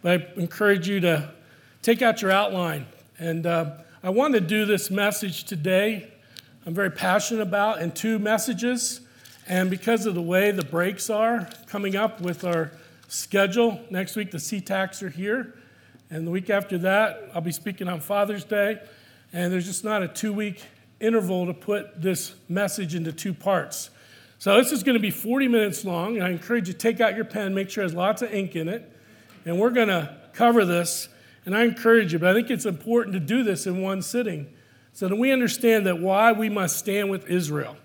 But 0.00 0.30
I 0.36 0.40
encourage 0.40 0.88
you 0.88 1.00
to 1.00 1.28
take 1.82 2.02
out 2.02 2.22
your 2.22 2.30
outline. 2.30 2.86
And 3.18 3.44
uh, 3.44 3.78
I 4.00 4.10
want 4.10 4.34
to 4.34 4.40
do 4.40 4.64
this 4.64 4.92
message 4.92 5.42
today. 5.42 6.12
I'm 6.64 6.72
very 6.72 6.92
passionate 6.92 7.42
about 7.42 7.82
in 7.82 7.90
two 7.90 8.20
messages. 8.20 9.00
And 9.48 9.68
because 9.68 10.06
of 10.06 10.14
the 10.14 10.22
way 10.22 10.52
the 10.52 10.64
breaks 10.64 11.10
are 11.10 11.50
coming 11.66 11.96
up 11.96 12.20
with 12.20 12.44
our 12.44 12.70
schedule, 13.08 13.80
next 13.90 14.14
week 14.14 14.30
the 14.30 14.38
CTACs 14.38 15.02
are 15.02 15.08
here. 15.08 15.58
And 16.10 16.24
the 16.24 16.30
week 16.30 16.48
after 16.48 16.78
that, 16.78 17.30
I'll 17.34 17.40
be 17.40 17.50
speaking 17.50 17.88
on 17.88 17.98
Father's 17.98 18.44
Day. 18.44 18.80
And 19.32 19.52
there's 19.52 19.66
just 19.66 19.82
not 19.82 20.04
a 20.04 20.06
two 20.06 20.32
week 20.32 20.62
interval 21.00 21.46
to 21.46 21.54
put 21.54 22.00
this 22.00 22.36
message 22.48 22.94
into 22.94 23.10
two 23.10 23.34
parts. 23.34 23.90
So 24.38 24.62
this 24.62 24.70
is 24.70 24.84
going 24.84 24.94
to 24.94 25.02
be 25.02 25.10
40 25.10 25.48
minutes 25.48 25.84
long. 25.84 26.18
And 26.18 26.24
I 26.24 26.30
encourage 26.30 26.68
you 26.68 26.72
to 26.74 26.78
take 26.78 27.00
out 27.00 27.16
your 27.16 27.24
pen, 27.24 27.52
make 27.52 27.68
sure 27.68 27.82
it 27.82 27.86
has 27.86 27.94
lots 27.94 28.22
of 28.22 28.32
ink 28.32 28.54
in 28.54 28.68
it 28.68 28.94
and 29.44 29.58
we're 29.58 29.70
going 29.70 29.88
to 29.88 30.16
cover 30.32 30.64
this. 30.64 31.08
And 31.44 31.56
I 31.56 31.64
encourage 31.64 32.12
you, 32.12 32.18
but 32.18 32.28
I 32.28 32.34
think 32.34 32.50
it's 32.50 32.66
important 32.66 33.14
to 33.14 33.20
do 33.20 33.42
this 33.42 33.66
in 33.66 33.80
one 33.80 34.02
sitting 34.02 34.52
so 34.92 35.08
that 35.08 35.16
we 35.16 35.32
understand 35.32 35.86
that 35.86 35.98
why 35.98 36.32
we 36.32 36.48
must 36.48 36.76
stand 36.76 37.10
with 37.10 37.30
Israel. 37.30 37.76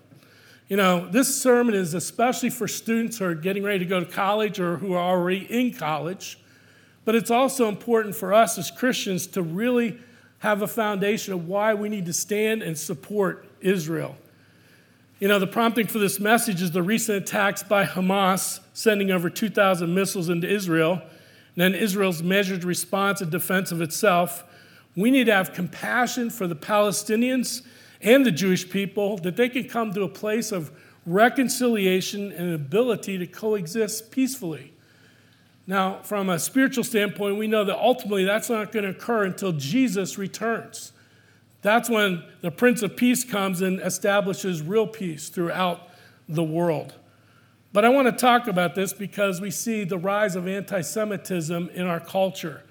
You 0.67 0.77
know, 0.77 1.07
this 1.07 1.39
sermon 1.41 1.75
is 1.75 1.93
especially 1.93 2.49
for 2.49 2.67
students 2.67 3.19
who 3.19 3.25
are 3.25 3.35
getting 3.35 3.63
ready 3.63 3.79
to 3.79 3.85
go 3.85 3.99
to 3.99 4.05
college 4.05 4.59
or 4.59 4.77
who 4.77 4.93
are 4.93 5.11
already 5.11 5.45
in 5.49 5.73
college, 5.73 6.39
but 7.05 7.15
it's 7.15 7.31
also 7.31 7.69
important 7.69 8.15
for 8.15 8.33
us 8.33 8.57
as 8.57 8.71
Christians 8.71 9.27
to 9.27 9.41
really 9.41 9.99
have 10.39 10.61
a 10.61 10.67
foundation 10.67 11.33
of 11.33 11.47
why 11.47 11.73
we 11.73 11.87
need 11.89 12.05
to 12.07 12.13
stand 12.13 12.63
and 12.63 12.77
support 12.77 13.47
Israel. 13.61 14.17
You 15.19 15.27
know, 15.27 15.39
the 15.39 15.47
prompting 15.47 15.87
for 15.87 15.99
this 15.99 16.19
message 16.19 16.61
is 16.61 16.71
the 16.71 16.83
recent 16.83 17.17
attacks 17.23 17.63
by 17.63 17.85
Hamas, 17.85 18.59
sending 18.73 19.11
over 19.11 19.29
2,000 19.29 19.93
missiles 19.93 20.27
into 20.27 20.49
Israel 20.49 21.01
then 21.55 21.75
Israel's 21.75 22.23
measured 22.23 22.63
response 22.63 23.21
in 23.21 23.29
defense 23.29 23.71
of 23.71 23.81
itself. 23.81 24.43
We 24.95 25.11
need 25.11 25.25
to 25.25 25.33
have 25.33 25.53
compassion 25.53 26.29
for 26.29 26.47
the 26.47 26.55
Palestinians 26.55 27.61
and 28.01 28.25
the 28.25 28.31
Jewish 28.31 28.69
people 28.69 29.17
that 29.19 29.35
they 29.35 29.49
can 29.49 29.67
come 29.67 29.93
to 29.93 30.03
a 30.03 30.09
place 30.09 30.51
of 30.51 30.71
reconciliation 31.05 32.31
and 32.31 32.53
ability 32.53 33.17
to 33.17 33.27
coexist 33.27 34.11
peacefully. 34.11 34.73
Now, 35.65 35.99
from 36.03 36.29
a 36.29 36.39
spiritual 36.39 36.83
standpoint, 36.83 37.37
we 37.37 37.47
know 37.47 37.63
that 37.63 37.77
ultimately 37.77 38.25
that's 38.25 38.49
not 38.49 38.71
going 38.71 38.83
to 38.83 38.91
occur 38.91 39.23
until 39.23 39.53
Jesus 39.53 40.17
returns. 40.17 40.91
That's 41.61 41.89
when 41.89 42.23
the 42.41 42.51
Prince 42.51 42.81
of 42.81 42.97
Peace 42.97 43.23
comes 43.23 43.61
and 43.61 43.79
establishes 43.79 44.61
real 44.61 44.85
peace 44.85 45.29
throughout 45.29 45.87
the 46.27 46.43
world. 46.43 46.93
But 47.73 47.83
I 47.83 47.89
want 47.89 48.07
to 48.07 48.11
talk 48.11 48.47
about 48.47 48.75
this 48.75 48.93
because 48.93 49.41
we 49.41 49.49
see 49.49 49.83
the 49.83 49.97
rise 49.97 50.35
of 50.35 50.47
anti 50.47 50.81
Semitism 50.81 51.71
in 51.73 51.87
our 51.87 51.99
culture, 51.99 52.63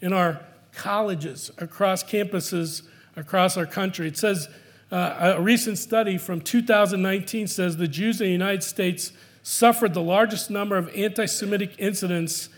in 0.00 0.12
our 0.12 0.42
colleges, 0.72 1.50
across 1.58 2.04
campuses 2.04 2.82
across 3.16 3.56
our 3.56 3.66
country. 3.66 4.06
It 4.06 4.16
says 4.16 4.48
uh, 4.92 5.34
a 5.36 5.40
recent 5.40 5.78
study 5.78 6.18
from 6.18 6.40
2019 6.40 7.46
says 7.46 7.76
the 7.76 7.88
Jews 7.88 8.20
in 8.20 8.26
the 8.26 8.32
United 8.32 8.62
States 8.62 9.12
suffered 9.42 9.94
the 9.94 10.02
largest 10.02 10.50
number 10.50 10.76
of 10.76 10.88
anti 10.94 11.26
Semitic 11.26 11.74
incidents 11.78 12.50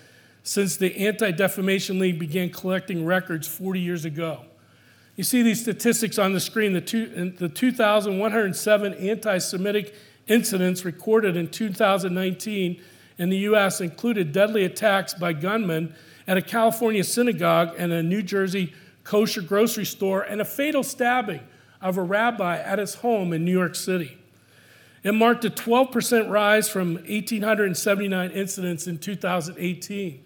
since 0.42 0.76
the 0.76 1.06
Anti 1.06 1.30
Defamation 1.30 2.00
League 2.00 2.18
began 2.18 2.50
collecting 2.50 3.06
records 3.06 3.46
40 3.46 3.78
years 3.78 4.04
ago. 4.04 4.44
You 5.14 5.24
see 5.24 5.42
these 5.42 5.60
statistics 5.60 6.18
on 6.18 6.32
the 6.32 6.40
screen 6.40 6.72
the, 6.72 6.80
two, 6.80 7.30
the 7.38 7.48
2,107 7.48 8.94
anti 8.94 9.38
Semitic 9.38 9.94
incidents 10.26 10.84
recorded 10.84 11.36
in 11.36 11.48
2019 11.48 12.82
in 13.18 13.28
the 13.28 13.38
U.S. 13.38 13.80
included 13.80 14.32
deadly 14.32 14.64
attacks 14.64 15.14
by 15.14 15.32
gunmen 15.32 15.94
at 16.26 16.36
a 16.36 16.42
California 16.42 17.04
synagogue 17.04 17.74
and 17.76 17.92
a 17.92 18.02
New 18.02 18.22
Jersey 18.22 18.72
kosher 19.04 19.42
grocery 19.42 19.84
store, 19.84 20.22
and 20.22 20.40
a 20.40 20.44
fatal 20.44 20.82
stabbing 20.82 21.40
of 21.80 21.98
a 21.98 22.02
rabbi 22.02 22.58
at 22.58 22.78
his 22.78 22.96
home 22.96 23.32
in 23.32 23.44
New 23.44 23.52
York 23.52 23.74
City. 23.74 24.16
It 25.02 25.12
marked 25.12 25.44
a 25.44 25.50
12% 25.50 26.30
rise 26.30 26.68
from 26.68 26.94
1,879 26.94 28.30
incidents 28.30 28.86
in 28.86 28.98
2018. 28.98 30.24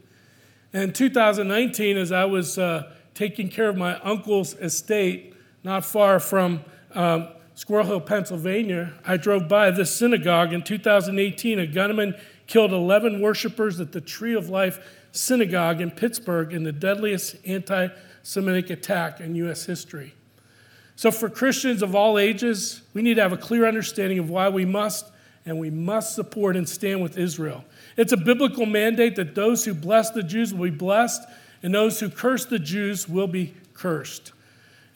And 0.74 0.82
in 0.82 0.92
2019, 0.92 1.96
as 1.96 2.12
I 2.12 2.26
was 2.26 2.58
uh, 2.58 2.92
taking 3.14 3.48
care 3.48 3.70
of 3.70 3.76
my 3.78 3.98
uncle's 4.00 4.52
estate, 4.54 5.34
not 5.64 5.84
far 5.84 6.20
from 6.20 6.62
um, 6.92 7.28
Squirrel 7.56 7.86
Hill, 7.86 8.00
Pennsylvania, 8.02 8.92
I 9.06 9.16
drove 9.16 9.48
by 9.48 9.70
this 9.70 9.90
synagogue 9.90 10.52
in 10.52 10.62
2018. 10.62 11.58
A 11.58 11.66
gunman 11.66 12.14
killed 12.46 12.70
11 12.70 13.22
worshipers 13.22 13.80
at 13.80 13.92
the 13.92 14.00
Tree 14.02 14.34
of 14.34 14.50
Life 14.50 14.78
Synagogue 15.12 15.80
in 15.80 15.90
Pittsburgh 15.90 16.52
in 16.52 16.64
the 16.64 16.72
deadliest 16.72 17.36
anti 17.46 17.88
Semitic 18.22 18.68
attack 18.68 19.20
in 19.20 19.34
U.S. 19.36 19.64
history. 19.64 20.12
So, 20.96 21.10
for 21.10 21.30
Christians 21.30 21.80
of 21.80 21.94
all 21.94 22.18
ages, 22.18 22.82
we 22.92 23.00
need 23.00 23.14
to 23.14 23.22
have 23.22 23.32
a 23.32 23.38
clear 23.38 23.66
understanding 23.66 24.18
of 24.18 24.28
why 24.28 24.50
we 24.50 24.66
must 24.66 25.10
and 25.46 25.58
we 25.58 25.70
must 25.70 26.14
support 26.14 26.56
and 26.56 26.68
stand 26.68 27.02
with 27.02 27.16
Israel. 27.16 27.64
It's 27.96 28.12
a 28.12 28.18
biblical 28.18 28.66
mandate 28.66 29.16
that 29.16 29.34
those 29.34 29.64
who 29.64 29.72
bless 29.72 30.10
the 30.10 30.22
Jews 30.22 30.52
will 30.52 30.70
be 30.70 30.76
blessed, 30.76 31.22
and 31.62 31.74
those 31.74 32.00
who 32.00 32.10
curse 32.10 32.44
the 32.44 32.58
Jews 32.58 33.08
will 33.08 33.28
be 33.28 33.54
cursed. 33.72 34.32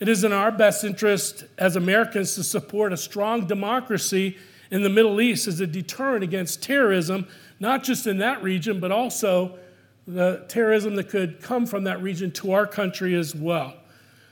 It 0.00 0.09
is 0.09 0.25
in 0.25 0.33
our 0.33 0.50
best 0.50 0.83
interest 0.83 1.44
as 1.59 1.77
Americans 1.77 2.34
to 2.37 2.43
support 2.43 2.94
a 2.94 2.97
strong 2.97 3.47
democracy 3.47 4.38
in 4.71 4.83
the 4.83 4.88
Middle 4.88 5.21
East 5.21 5.47
as 5.47 5.61
a 5.61 5.66
deterrent 5.66 6.25
against 6.25 6.62
terrorism, 6.62 7.28
not 7.61 7.84
just 7.84 8.06
in 8.06 8.16
that 8.19 8.43
region, 8.43 8.81
but 8.81 8.91
also 8.91 9.59
the 10.06 10.43
terrorism 10.49 10.97
that 10.97 11.11
could 11.11 11.43
come 11.43 11.66
from 11.66 11.84
that 11.84 12.00
region 12.00 12.31
to 12.33 12.53
our 12.53 12.66
country 12.66 13.15
as 13.15 13.34
well. 13.34 13.75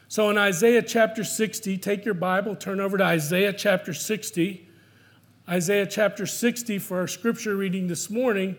So 0.08 0.30
in 0.30 0.38
Isaiah 0.38 0.80
chapter 0.80 1.22
60, 1.22 1.76
take 1.76 2.02
your 2.02 2.14
Bible, 2.14 2.56
turn 2.56 2.80
over 2.80 2.96
to 2.96 3.04
Isaiah 3.04 3.52
chapter 3.52 3.92
60. 3.92 4.66
Isaiah 5.46 5.86
chapter 5.86 6.24
60 6.24 6.78
for 6.78 7.00
our 7.00 7.06
scripture 7.06 7.54
reading 7.54 7.88
this 7.88 8.08
morning, 8.08 8.56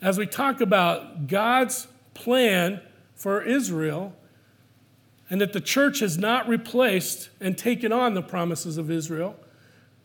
as 0.00 0.16
we 0.16 0.26
talk 0.26 0.62
about 0.62 1.26
God's 1.26 1.86
plan 2.14 2.80
for 3.14 3.42
Israel 3.42 4.14
and 5.28 5.40
that 5.40 5.52
the 5.52 5.60
church 5.60 6.00
has 6.00 6.16
not 6.16 6.48
replaced 6.48 7.30
and 7.40 7.58
taken 7.58 7.92
on 7.92 8.14
the 8.14 8.22
promises 8.22 8.78
of 8.78 8.90
Israel. 8.90 9.36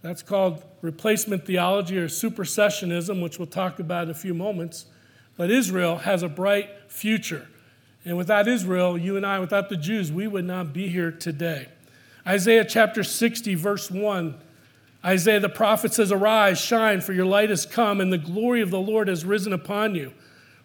That's 0.01 0.23
called 0.23 0.63
replacement 0.81 1.45
theology 1.45 1.97
or 1.97 2.07
supersessionism, 2.07 3.21
which 3.21 3.37
we'll 3.37 3.45
talk 3.45 3.79
about 3.79 4.05
in 4.05 4.09
a 4.09 4.15
few 4.15 4.33
moments. 4.33 4.85
But 5.37 5.51
Israel 5.51 5.99
has 5.99 6.23
a 6.23 6.29
bright 6.29 6.69
future. 6.87 7.47
And 8.03 8.17
without 8.17 8.47
Israel, 8.47 8.97
you 8.97 9.15
and 9.15 9.25
I, 9.25 9.39
without 9.39 9.69
the 9.69 9.77
Jews, 9.77 10.11
we 10.11 10.27
would 10.27 10.45
not 10.45 10.73
be 10.73 10.87
here 10.87 11.11
today. 11.11 11.67
Isaiah 12.25 12.65
chapter 12.65 13.03
60, 13.03 13.53
verse 13.55 13.91
1. 13.91 14.35
Isaiah 15.03 15.39
the 15.39 15.49
prophet 15.49 15.93
says, 15.93 16.11
Arise, 16.11 16.59
shine, 16.59 17.01
for 17.01 17.13
your 17.13 17.25
light 17.25 17.49
has 17.49 17.65
come, 17.65 18.01
and 18.01 18.11
the 18.11 18.17
glory 18.17 18.61
of 18.61 18.71
the 18.71 18.79
Lord 18.79 19.07
has 19.07 19.25
risen 19.25 19.53
upon 19.53 19.95
you. 19.95 20.13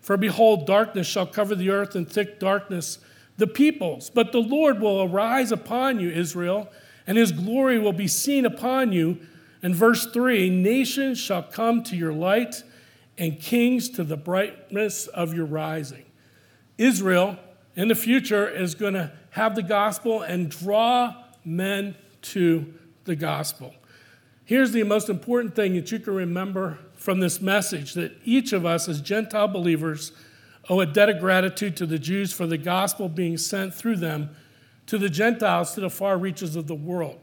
For 0.00 0.16
behold, 0.16 0.66
darkness 0.66 1.06
shall 1.06 1.26
cover 1.26 1.54
the 1.54 1.70
earth, 1.70 1.94
and 1.94 2.08
thick 2.08 2.38
darkness 2.38 2.98
the 3.36 3.46
peoples. 3.46 4.10
But 4.10 4.32
the 4.32 4.40
Lord 4.40 4.80
will 4.80 5.02
arise 5.02 5.52
upon 5.52 6.00
you, 6.00 6.10
Israel, 6.10 6.68
and 7.06 7.18
his 7.18 7.32
glory 7.32 7.78
will 7.78 7.92
be 7.92 8.08
seen 8.08 8.44
upon 8.44 8.92
you. 8.92 9.18
And 9.62 9.74
verse 9.74 10.06
3 10.06 10.50
Nations 10.50 11.18
shall 11.18 11.42
come 11.42 11.82
to 11.84 11.96
your 11.96 12.12
light, 12.12 12.62
and 13.18 13.40
kings 13.40 13.88
to 13.90 14.04
the 14.04 14.16
brightness 14.16 15.06
of 15.06 15.32
your 15.34 15.46
rising. 15.46 16.04
Israel 16.78 17.38
in 17.74 17.88
the 17.88 17.94
future 17.94 18.48
is 18.48 18.74
going 18.74 18.94
to 18.94 19.12
have 19.30 19.54
the 19.54 19.62
gospel 19.62 20.22
and 20.22 20.50
draw 20.50 21.14
men 21.44 21.94
to 22.22 22.74
the 23.04 23.16
gospel. 23.16 23.74
Here's 24.44 24.72
the 24.72 24.82
most 24.82 25.08
important 25.08 25.54
thing 25.54 25.74
that 25.74 25.90
you 25.90 25.98
can 25.98 26.14
remember 26.14 26.78
from 26.94 27.20
this 27.20 27.40
message 27.40 27.94
that 27.94 28.16
each 28.24 28.52
of 28.52 28.64
us, 28.64 28.88
as 28.88 29.00
Gentile 29.00 29.48
believers, 29.48 30.12
owe 30.68 30.80
a 30.80 30.86
debt 30.86 31.08
of 31.08 31.20
gratitude 31.20 31.76
to 31.76 31.86
the 31.86 31.98
Jews 31.98 32.32
for 32.32 32.46
the 32.46 32.58
gospel 32.58 33.08
being 33.08 33.36
sent 33.38 33.74
through 33.74 33.96
them 33.96 34.30
to 34.86 34.98
the 34.98 35.08
Gentiles 35.08 35.74
to 35.74 35.80
the 35.80 35.90
far 35.90 36.16
reaches 36.16 36.56
of 36.56 36.66
the 36.66 36.74
world. 36.74 37.18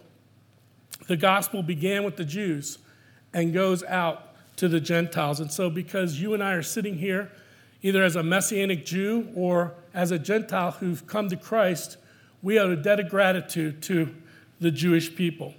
The 1.07 1.17
gospel 1.17 1.63
began 1.63 2.03
with 2.03 2.17
the 2.17 2.25
Jews 2.25 2.77
and 3.33 3.53
goes 3.53 3.83
out 3.83 4.33
to 4.57 4.67
the 4.67 4.79
Gentiles. 4.79 5.39
And 5.39 5.51
so, 5.51 5.69
because 5.69 6.21
you 6.21 6.33
and 6.33 6.43
I 6.43 6.53
are 6.53 6.63
sitting 6.63 6.97
here, 6.97 7.31
either 7.81 8.03
as 8.03 8.15
a 8.15 8.23
Messianic 8.23 8.85
Jew 8.85 9.29
or 9.35 9.73
as 9.93 10.11
a 10.11 10.19
Gentile 10.19 10.71
who've 10.71 11.05
come 11.07 11.29
to 11.29 11.35
Christ, 11.35 11.97
we 12.41 12.59
owe 12.59 12.71
a 12.71 12.75
debt 12.75 12.99
of 12.99 13.09
gratitude 13.09 13.81
to 13.83 14.13
the 14.59 14.71
Jewish 14.71 15.15
people. 15.15 15.53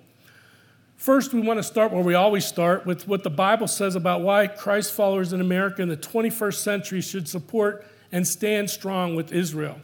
First, 1.04 1.34
we 1.34 1.42
want 1.42 1.58
to 1.58 1.62
start 1.62 1.92
where 1.92 2.02
we 2.02 2.14
always 2.14 2.46
start 2.46 2.86
with 2.86 3.06
what 3.06 3.24
the 3.24 3.28
Bible 3.28 3.68
says 3.68 3.94
about 3.94 4.22
why 4.22 4.46
Christ 4.46 4.94
followers 4.94 5.34
in 5.34 5.42
America 5.42 5.82
in 5.82 5.90
the 5.90 5.98
21st 5.98 6.54
century 6.54 7.02
should 7.02 7.28
support 7.28 7.86
and 8.10 8.26
stand 8.26 8.70
strong 8.70 9.14
with 9.14 9.30
Israel. 9.30 9.76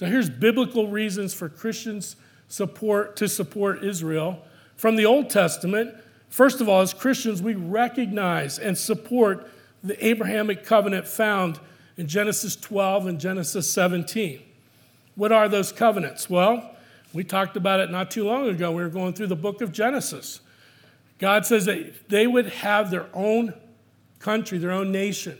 So 0.00 0.06
here's 0.06 0.28
biblical 0.28 0.88
reasons 0.88 1.32
for 1.32 1.48
Christians 1.48 2.16
support 2.48 3.14
to 3.18 3.28
support 3.28 3.84
Israel 3.84 4.42
from 4.74 4.96
the 4.96 5.06
Old 5.06 5.30
Testament. 5.30 5.94
First 6.28 6.60
of 6.60 6.68
all, 6.68 6.80
as 6.80 6.92
Christians, 6.92 7.40
we 7.40 7.54
recognize 7.54 8.58
and 8.58 8.76
support 8.76 9.48
the 9.84 10.04
Abrahamic 10.04 10.64
covenant 10.64 11.06
found 11.06 11.60
in 11.96 12.08
Genesis 12.08 12.56
12 12.56 13.06
and 13.06 13.20
Genesis 13.20 13.70
17. 13.70 14.42
What 15.14 15.30
are 15.30 15.48
those 15.48 15.70
covenants? 15.70 16.28
Well, 16.28 16.74
we 17.12 17.22
talked 17.22 17.56
about 17.56 17.78
it 17.78 17.92
not 17.92 18.10
too 18.10 18.24
long 18.24 18.48
ago. 18.48 18.72
We 18.72 18.82
were 18.82 18.88
going 18.88 19.12
through 19.12 19.28
the 19.28 19.36
book 19.36 19.60
of 19.60 19.70
Genesis. 19.70 20.40
God 21.18 21.46
says 21.46 21.64
that 21.66 22.08
they 22.08 22.26
would 22.26 22.46
have 22.46 22.90
their 22.90 23.06
own 23.14 23.54
country, 24.18 24.58
their 24.58 24.72
own 24.72 24.90
nation. 24.90 25.38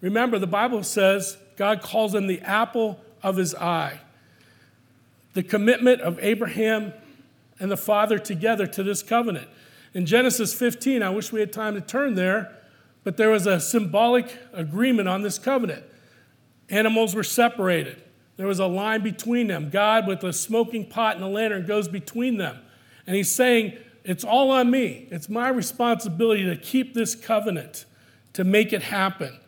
Remember, 0.00 0.38
the 0.38 0.46
Bible 0.46 0.82
says 0.82 1.36
God 1.56 1.82
calls 1.82 2.12
them 2.12 2.26
the 2.26 2.40
apple 2.42 3.00
of 3.22 3.36
his 3.36 3.54
eye. 3.54 4.00
The 5.34 5.42
commitment 5.42 6.00
of 6.00 6.18
Abraham 6.20 6.92
and 7.58 7.70
the 7.70 7.76
Father 7.76 8.18
together 8.18 8.66
to 8.66 8.82
this 8.82 9.02
covenant. 9.02 9.48
In 9.94 10.06
Genesis 10.06 10.54
15, 10.54 11.02
I 11.02 11.10
wish 11.10 11.32
we 11.32 11.40
had 11.40 11.52
time 11.52 11.74
to 11.74 11.80
turn 11.80 12.14
there, 12.14 12.56
but 13.04 13.16
there 13.16 13.30
was 13.30 13.46
a 13.46 13.58
symbolic 13.58 14.36
agreement 14.52 15.08
on 15.08 15.22
this 15.22 15.38
covenant. 15.38 15.84
Animals 16.68 17.14
were 17.14 17.24
separated, 17.24 18.02
there 18.36 18.46
was 18.46 18.60
a 18.60 18.66
line 18.66 19.02
between 19.02 19.48
them. 19.48 19.68
God, 19.68 20.06
with 20.06 20.22
a 20.22 20.32
smoking 20.32 20.86
pot 20.88 21.16
and 21.16 21.24
a 21.24 21.28
lantern, 21.28 21.66
goes 21.66 21.88
between 21.88 22.36
them. 22.36 22.56
And 23.04 23.16
he's 23.16 23.34
saying, 23.34 23.76
It's 24.08 24.24
all 24.24 24.50
on 24.50 24.70
me. 24.70 25.06
It's 25.10 25.28
my 25.28 25.50
responsibility 25.50 26.42
to 26.46 26.56
keep 26.56 26.94
this 26.94 27.14
covenant, 27.14 27.84
to 28.32 28.42
make 28.42 28.72
it 28.72 28.84
happen. 28.84 29.38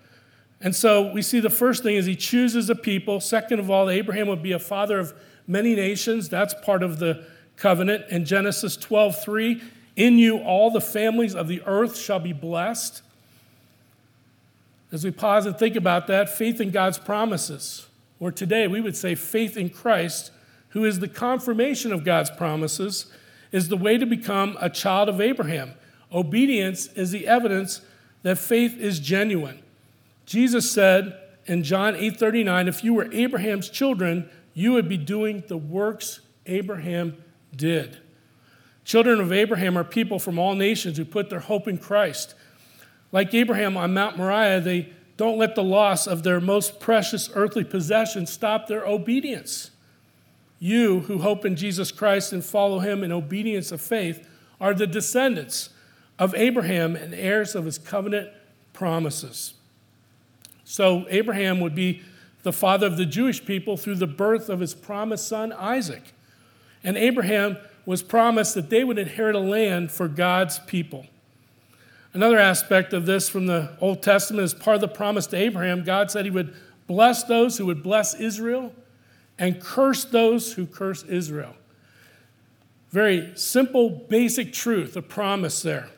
And 0.61 0.77
so 0.77 1.11
we 1.11 1.23
see 1.23 1.41
the 1.41 1.49
first 1.49 1.83
thing 1.83 1.97
is 1.97 2.05
he 2.05 2.15
chooses 2.15 2.69
a 2.69 2.75
people. 2.75 3.21
Second 3.21 3.61
of 3.61 3.71
all, 3.71 3.89
Abraham 3.89 4.29
would 4.29 4.43
be 4.43 4.53
a 4.53 4.59
father 4.59 4.99
of 4.99 5.15
many 5.47 5.75
nations. 5.75 6.29
That's 6.29 6.53
part 6.63 6.83
of 6.83 6.99
the 6.99 7.25
covenant. 7.57 8.05
In 8.11 8.27
Genesis 8.27 8.77
12 8.77 9.23
3, 9.25 9.63
in 9.97 10.19
you 10.19 10.41
all 10.41 10.71
the 10.71 10.83
families 10.83 11.35
of 11.35 11.49
the 11.49 11.63
earth 11.65 11.97
shall 11.97 12.21
be 12.21 12.35
blessed. 12.35 13.01
As 14.93 15.05
we 15.05 15.11
pause 15.11 15.47
and 15.47 15.59
think 15.59 15.75
about 15.75 16.07
that, 16.09 16.29
faith 16.29 16.61
in 16.61 16.71
God's 16.71 16.99
promises, 16.99 17.87
or 18.19 18.31
today 18.31 18.67
we 18.67 18.83
would 18.83 18.97
say 18.97 19.15
faith 19.15 19.57
in 19.57 19.71
Christ, 19.71 20.33
who 20.71 20.85
is 20.85 20.99
the 20.99 21.09
confirmation 21.09 21.95
of 21.95 22.05
God's 22.05 22.31
promises, 22.31 23.07
is 23.53 23.69
the 23.69 23.77
way 23.77 23.99
to 23.99 24.07
become 24.07 24.57
a 24.61 24.71
child 24.71 25.09
of 25.09 25.21
Abraham. 25.21 25.73
Obedience 26.13 26.87
is 26.89 27.11
the 27.11 27.27
evidence 27.27 27.81
that 28.23 28.39
faith 28.39 28.77
is 28.79 29.01
genuine. 29.01 29.61
Jesus 30.27 30.71
said 30.71 31.19
in 31.47 31.63
John 31.63 31.95
8:39, 31.95 32.69
if 32.69 32.85
you 32.85 32.95
were 32.95 33.13
Abraham's 33.13 33.69
children, 33.69 34.29
you 34.55 34.73
would 34.73 34.89
be 34.89 34.97
doing 34.97 35.43
the 35.49 35.57
works 35.57 36.21
Abraham 36.47 37.17
did. 37.55 37.99
Children 38.85 39.21
of 39.21 39.33
Abraham 39.33 39.77
are 39.77 39.85
people 39.85 40.19
from 40.19 40.39
all 40.39 40.55
nations 40.55 40.97
who 40.97 41.05
put 41.05 41.31
their 41.31 41.41
hope 41.41 41.69
in 41.69 41.79
Christ. 41.79 42.35
Like 43.13 43.35
Abraham 43.35 43.77
on 43.77 43.95
Mount 43.95 44.17
Moriah, 44.17 44.61
they 44.61 44.93
don't 45.17 45.39
let 45.39 45.55
the 45.55 45.63
loss 45.63 46.07
of 46.07 46.23
their 46.23 46.41
most 46.41 46.81
precious 46.81 47.29
earthly 47.35 47.65
possession 47.65 48.27
stop 48.27 48.67
their 48.67 48.87
obedience. 48.87 49.71
You 50.61 51.01
who 51.01 51.19
hope 51.19 51.45
in 51.47 51.57
Jesus 51.57 51.91
Christ 51.91 52.33
and 52.33 52.45
follow 52.45 52.79
him 52.79 53.03
in 53.03 53.11
obedience 53.11 53.73
of 53.73 53.81
faith 53.81 54.29
are 54.61 54.75
the 54.75 54.87
descendants 54.87 55.71
of 56.19 56.35
Abraham 56.35 56.95
and 56.95 57.15
heirs 57.15 57.55
of 57.55 57.65
his 57.65 57.79
covenant 57.79 58.29
promises. 58.75 59.55
So, 60.63 61.07
Abraham 61.09 61.61
would 61.61 61.75
be 61.75 62.03
the 62.43 62.53
father 62.53 62.87
of 62.87 62.99
the 62.99 63.07
Jewish 63.07 63.45
people 63.45 63.79
through 63.79 63.97
the 63.97 64.07
birth 64.07 64.51
of 64.51 64.61
his 64.61 64.75
promised 64.75 65.27
son 65.27 65.53
Isaac. 65.53 66.13
And 66.85 66.97
Abraham 66.97 67.57
was 67.87 68.03
promised 68.03 68.55
that 68.55 68.71
they 68.71 68.85
would 68.85 68.99
inherit 68.99 69.35
a 69.35 69.41
land 69.41 69.91
for 69.91 70.09
God's 70.09 70.59
people. 70.61 71.07
Another 72.13 72.39
aspect 72.39 72.93
of 72.93 73.07
this 73.07 73.29
from 73.29 73.47
the 73.47 73.77
Old 73.81 74.03
Testament 74.03 74.45
is 74.45 74.55
part 74.55 74.77
of 74.77 74.81
the 74.81 74.89
promise 74.89 75.27
to 75.29 75.37
Abraham. 75.37 75.85
God 75.85 76.11
said 76.11 76.25
he 76.25 76.31
would 76.31 76.55
bless 76.87 77.25
those 77.25 77.57
who 77.57 77.67
would 77.67 77.83
bless 77.83 78.15
Israel 78.15 78.75
and 79.41 79.61
curse 79.61 80.05
those 80.05 80.53
who 80.53 80.67
curse 80.67 81.03
Israel. 81.05 81.57
Very 82.91 83.33
simple, 83.37 83.89
basic 83.89 84.53
truth, 84.53 84.97
a 84.97 85.03
promise 85.03 85.63
there. 85.63 85.89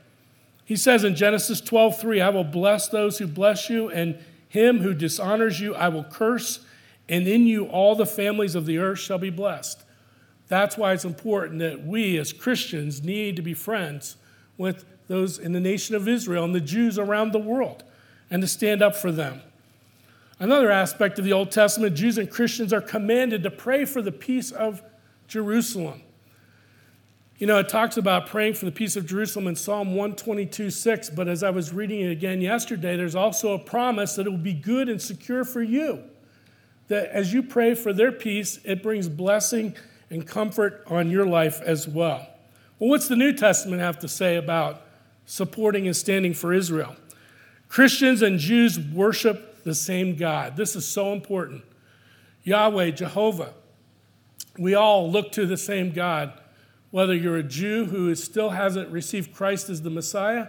He 0.64 0.76
says 0.76 1.04
in 1.04 1.16
Genesis 1.16 1.60
12, 1.60 1.98
3, 2.00 2.20
I 2.20 2.28
will 2.28 2.44
bless 2.44 2.88
those 2.88 3.18
who 3.18 3.26
bless 3.26 3.68
you, 3.68 3.90
and 3.90 4.18
him 4.48 4.78
who 4.78 4.94
dishonors 4.94 5.60
you 5.60 5.74
I 5.74 5.88
will 5.88 6.04
curse, 6.04 6.60
and 7.08 7.26
in 7.26 7.46
you 7.46 7.66
all 7.66 7.96
the 7.96 8.06
families 8.06 8.54
of 8.54 8.64
the 8.64 8.78
earth 8.78 9.00
shall 9.00 9.18
be 9.18 9.30
blessed. 9.30 9.82
That's 10.46 10.78
why 10.78 10.92
it's 10.92 11.04
important 11.04 11.58
that 11.58 11.84
we 11.84 12.18
as 12.18 12.32
Christians 12.32 13.02
need 13.02 13.36
to 13.36 13.42
be 13.42 13.54
friends 13.54 14.16
with 14.56 14.84
those 15.08 15.38
in 15.38 15.52
the 15.52 15.60
nation 15.60 15.96
of 15.96 16.06
Israel 16.06 16.44
and 16.44 16.54
the 16.54 16.60
Jews 16.60 16.98
around 16.98 17.32
the 17.32 17.38
world 17.38 17.82
and 18.30 18.40
to 18.40 18.46
stand 18.46 18.82
up 18.82 18.94
for 18.94 19.10
them. 19.10 19.40
Another 20.42 20.72
aspect 20.72 21.20
of 21.20 21.24
the 21.24 21.32
Old 21.32 21.52
Testament, 21.52 21.94
Jews 21.94 22.18
and 22.18 22.28
Christians 22.28 22.72
are 22.72 22.80
commanded 22.80 23.44
to 23.44 23.50
pray 23.50 23.84
for 23.84 24.02
the 24.02 24.10
peace 24.10 24.50
of 24.50 24.82
Jerusalem. 25.28 26.02
You 27.38 27.46
know, 27.46 27.58
it 27.58 27.68
talks 27.68 27.96
about 27.96 28.26
praying 28.26 28.54
for 28.54 28.64
the 28.64 28.72
peace 28.72 28.96
of 28.96 29.06
Jerusalem 29.06 29.46
in 29.46 29.54
Psalm 29.54 29.90
122 29.94 30.70
6, 30.70 31.10
but 31.10 31.28
as 31.28 31.44
I 31.44 31.50
was 31.50 31.72
reading 31.72 32.00
it 32.00 32.10
again 32.10 32.40
yesterday, 32.40 32.96
there's 32.96 33.14
also 33.14 33.54
a 33.54 33.58
promise 33.60 34.16
that 34.16 34.26
it 34.26 34.30
will 34.30 34.36
be 34.36 34.52
good 34.52 34.88
and 34.88 35.00
secure 35.00 35.44
for 35.44 35.62
you. 35.62 36.02
That 36.88 37.10
as 37.10 37.32
you 37.32 37.44
pray 37.44 37.76
for 37.76 37.92
their 37.92 38.10
peace, 38.10 38.58
it 38.64 38.82
brings 38.82 39.08
blessing 39.08 39.76
and 40.10 40.26
comfort 40.26 40.82
on 40.88 41.08
your 41.08 41.24
life 41.24 41.60
as 41.60 41.86
well. 41.86 42.26
Well, 42.80 42.90
what's 42.90 43.06
the 43.06 43.14
New 43.14 43.32
Testament 43.32 43.80
have 43.80 44.00
to 44.00 44.08
say 44.08 44.34
about 44.34 44.82
supporting 45.24 45.86
and 45.86 45.94
standing 45.96 46.34
for 46.34 46.52
Israel? 46.52 46.96
Christians 47.68 48.22
and 48.22 48.40
Jews 48.40 48.80
worship 48.80 49.50
the 49.64 49.74
same 49.74 50.16
God. 50.16 50.56
This 50.56 50.76
is 50.76 50.86
so 50.86 51.12
important. 51.12 51.64
Yahweh, 52.44 52.90
Jehovah. 52.90 53.54
We 54.58 54.74
all 54.74 55.10
look 55.10 55.32
to 55.32 55.46
the 55.46 55.56
same 55.56 55.92
God, 55.92 56.32
whether 56.90 57.14
you're 57.14 57.36
a 57.36 57.42
Jew 57.42 57.86
who 57.86 58.14
still 58.14 58.50
hasn't 58.50 58.90
received 58.90 59.34
Christ 59.34 59.70
as 59.70 59.82
the 59.82 59.90
Messiah, 59.90 60.48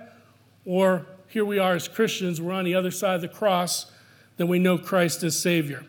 or 0.65 1.05
here 1.27 1.45
we 1.45 1.57
are 1.57 1.73
as 1.73 1.87
Christians, 1.87 2.41
we're 2.41 2.53
on 2.53 2.65
the 2.65 2.75
other 2.75 2.91
side 2.91 3.15
of 3.15 3.21
the 3.21 3.27
cross, 3.27 3.91
then 4.37 4.47
we 4.47 4.59
know 4.59 4.77
Christ 4.77 5.23
as 5.23 5.37
Savior. 5.37 5.85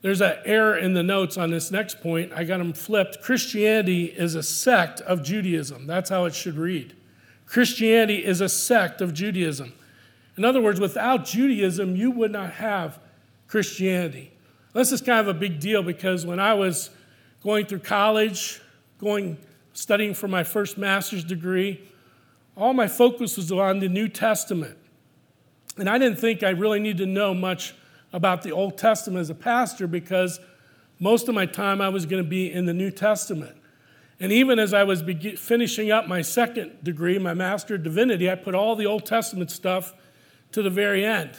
There's 0.00 0.20
an 0.20 0.34
error 0.44 0.76
in 0.76 0.94
the 0.94 1.02
notes 1.04 1.36
on 1.38 1.50
this 1.50 1.70
next 1.70 2.00
point. 2.02 2.32
I 2.32 2.42
got 2.42 2.58
them 2.58 2.72
flipped. 2.72 3.22
Christianity 3.22 4.06
is 4.06 4.34
a 4.34 4.42
sect 4.42 5.00
of 5.02 5.22
Judaism. 5.22 5.86
That's 5.86 6.10
how 6.10 6.24
it 6.24 6.34
should 6.34 6.56
read. 6.56 6.96
Christianity 7.46 8.24
is 8.24 8.40
a 8.40 8.48
sect 8.48 9.00
of 9.00 9.14
Judaism. 9.14 9.72
In 10.36 10.44
other 10.44 10.60
words, 10.60 10.80
without 10.80 11.24
Judaism, 11.24 11.96
you 11.96 12.10
would 12.10 12.30
not 12.30 12.52
have 12.54 12.98
Christianity. 13.46 14.32
This 14.72 14.92
is 14.92 15.02
kind 15.02 15.20
of 15.20 15.28
a 15.28 15.38
big 15.38 15.60
deal 15.60 15.82
because 15.82 16.24
when 16.24 16.40
I 16.40 16.54
was 16.54 16.90
going 17.42 17.66
through 17.66 17.80
college, 17.80 18.60
going 18.98 19.36
studying 19.74 20.14
for 20.14 20.28
my 20.28 20.44
first 20.44 20.78
master's 20.78 21.24
degree, 21.24 21.80
all 22.56 22.72
my 22.72 22.88
focus 22.88 23.36
was 23.36 23.52
on 23.52 23.80
the 23.80 23.88
New 23.88 24.08
Testament. 24.08 24.78
And 25.76 25.88
I 25.88 25.98
didn't 25.98 26.18
think 26.18 26.42
I 26.42 26.50
really 26.50 26.80
needed 26.80 26.98
to 26.98 27.06
know 27.06 27.34
much 27.34 27.74
about 28.12 28.42
the 28.42 28.52
Old 28.52 28.76
Testament 28.76 29.20
as 29.20 29.30
a 29.30 29.34
pastor 29.34 29.86
because 29.86 30.38
most 30.98 31.28
of 31.28 31.34
my 31.34 31.46
time 31.46 31.80
I 31.80 31.88
was 31.88 32.06
going 32.06 32.22
to 32.22 32.28
be 32.28 32.50
in 32.50 32.66
the 32.66 32.74
New 32.74 32.90
Testament. 32.90 33.56
And 34.20 34.30
even 34.30 34.58
as 34.58 34.72
I 34.72 34.84
was 34.84 35.02
finishing 35.36 35.90
up 35.90 36.06
my 36.06 36.22
second 36.22 36.84
degree, 36.84 37.18
my 37.18 37.34
Master 37.34 37.74
of 37.74 37.82
Divinity, 37.82 38.30
I 38.30 38.36
put 38.36 38.54
all 38.54 38.76
the 38.76 38.86
Old 38.86 39.04
Testament 39.04 39.50
stuff 39.50 39.94
to 40.52 40.62
the 40.62 40.70
very 40.70 41.04
end. 41.04 41.30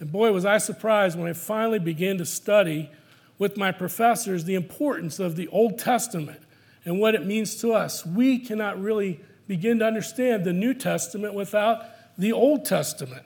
And 0.00 0.10
boy, 0.10 0.32
was 0.32 0.44
I 0.44 0.58
surprised 0.58 1.18
when 1.18 1.28
I 1.28 1.32
finally 1.32 1.78
began 1.78 2.18
to 2.18 2.26
study 2.26 2.90
with 3.38 3.56
my 3.56 3.72
professors 3.72 4.44
the 4.44 4.54
importance 4.54 5.18
of 5.18 5.36
the 5.36 5.48
Old 5.48 5.78
Testament 5.78 6.40
and 6.84 7.00
what 7.00 7.14
it 7.14 7.26
means 7.26 7.56
to 7.56 7.72
us. 7.72 8.04
We 8.04 8.38
cannot 8.38 8.80
really 8.80 9.20
begin 9.46 9.78
to 9.80 9.86
understand 9.86 10.44
the 10.44 10.52
New 10.52 10.74
Testament 10.74 11.34
without 11.34 11.84
the 12.18 12.32
Old 12.32 12.64
Testament. 12.64 13.24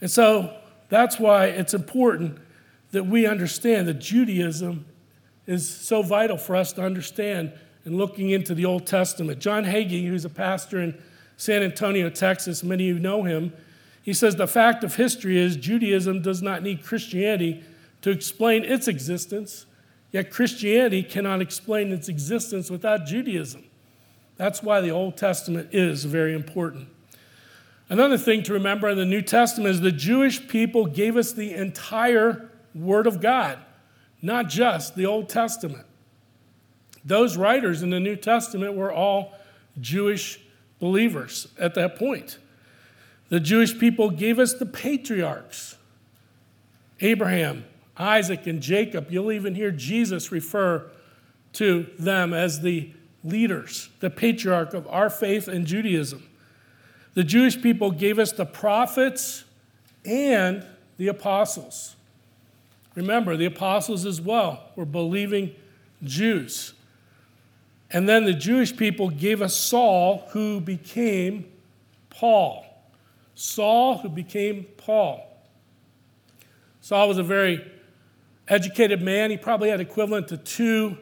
And 0.00 0.10
so 0.10 0.56
that's 0.88 1.18
why 1.18 1.46
it's 1.46 1.74
important 1.74 2.38
that 2.92 3.06
we 3.06 3.26
understand 3.26 3.86
that 3.88 3.94
Judaism 3.94 4.84
is 5.46 5.68
so 5.68 6.02
vital 6.02 6.36
for 6.36 6.56
us 6.56 6.72
to 6.74 6.82
understand 6.82 7.52
in 7.84 7.96
looking 7.96 8.30
into 8.30 8.54
the 8.54 8.64
Old 8.64 8.86
Testament. 8.86 9.38
John 9.38 9.64
Hagee, 9.64 10.06
who's 10.06 10.24
a 10.24 10.30
pastor 10.30 10.80
in 10.80 11.00
San 11.36 11.62
Antonio, 11.62 12.10
Texas, 12.10 12.62
many 12.62 12.90
of 12.90 12.96
you 12.96 13.02
know 13.02 13.22
him, 13.22 13.52
he 14.02 14.12
says 14.12 14.36
the 14.36 14.46
fact 14.46 14.82
of 14.84 14.96
history 14.96 15.38
is 15.38 15.56
Judaism 15.56 16.22
does 16.22 16.42
not 16.42 16.62
need 16.62 16.84
Christianity 16.84 17.62
to 18.02 18.10
explain 18.10 18.64
its 18.64 18.88
existence, 18.88 19.66
yet 20.10 20.30
Christianity 20.30 21.02
cannot 21.02 21.42
explain 21.42 21.92
its 21.92 22.08
existence 22.08 22.70
without 22.70 23.06
Judaism. 23.06 23.64
That's 24.36 24.62
why 24.62 24.80
the 24.80 24.90
Old 24.90 25.18
Testament 25.18 25.68
is 25.72 26.04
very 26.04 26.34
important. 26.34 26.88
Another 27.90 28.16
thing 28.16 28.42
to 28.44 28.52
remember 28.52 28.88
in 28.88 28.96
the 28.96 29.04
New 29.04 29.20
Testament 29.20 29.74
is 29.74 29.80
the 29.80 29.92
Jewish 29.92 30.48
people 30.48 30.86
gave 30.86 31.16
us 31.16 31.32
the 31.32 31.52
entire 31.52 32.48
Word 32.74 33.06
of 33.06 33.20
God, 33.20 33.58
not 34.22 34.48
just 34.48 34.94
the 34.94 35.06
Old 35.06 35.28
Testament. 35.28 35.84
Those 37.04 37.36
writers 37.36 37.82
in 37.82 37.90
the 37.90 38.00
New 38.00 38.16
Testament 38.16 38.74
were 38.74 38.92
all 38.92 39.34
Jewish 39.80 40.40
believers 40.78 41.48
at 41.58 41.74
that 41.74 41.96
point. 41.96 42.38
The 43.30 43.40
Jewish 43.40 43.78
people 43.78 44.10
gave 44.10 44.38
us 44.38 44.54
the 44.54 44.66
patriarchs 44.66 45.76
Abraham, 47.00 47.64
Isaac, 47.96 48.46
and 48.46 48.60
Jacob. 48.60 49.10
You'll 49.10 49.32
even 49.32 49.54
hear 49.54 49.70
Jesus 49.70 50.30
refer 50.30 50.90
to 51.54 51.86
them 51.98 52.34
as 52.34 52.60
the 52.60 52.92
leaders, 53.24 53.88
the 54.00 54.10
patriarch 54.10 54.74
of 54.74 54.86
our 54.88 55.08
faith 55.08 55.48
and 55.48 55.66
Judaism. 55.66 56.22
The 57.14 57.24
Jewish 57.24 57.60
people 57.60 57.90
gave 57.90 58.18
us 58.18 58.32
the 58.32 58.44
prophets 58.44 59.44
and 60.04 60.64
the 60.98 61.08
apostles. 61.08 61.96
Remember, 62.94 63.36
the 63.36 63.46
apostles 63.46 64.04
as 64.04 64.20
well 64.20 64.70
were 64.76 64.84
believing 64.84 65.54
Jews. 66.04 66.74
And 67.90 68.08
then 68.08 68.24
the 68.24 68.34
Jewish 68.34 68.76
people 68.76 69.08
gave 69.10 69.42
us 69.42 69.56
Saul, 69.56 70.28
who 70.32 70.60
became 70.60 71.50
Paul. 72.10 72.69
Saul, 73.40 73.96
who 73.96 74.10
became 74.10 74.66
Paul. 74.76 75.26
Saul 76.82 77.08
was 77.08 77.16
a 77.16 77.22
very 77.22 77.66
educated 78.48 79.00
man. 79.00 79.30
He 79.30 79.38
probably 79.38 79.70
had 79.70 79.80
equivalent 79.80 80.28
to 80.28 80.36
two 80.36 80.98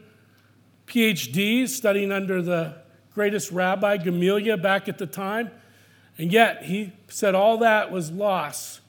PhDs 0.87 1.71
studying 1.71 2.13
under 2.13 2.41
the 2.41 2.77
greatest 3.13 3.51
rabbi, 3.51 3.97
Gamaliel, 3.97 4.57
back 4.57 4.89
at 4.89 4.99
the 4.99 5.07
time. 5.07 5.51
And 6.17 6.31
yet, 6.31 6.63
he 6.63 6.93
said 7.09 7.35
all 7.35 7.59
that 7.59 7.91
was 7.91 8.13
lost 8.13 8.83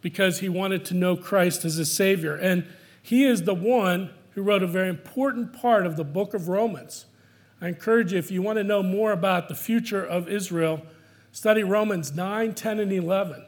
because 0.00 0.38
he 0.38 0.48
wanted 0.48 0.86
to 0.86 0.94
know 0.94 1.14
Christ 1.14 1.66
as 1.66 1.74
his 1.74 1.92
Savior. 1.92 2.36
And 2.36 2.64
he 3.02 3.24
is 3.24 3.42
the 3.42 3.54
one 3.54 4.08
who 4.30 4.40
wrote 4.40 4.62
a 4.62 4.66
very 4.66 4.88
important 4.88 5.52
part 5.52 5.84
of 5.84 5.98
the 5.98 6.04
book 6.04 6.32
of 6.32 6.48
Romans. 6.48 7.04
I 7.60 7.68
encourage 7.68 8.14
you, 8.14 8.18
if 8.18 8.30
you 8.30 8.40
want 8.40 8.56
to 8.56 8.64
know 8.64 8.82
more 8.82 9.12
about 9.12 9.50
the 9.50 9.54
future 9.54 10.02
of 10.02 10.26
Israel, 10.26 10.86
study 11.32 11.64
Romans 11.64 12.12
9, 12.12 12.54
10, 12.54 12.78
and 12.78 12.92
11, 12.92 13.44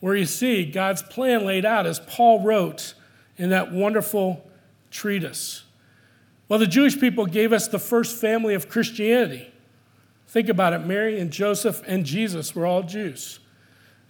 where 0.00 0.14
you 0.14 0.24
see 0.24 0.64
God's 0.64 1.02
plan 1.02 1.44
laid 1.44 1.64
out 1.64 1.86
as 1.86 1.98
Paul 2.00 2.42
wrote 2.42 2.94
in 3.36 3.50
that 3.50 3.72
wonderful 3.72 4.48
treatise. 4.90 5.64
Well, 6.48 6.58
the 6.58 6.66
Jewish 6.66 6.98
people 6.98 7.26
gave 7.26 7.52
us 7.52 7.68
the 7.68 7.78
first 7.78 8.16
family 8.16 8.54
of 8.54 8.68
Christianity. 8.68 9.52
Think 10.28 10.48
about 10.48 10.72
it 10.72 10.86
Mary 10.86 11.18
and 11.20 11.30
Joseph 11.30 11.82
and 11.86 12.06
Jesus 12.06 12.54
were 12.54 12.66
all 12.66 12.82
Jews. 12.82 13.40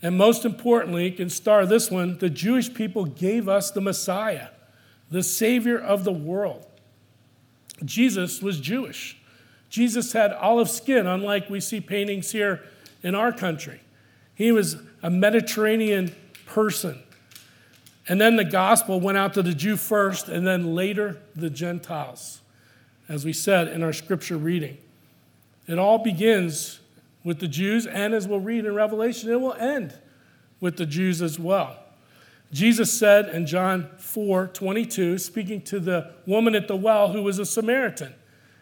And 0.03 0.17
most 0.17 0.45
importantly, 0.45 1.07
you 1.09 1.17
can 1.17 1.31
star 1.31 1.67
this 1.67 1.91
one 1.91 2.19
the 2.19 2.31
Jewish 2.31 2.73
people 2.73 3.05
gave 3.05 3.49
us 3.49 3.71
the 3.71 3.81
Messiah, 3.81 4.49
the 5.11 5.23
Savior 5.23 5.79
of 5.79 6.05
the 6.05 6.13
world. 6.13 6.67
Jesus 7.85 8.43
was 8.43 8.61
Jewish. 8.61 9.17
Jesus 9.69 10.13
had 10.13 10.33
olive 10.33 10.71
skin, 10.71 11.07
unlike 11.07 11.51
we 11.51 11.61
see 11.61 11.81
paintings 11.81 12.31
here 12.31 12.63
in 13.03 13.15
our 13.15 13.33
country. 13.33 13.81
He 14.35 14.53
was 14.53 14.77
a 15.03 15.11
Mediterranean 15.11 16.15
person. 16.47 17.03
And 18.09 18.21
then 18.21 18.37
the 18.37 18.45
gospel 18.45 19.01
went 19.01 19.19
out 19.19 19.35
to 19.35 19.43
the 19.43 19.53
Jew 19.53 19.77
first, 19.77 20.29
and 20.29 20.47
then 20.47 20.75
later 20.75 21.19
the 21.37 21.51
Gentiles, 21.51 22.41
as 23.09 23.25
we 23.25 23.33
said 23.33 23.69
in 23.69 23.83
our 23.83 23.93
scripture 23.93 24.39
reading. 24.39 24.79
It 25.67 25.79
all 25.79 25.99
begins 25.99 26.81
with 27.23 27.41
the 27.41 27.49
Jews, 27.49 27.87
and 27.87 28.15
as 28.15 28.27
we'll 28.27 28.41
read 28.41 28.65
in 28.65 28.75
Revelation, 28.75 29.31
it 29.31 29.41
will 29.41 29.53
end 29.55 29.99
with 30.61 30.79
the 30.79 30.87
Jews 30.87 31.21
as 31.21 31.39
well. 31.39 31.77
Jesus 32.51 32.99
said 32.99 33.29
in 33.29 33.47
John 33.47 33.91
4 33.99 34.47
22, 34.47 35.19
speaking 35.19 35.61
to 35.63 35.79
the 35.79 36.15
woman 36.27 36.55
at 36.55 36.67
the 36.67 36.77
well 36.77 37.13
who 37.13 37.23
was 37.23 37.39
a 37.39 37.45
Samaritan, 37.45 38.15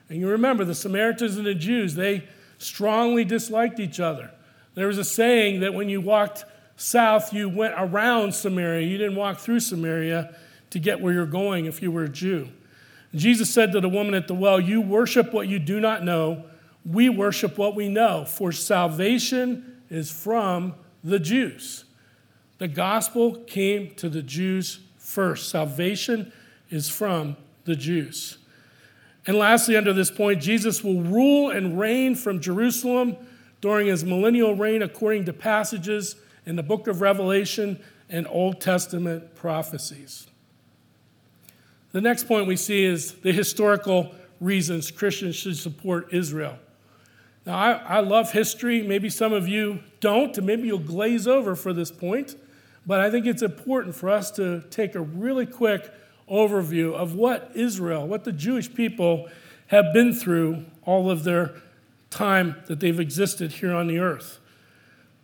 and 0.08 0.18
you 0.18 0.28
remember 0.28 0.64
the 0.64 0.74
Samaritans 0.74 1.36
and 1.36 1.46
the 1.46 1.54
Jews, 1.54 1.94
they 1.94 2.26
strongly 2.58 3.24
disliked 3.24 3.80
each 3.80 4.00
other. 4.00 4.30
There 4.74 4.86
was 4.86 4.98
a 4.98 5.04
saying 5.04 5.60
that 5.60 5.74
when 5.74 5.88
you 5.88 6.00
walked 6.00 6.44
south, 6.76 7.32
you 7.32 7.48
went 7.48 7.74
around 7.76 8.34
Samaria. 8.34 8.86
You 8.86 8.98
didn't 8.98 9.16
walk 9.16 9.38
through 9.38 9.60
Samaria 9.60 10.34
to 10.70 10.78
get 10.78 11.00
where 11.00 11.12
you're 11.12 11.26
going 11.26 11.66
if 11.66 11.80
you 11.82 11.90
were 11.90 12.04
a 12.04 12.08
Jew. 12.08 12.48
Jesus 13.14 13.48
said 13.48 13.72
to 13.72 13.80
the 13.80 13.88
woman 13.88 14.14
at 14.14 14.28
the 14.28 14.34
well, 14.34 14.60
You 14.60 14.80
worship 14.80 15.32
what 15.32 15.48
you 15.48 15.58
do 15.58 15.80
not 15.80 16.04
know. 16.04 16.44
We 16.84 17.08
worship 17.08 17.58
what 17.58 17.74
we 17.74 17.88
know, 17.88 18.24
for 18.24 18.52
salvation 18.52 19.80
is 19.90 20.10
from 20.10 20.74
the 21.02 21.18
Jews. 21.18 21.84
The 22.58 22.68
gospel 22.68 23.36
came 23.46 23.94
to 23.96 24.08
the 24.08 24.22
Jews 24.22 24.80
first. 24.98 25.50
Salvation 25.50 26.32
is 26.70 26.88
from 26.88 27.36
the 27.64 27.74
Jews. 27.74 28.38
And 29.26 29.36
lastly, 29.36 29.76
under 29.76 29.92
this 29.92 30.10
point, 30.10 30.40
Jesus 30.40 30.84
will 30.84 31.02
rule 31.02 31.50
and 31.50 31.78
reign 31.78 32.14
from 32.14 32.40
Jerusalem 32.40 33.16
during 33.60 33.88
his 33.88 34.04
millennial 34.04 34.54
reign 34.54 34.82
according 34.82 35.24
to 35.24 35.32
passages 35.32 36.16
in 36.44 36.54
the 36.56 36.62
book 36.62 36.86
of 36.86 37.00
Revelation 37.00 37.80
and 38.08 38.26
Old 38.28 38.60
Testament 38.60 39.34
prophecies. 39.34 40.28
The 41.90 42.00
next 42.00 42.28
point 42.28 42.46
we 42.46 42.56
see 42.56 42.84
is 42.84 43.14
the 43.14 43.32
historical 43.32 44.14
reasons 44.40 44.90
Christians 44.90 45.34
should 45.34 45.56
support 45.56 46.12
Israel. 46.12 46.58
Now, 47.44 47.56
I, 47.56 47.72
I 47.72 48.00
love 48.00 48.32
history. 48.32 48.82
Maybe 48.82 49.08
some 49.08 49.32
of 49.32 49.48
you 49.48 49.80
don't, 50.00 50.36
and 50.36 50.46
maybe 50.46 50.68
you'll 50.68 50.78
glaze 50.78 51.26
over 51.26 51.56
for 51.56 51.72
this 51.72 51.90
point, 51.90 52.36
but 52.86 53.00
I 53.00 53.10
think 53.10 53.26
it's 53.26 53.42
important 53.42 53.94
for 53.96 54.10
us 54.10 54.30
to 54.32 54.62
take 54.70 54.94
a 54.94 55.00
really 55.00 55.46
quick 55.46 55.90
overview 56.30 56.94
of 56.94 57.14
what 57.14 57.50
Israel, 57.54 58.06
what 58.06 58.24
the 58.24 58.32
Jewish 58.32 58.72
people 58.72 59.28
have 59.68 59.92
been 59.92 60.12
through 60.12 60.64
all 60.84 61.10
of 61.10 61.24
their 61.24 61.54
time 62.10 62.56
that 62.66 62.80
they've 62.80 63.00
existed 63.00 63.52
here 63.52 63.74
on 63.74 63.86
the 63.86 63.98
earth. 63.98 64.38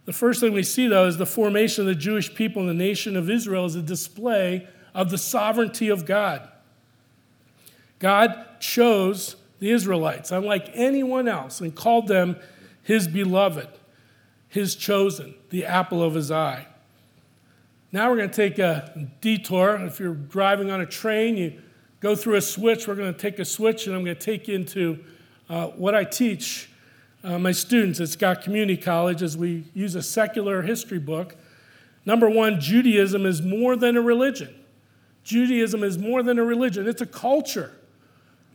The 0.04 0.12
first 0.12 0.40
thing 0.40 0.52
we 0.52 0.64
see, 0.64 0.88
though, 0.88 1.06
is 1.06 1.16
the 1.16 1.26
formation 1.26 1.82
of 1.82 1.86
the 1.86 1.94
Jewish 1.94 2.34
people 2.34 2.62
and 2.62 2.68
the 2.68 2.74
nation 2.74 3.16
of 3.16 3.30
Israel 3.30 3.66
is 3.66 3.76
a 3.76 3.82
display 3.82 4.66
of 4.94 5.10
the 5.10 5.18
sovereignty 5.18 5.88
of 5.88 6.06
God. 6.06 6.48
God 7.98 8.58
chose 8.58 9.36
the 9.60 9.70
Israelites, 9.70 10.32
unlike 10.32 10.70
anyone 10.74 11.28
else, 11.28 11.60
and 11.60 11.74
called 11.74 12.08
them 12.08 12.36
his 12.82 13.06
beloved, 13.06 13.68
his 14.48 14.74
chosen, 14.74 15.34
the 15.50 15.64
apple 15.64 16.02
of 16.02 16.14
his 16.14 16.32
eye. 16.32 16.66
Now 17.94 18.08
we're 18.10 18.16
going 18.16 18.30
to 18.30 18.34
take 18.34 18.58
a 18.58 19.10
detour. 19.20 19.76
If 19.76 20.00
you're 20.00 20.14
driving 20.14 20.70
on 20.70 20.80
a 20.80 20.86
train, 20.86 21.36
you 21.36 21.60
go 22.00 22.16
through 22.16 22.36
a 22.36 22.40
switch. 22.40 22.88
We're 22.88 22.94
going 22.94 23.12
to 23.12 23.20
take 23.20 23.38
a 23.38 23.44
switch, 23.44 23.86
and 23.86 23.94
I'm 23.94 24.02
going 24.02 24.16
to 24.16 24.22
take 24.22 24.48
you 24.48 24.54
into 24.54 25.04
uh, 25.50 25.66
what 25.66 25.94
I 25.94 26.04
teach 26.04 26.70
uh, 27.22 27.38
my 27.38 27.52
students 27.52 28.00
at 28.00 28.08
Scott 28.08 28.40
Community 28.40 28.78
College 28.80 29.22
as 29.22 29.36
we 29.36 29.64
use 29.74 29.94
a 29.94 30.02
secular 30.02 30.62
history 30.62 30.98
book. 30.98 31.36
Number 32.06 32.30
one, 32.30 32.60
Judaism 32.60 33.26
is 33.26 33.42
more 33.42 33.76
than 33.76 33.98
a 33.98 34.00
religion. 34.00 34.54
Judaism 35.22 35.84
is 35.84 35.98
more 35.98 36.22
than 36.22 36.38
a 36.38 36.44
religion, 36.44 36.88
it's 36.88 37.02
a 37.02 37.06
culture. 37.06 37.72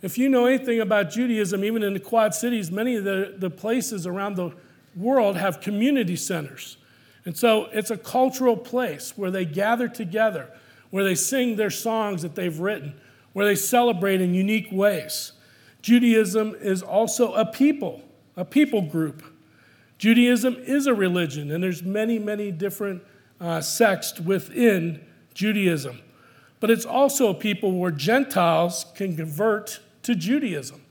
If 0.01 0.17
you 0.17 0.29
know 0.29 0.47
anything 0.47 0.79
about 0.79 1.11
Judaism, 1.11 1.63
even 1.63 1.83
in 1.83 1.93
the 1.93 1.99
Quad 1.99 2.33
Cities, 2.33 2.71
many 2.71 2.95
of 2.95 3.03
the, 3.03 3.35
the 3.37 3.49
places 3.49 4.07
around 4.07 4.35
the 4.35 4.51
world 4.95 5.37
have 5.37 5.61
community 5.61 6.15
centers. 6.15 6.77
And 7.27 7.35
so 7.35 7.65
it's 7.73 7.91
a 7.91 7.97
cultural 7.97 8.55
place 8.55 9.17
where 9.17 9.29
they 9.29 9.43
gather 9.43 9.89
together, 9.89 10.49
where 10.91 11.03
they 11.03 11.13
sing 11.13 11.57
their 11.57 11.69
songs 11.69 12.21
that 12.21 12.35
they've 12.35 12.57
written, 12.57 12.93
where 13.33 13.45
they 13.45 13.53
celebrate 13.53 14.21
in 14.21 14.33
unique 14.33 14.69
ways. 14.71 15.33
Judaism 15.81 16.55
is 16.61 16.81
also 16.81 17.33
a 17.33 17.45
people, 17.45 18.01
a 18.37 18.45
people 18.45 18.81
group. 18.81 19.23
Judaism 19.97 20.55
is 20.55 20.87
a 20.87 20.93
religion, 20.93 21.51
and 21.51 21.61
there's 21.61 21.83
many, 21.83 22.17
many 22.17 22.49
different 22.49 23.03
uh, 23.41 23.59
sects 23.59 24.21
within 24.21 25.03
Judaism. 25.33 25.99
But 26.61 26.71
it's 26.71 26.85
also 26.85 27.27
a 27.27 27.33
people 27.33 27.73
where 27.73 27.91
Gentiles 27.91 28.85
can 28.95 29.17
convert 29.17 29.81
to 30.03 30.15
Judaism. 30.15 30.81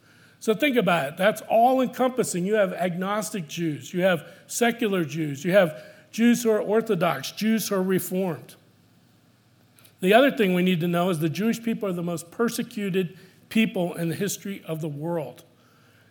So 0.41 0.53
think 0.53 0.77
about 0.77 1.09
it. 1.09 1.17
That's 1.17 1.41
all 1.49 1.81
encompassing. 1.81 2.45
You 2.45 2.57
have 2.57 2.75
agnostic 2.75 3.49
Jews, 3.49 3.95
you 3.95 4.03
have 4.03 4.29
secular 4.47 5.03
Jews, 5.03 5.43
you 5.43 5.53
have 5.53 5.83
Jews 6.17 6.45
who 6.45 6.51
are 6.51 6.63
Orthodox, 6.63 7.31
Jews 7.31 7.69
who 7.69 7.75
are 7.75 7.83
Reformed. 7.83 8.55
The 10.01 10.15
other 10.15 10.31
thing 10.31 10.55
we 10.55 10.63
need 10.63 10.81
to 10.81 10.89
know 10.89 11.11
is 11.11 11.19
the 11.19 11.29
Jewish 11.29 11.63
people 11.63 11.91
are 11.91 11.93
the 11.93 12.03
most 12.03 12.31
persecuted 12.31 13.19
people 13.51 13.93
in 13.97 14.09
the 14.09 14.15
history 14.15 14.63
of 14.67 14.81
the 14.81 14.89
world. 14.89 15.45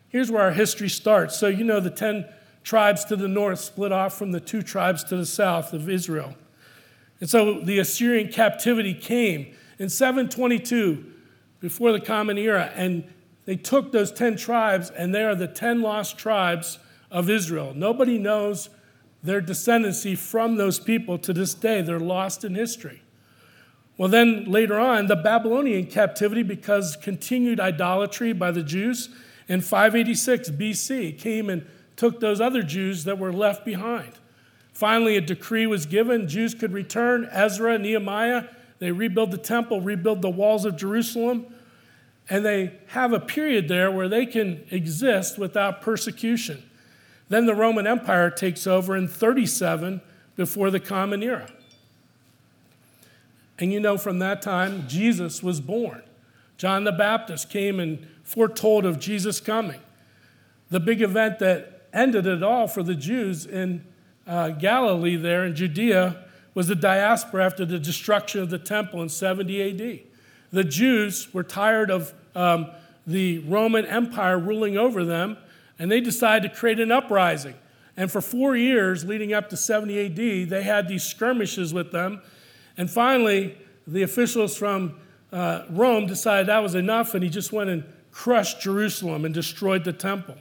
Here's 0.07 0.29
where 0.29 0.43
our 0.43 0.51
history 0.51 0.89
starts. 0.89 1.35
So, 1.39 1.47
you 1.47 1.63
know, 1.63 1.79
the 1.79 1.89
10 1.89 2.27
tribes 2.61 3.03
to 3.05 3.15
the 3.15 3.27
north 3.27 3.57
split 3.57 3.91
off 3.91 4.15
from 4.15 4.31
the 4.31 4.39
two 4.39 4.61
tribes 4.61 5.03
to 5.05 5.17
the 5.17 5.25
south 5.25 5.73
of 5.73 5.89
Israel. 5.89 6.35
And 7.19 7.27
so 7.27 7.61
the 7.61 7.79
Assyrian 7.79 8.31
captivity 8.31 8.93
came 8.93 9.55
in 9.79 9.89
722 9.89 11.03
before 11.61 11.91
the 11.91 11.99
Common 11.99 12.37
Era, 12.37 12.71
and 12.75 13.11
they 13.45 13.55
took 13.55 13.91
those 13.91 14.11
10 14.11 14.35
tribes, 14.35 14.91
and 14.91 15.15
they 15.15 15.23
are 15.23 15.33
the 15.33 15.47
10 15.47 15.81
lost 15.81 16.15
tribes 16.15 16.77
of 17.09 17.27
Israel. 17.27 17.73
Nobody 17.75 18.19
knows 18.19 18.69
their 19.25 19.41
descendancy 19.41 20.17
from 20.17 20.55
those 20.55 20.79
people 20.79 21.17
to 21.19 21.33
this 21.33 21.53
day. 21.53 21.81
They're 21.81 21.99
lost 21.99 22.43
in 22.43 22.55
history. 22.55 23.01
Well, 23.97 24.09
then 24.09 24.45
later 24.51 24.77
on, 24.77 25.07
the 25.07 25.15
Babylonian 25.15 25.87
captivity, 25.87 26.43
because 26.43 26.95
continued 26.97 27.59
idolatry 27.59 28.33
by 28.33 28.51
the 28.51 28.63
Jews 28.63 29.09
in 29.47 29.61
586 29.61 30.49
BC, 30.51 31.17
came 31.17 31.49
and 31.49 31.65
took 31.95 32.19
those 32.19 32.41
other 32.41 32.61
Jews 32.61 33.05
that 33.05 33.17
were 33.17 33.31
left 33.31 33.63
behind. 33.63 34.11
Finally, 34.73 35.15
a 35.15 35.21
decree 35.21 35.65
was 35.65 35.85
given. 35.85 36.27
Jews 36.27 36.53
could 36.53 36.73
return. 36.73 37.29
Ezra, 37.31 37.77
Nehemiah, 37.77 38.45
they 38.79 38.91
rebuild 38.91 39.31
the 39.31 39.37
temple, 39.37 39.79
rebuild 39.79 40.21
the 40.21 40.29
walls 40.29 40.65
of 40.65 40.75
Jerusalem, 40.75 41.45
and 42.29 42.45
they 42.45 42.73
have 42.87 43.13
a 43.13 43.19
period 43.19 43.69
there 43.69 43.89
where 43.89 44.09
they 44.09 44.25
can 44.25 44.65
exist 44.71 45.37
without 45.37 45.81
persecution. 45.81 46.63
Then 47.29 47.45
the 47.45 47.55
Roman 47.55 47.87
Empire 47.87 48.29
takes 48.29 48.67
over 48.67 48.95
in 48.95 49.07
37 49.07 50.01
before 50.35 50.69
the 50.69 50.79
Common 50.79 51.23
Era. 51.23 51.49
And 53.57 53.71
you 53.71 53.79
know, 53.79 53.97
from 53.97 54.19
that 54.19 54.41
time, 54.41 54.87
Jesus 54.87 55.41
was 55.41 55.61
born. 55.61 56.03
John 56.57 56.83
the 56.83 56.91
Baptist 56.91 57.49
came 57.49 57.79
and 57.79 58.05
foretold 58.23 58.85
of 58.85 58.99
Jesus 58.99 59.39
coming. 59.39 59.79
The 60.69 60.79
big 60.79 61.01
event 61.01 61.39
that 61.39 61.87
ended 61.93 62.25
it 62.27 62.43
all 62.43 62.67
for 62.67 62.83
the 62.83 62.95
Jews 62.95 63.45
in 63.45 63.83
uh, 64.27 64.49
Galilee, 64.49 65.15
there 65.15 65.45
in 65.45 65.55
Judea, 65.55 66.25
was 66.53 66.67
the 66.67 66.75
diaspora 66.75 67.45
after 67.45 67.65
the 67.65 67.79
destruction 67.79 68.41
of 68.41 68.49
the 68.49 68.57
temple 68.57 69.01
in 69.01 69.09
70 69.09 69.61
AD. 69.61 69.99
The 70.51 70.63
Jews 70.63 71.33
were 71.33 71.43
tired 71.43 71.91
of 71.91 72.13
um, 72.33 72.71
the 73.05 73.39
Roman 73.39 73.85
Empire 73.85 74.39
ruling 74.39 74.77
over 74.77 75.03
them, 75.03 75.37
and 75.77 75.91
they 75.91 76.01
decided 76.01 76.51
to 76.51 76.57
create 76.57 76.79
an 76.79 76.91
uprising. 76.91 77.55
And 77.97 78.11
for 78.11 78.21
four 78.21 78.55
years 78.55 79.05
leading 79.05 79.33
up 79.33 79.49
to 79.49 79.57
70 79.57 80.05
AD, 80.05 80.49
they 80.49 80.63
had 80.63 80.87
these 80.87 81.03
skirmishes 81.03 81.73
with 81.73 81.91
them. 81.91 82.21
And 82.77 82.89
finally, 82.89 83.57
the 83.87 84.03
officials 84.03 84.57
from 84.57 84.99
uh, 85.31 85.63
Rome 85.69 86.07
decided 86.07 86.47
that 86.47 86.63
was 86.63 86.75
enough, 86.75 87.13
and 87.13 87.23
he 87.23 87.29
just 87.29 87.51
went 87.51 87.69
and 87.69 87.83
crushed 88.11 88.61
Jerusalem 88.61 89.25
and 89.25 89.33
destroyed 89.33 89.83
the 89.83 89.93
temple. 89.93 90.35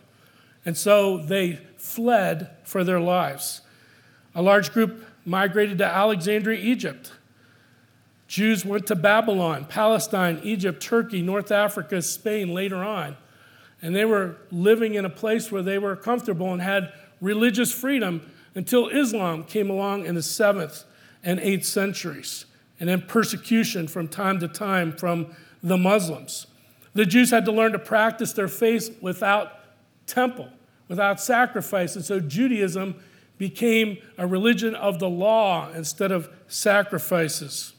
And 0.65 0.77
so 0.77 1.19
they 1.19 1.61
fled 1.77 2.51
for 2.65 2.85
their 2.85 3.01
lives. 3.01 3.61
A 4.35 4.43
large 4.43 4.73
group 4.73 5.05
migrated 5.25 5.79
to 5.79 5.87
Alexandria, 5.87 6.61
Egypt. 6.61 7.13
Jews 8.27 8.65
went 8.65 8.87
to 8.87 8.97
Babylon, 8.97 9.67
Palestine, 9.67 10.41
Egypt, 10.43 10.83
Turkey, 10.83 11.23
North 11.23 11.53
Africa, 11.53 12.01
Spain 12.03 12.53
later 12.55 12.77
on. 12.77 13.17
And 13.85 13.95
they 13.95 14.07
were 14.07 14.39
living 14.51 14.95
in 14.95 15.05
a 15.05 15.11
place 15.11 15.53
where 15.53 15.61
they 15.61 15.77
were 15.77 15.95
comfortable 15.95 16.51
and 16.55 16.63
had 16.63 16.91
religious 17.21 17.71
freedom 17.71 18.33
until 18.55 18.89
Islam 18.89 19.45
came 19.45 19.69
along 19.69 20.07
in 20.07 20.15
the 20.15 20.23
7th 20.23 20.85
and 21.23 21.39
8th 21.39 21.67
centuries, 21.67 22.47
and 22.81 22.89
then 22.89 23.03
persecution 23.03 23.87
from 23.87 24.09
time 24.09 24.41
to 24.41 24.49
time 24.49 24.91
from 24.91 25.37
the 25.63 25.77
Muslims. 25.77 26.47
The 26.95 27.05
Jews 27.05 27.31
had 27.31 27.45
to 27.45 27.53
learn 27.53 27.73
to 27.73 27.79
practice 27.79 28.33
their 28.33 28.49
faith 28.49 28.97
without 29.03 29.53
temple, 30.07 30.49
without 30.89 31.21
sacrifice, 31.21 31.95
and 31.95 32.03
so 32.03 32.21
Judaism 32.21 32.95
became 33.37 33.99
a 34.17 34.27
religion 34.27 34.75
of 34.75 34.99
the 34.99 35.11
law 35.11 35.71
instead 35.73 36.11
of 36.11 36.31
sacrifices. 36.49 37.75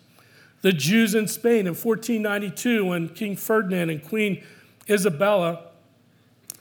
The 0.62 0.72
Jews 0.72 1.16
in 1.16 1.28
Spain 1.28 1.62
in 1.62 1.74
1492, 1.74 2.86
when 2.86 3.10
King 3.10 3.36
Ferdinand 3.36 3.90
and 3.90 4.04
Queen 4.04 4.44
Isabella 4.88 5.72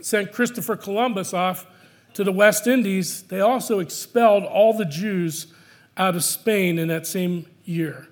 sent 0.04 0.32
Christopher 0.32 0.76
Columbus 0.76 1.32
off 1.32 1.66
to 2.12 2.24
the 2.24 2.30
West 2.30 2.66
Indies, 2.66 3.22
they 3.22 3.40
also 3.40 3.78
expelled 3.78 4.44
all 4.44 4.76
the 4.76 4.84
Jews 4.84 5.46
out 5.96 6.14
of 6.14 6.22
Spain 6.22 6.78
in 6.78 6.88
that 6.88 7.06
same 7.06 7.46
year. 7.64 8.08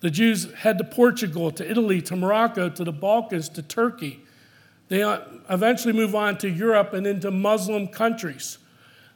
The 0.00 0.10
Jews 0.10 0.52
head 0.52 0.76
to 0.76 0.84
Portugal, 0.84 1.50
to 1.52 1.68
Italy, 1.68 2.02
to 2.02 2.14
Morocco, 2.14 2.68
to 2.68 2.84
the 2.84 2.92
Balkans, 2.92 3.48
to 3.50 3.62
Turkey. 3.62 4.20
They 4.88 5.02
uh, 5.02 5.20
eventually 5.48 5.94
move 5.94 6.14
on 6.14 6.36
to 6.38 6.50
Europe 6.50 6.92
and 6.92 7.06
into 7.06 7.30
Muslim 7.30 7.88
countries. 7.88 8.58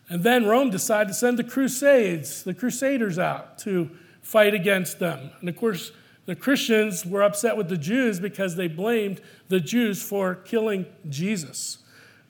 And 0.09 0.25
then 0.25 0.47
Rome 0.47 0.71
decided 0.71 1.09
to 1.09 1.15
send 1.15 1.38
the 1.38 1.45
Crusades, 1.45 2.43
the 2.43 2.55
Crusaders 2.55 3.19
out 3.19 3.59
to 3.59 3.91
fight 4.23 4.55
against 4.55 4.99
them. 4.99 5.31
And 5.41 5.49
of 5.50 5.57
course, 5.57 5.93
the 6.25 6.35
Christians 6.35 7.05
were 7.05 7.23
upset 7.23 7.59
with 7.59 7.69
the 7.69 7.77
Jews 7.77 8.19
because 8.19 8.57
they 8.57 8.67
blamed 8.67 9.21
the 9.49 9.61
Jews 9.61 10.03
for 10.03 10.37
killing 10.37 10.87
Jesus. 11.07 11.79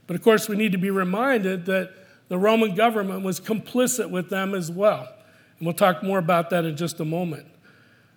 But 0.08 0.16
of 0.16 0.22
course, 0.22 0.48
we 0.48 0.56
need 0.56 0.72
to 0.72 0.78
be 0.78 0.90
reminded 0.90 1.66
that 1.66 1.92
the 2.28 2.38
Roman 2.38 2.74
government 2.74 3.22
was 3.22 3.38
complicit 3.38 4.10
with 4.10 4.30
them 4.30 4.54
as 4.54 4.70
well. 4.70 5.08
And 5.58 5.66
we'll 5.66 5.74
talk 5.74 6.02
more 6.02 6.18
about 6.18 6.50
that 6.50 6.64
in 6.64 6.76
just 6.76 6.98
a 6.98 7.04
moment. 7.04 7.46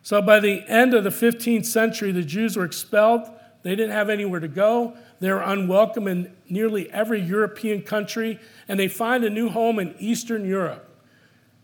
So 0.01 0.21
by 0.21 0.39
the 0.39 0.67
end 0.67 0.93
of 0.93 1.03
the 1.03 1.11
15th 1.11 1.65
century, 1.65 2.11
the 2.11 2.23
Jews 2.23 2.57
were 2.57 2.65
expelled. 2.65 3.29
They 3.63 3.75
didn't 3.75 3.91
have 3.91 4.09
anywhere 4.09 4.39
to 4.39 4.47
go. 4.47 4.95
They 5.19 5.29
were 5.29 5.41
unwelcome 5.41 6.07
in 6.07 6.33
nearly 6.49 6.91
every 6.91 7.21
European 7.21 7.83
country, 7.83 8.39
and 8.67 8.79
they 8.79 8.87
find 8.87 9.23
a 9.23 9.29
new 9.29 9.49
home 9.49 9.77
in 9.77 9.93
Eastern 9.99 10.45
Europe 10.45 10.87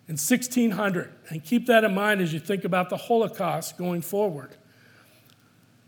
in 0.08 0.14
1600. 0.14 1.12
And 1.30 1.44
keep 1.44 1.66
that 1.68 1.84
in 1.84 1.96
mind 1.96 2.22
as 2.22 2.34
you 2.34 2.40
think 2.40 2.66
about 2.66 2.90
the 2.90 2.98
Holocaust 2.98 3.78
going 3.78 4.02
forward. 4.02 4.56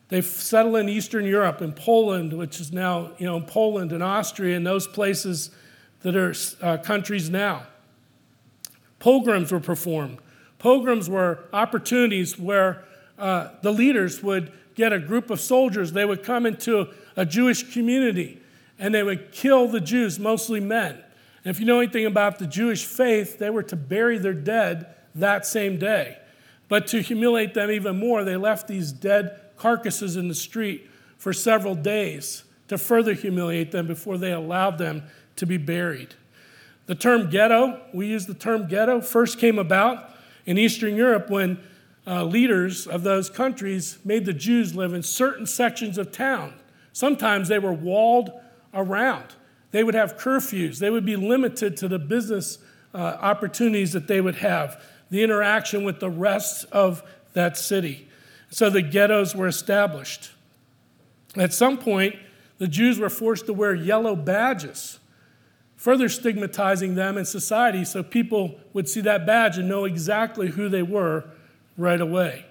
They 0.10 0.22
settle 0.22 0.76
in 0.76 0.90
Eastern 0.90 1.26
Europe, 1.26 1.62
in 1.62 1.72
Poland, 1.72 2.34
which 2.34 2.60
is 2.60 2.74
now, 2.74 3.12
you 3.20 3.26
know, 3.26 3.40
Poland 3.42 3.92
and 3.92 4.04
Austria 4.04 4.58
and 4.58 4.66
those 4.66 4.88
places 4.88 5.52
that 6.02 6.16
are 6.16 6.34
uh, 6.62 6.78
countries 6.78 7.30
now. 7.30 7.68
Pogroms 8.98 9.52
were 9.52 9.60
performed. 9.60 10.18
Pogroms 10.58 11.10
were 11.10 11.40
opportunities 11.54 12.38
where 12.38 12.84
uh, 13.18 13.50
the 13.62 13.72
leaders 13.72 14.24
would 14.24 14.52
get 14.76 14.94
a 14.94 15.00
group 15.00 15.30
of 15.30 15.40
soldiers, 15.40 15.92
they 15.92 16.06
would 16.06 16.24
come 16.24 16.46
into 16.46 16.88
a 17.16 17.26
Jewish 17.26 17.74
community 17.74 18.42
and 18.80 18.96
they 18.96 19.04
would 19.04 19.32
kill 19.32 19.68
the 19.68 19.82
Jews, 19.82 20.18
mostly 20.18 20.62
men. 20.62 20.94
And 21.44 21.52
if 21.52 21.60
you 21.60 21.66
know 21.66 21.80
anything 21.80 22.06
about 22.06 22.40
the 22.40 22.48
Jewish 22.48 22.86
faith, 22.86 23.38
they 23.40 23.50
were 23.50 23.64
to 23.64 23.76
bury 23.76 24.18
their 24.18 24.34
dead 24.34 24.88
that 25.16 25.46
same 25.46 25.78
day. 25.78 26.18
But 26.70 26.88
to 26.88 27.02
humiliate 27.02 27.54
them 27.54 27.70
even 27.70 28.00
more, 28.00 28.24
they 28.24 28.38
left 28.38 28.68
these 28.68 28.92
dead 28.92 29.42
carcasses 29.60 30.16
in 30.16 30.28
the 30.28 30.36
street 30.36 30.90
for 31.18 31.34
several 31.34 31.76
days 31.76 32.44
to 32.68 32.78
further 32.78 33.14
humiliate 33.14 33.72
them 33.72 33.86
before 33.86 34.18
they 34.18 34.32
allowed 34.32 34.78
them 34.78 35.04
to 35.36 35.46
be 35.46 35.58
buried. 35.58 36.16
The 36.86 36.96
term 36.96 37.30
ghetto, 37.30 37.82
we 37.94 38.08
use 38.08 38.26
the 38.26 38.34
term 38.34 38.68
ghetto, 38.68 39.02
first 39.02 39.38
came 39.38 39.60
about 39.60 40.10
in 40.46 40.58
Eastern 40.58 40.96
Europe 40.96 41.30
when 41.30 41.60
uh, 42.08 42.24
leaders 42.24 42.88
of 42.88 43.04
those 43.04 43.30
countries 43.30 44.00
made 44.04 44.26
the 44.26 44.34
Jews 44.34 44.74
live 44.74 44.94
in 44.94 45.04
certain 45.04 45.46
sections 45.46 46.00
of 46.00 46.12
town. 46.12 46.56
Sometimes 46.94 47.48
they 47.48 47.60
were 47.60 47.74
walled 47.74 48.32
around. 48.74 49.36
They 49.72 49.84
would 49.84 49.94
have 49.94 50.18
curfews. 50.18 50.80
They 50.80 50.90
would 50.90 51.06
be 51.06 51.16
limited 51.16 51.78
to 51.78 51.88
the 51.88 52.00
business 52.00 52.58
uh, 52.94 52.98
opportunities 52.98 53.94
that 53.94 54.08
they 54.08 54.22
would 54.22 54.38
have, 54.38 54.84
the 55.12 55.24
interaction 55.24 55.84
with 55.84 56.00
the 56.00 56.10
rest 56.10 56.66
of 56.72 57.04
that 57.34 57.58
city. 57.58 58.09
So 58.50 58.70
the 58.70 58.82
ghettos 58.82 59.36
were 59.36 59.48
established. 59.48 60.32
At 61.36 61.54
some 61.54 61.78
point, 61.78 62.16
the 62.58 62.68
Jews 62.68 63.00
were 63.00 63.10
forced 63.10 63.46
to 63.46 63.54
wear 63.54 63.74
yellow 63.74 64.16
badges 64.16 65.00
further 65.80 66.10
stigmatizing 66.10 66.96
them 66.96 67.18
in 67.18 67.24
society 67.24 67.86
so 67.86 68.04
people 68.04 68.60
would 68.74 68.90
see 68.90 69.00
that 69.00 69.26
badge 69.26 69.58
and 69.58 69.70
know 69.70 69.86
exactly 69.86 70.50
who 70.50 70.68
they 70.68 70.84
were 70.84 71.24
right 71.78 72.02
away. 72.02 72.46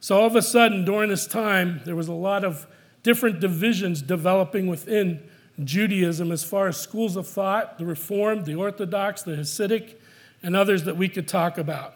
So, 0.00 0.18
all 0.18 0.26
of 0.26 0.34
a 0.34 0.42
sudden, 0.42 0.84
during 0.84 1.08
this 1.08 1.24
time, 1.24 1.82
there 1.84 1.94
was 1.94 2.08
a 2.08 2.12
lot 2.12 2.44
of 2.44 2.66
different 3.04 3.38
divisions 3.38 4.02
developing 4.02 4.66
within 4.66 5.22
Judaism 5.62 6.32
as 6.32 6.42
far 6.42 6.66
as 6.66 6.76
schools 6.76 7.14
of 7.14 7.28
thought 7.28 7.78
the 7.78 7.84
Reformed, 7.84 8.44
the 8.44 8.56
Orthodox, 8.56 9.22
the 9.22 9.36
Hasidic, 9.36 9.94
and 10.42 10.56
others 10.56 10.82
that 10.82 10.96
we 10.96 11.08
could 11.08 11.28
talk 11.28 11.56
about. 11.56 11.94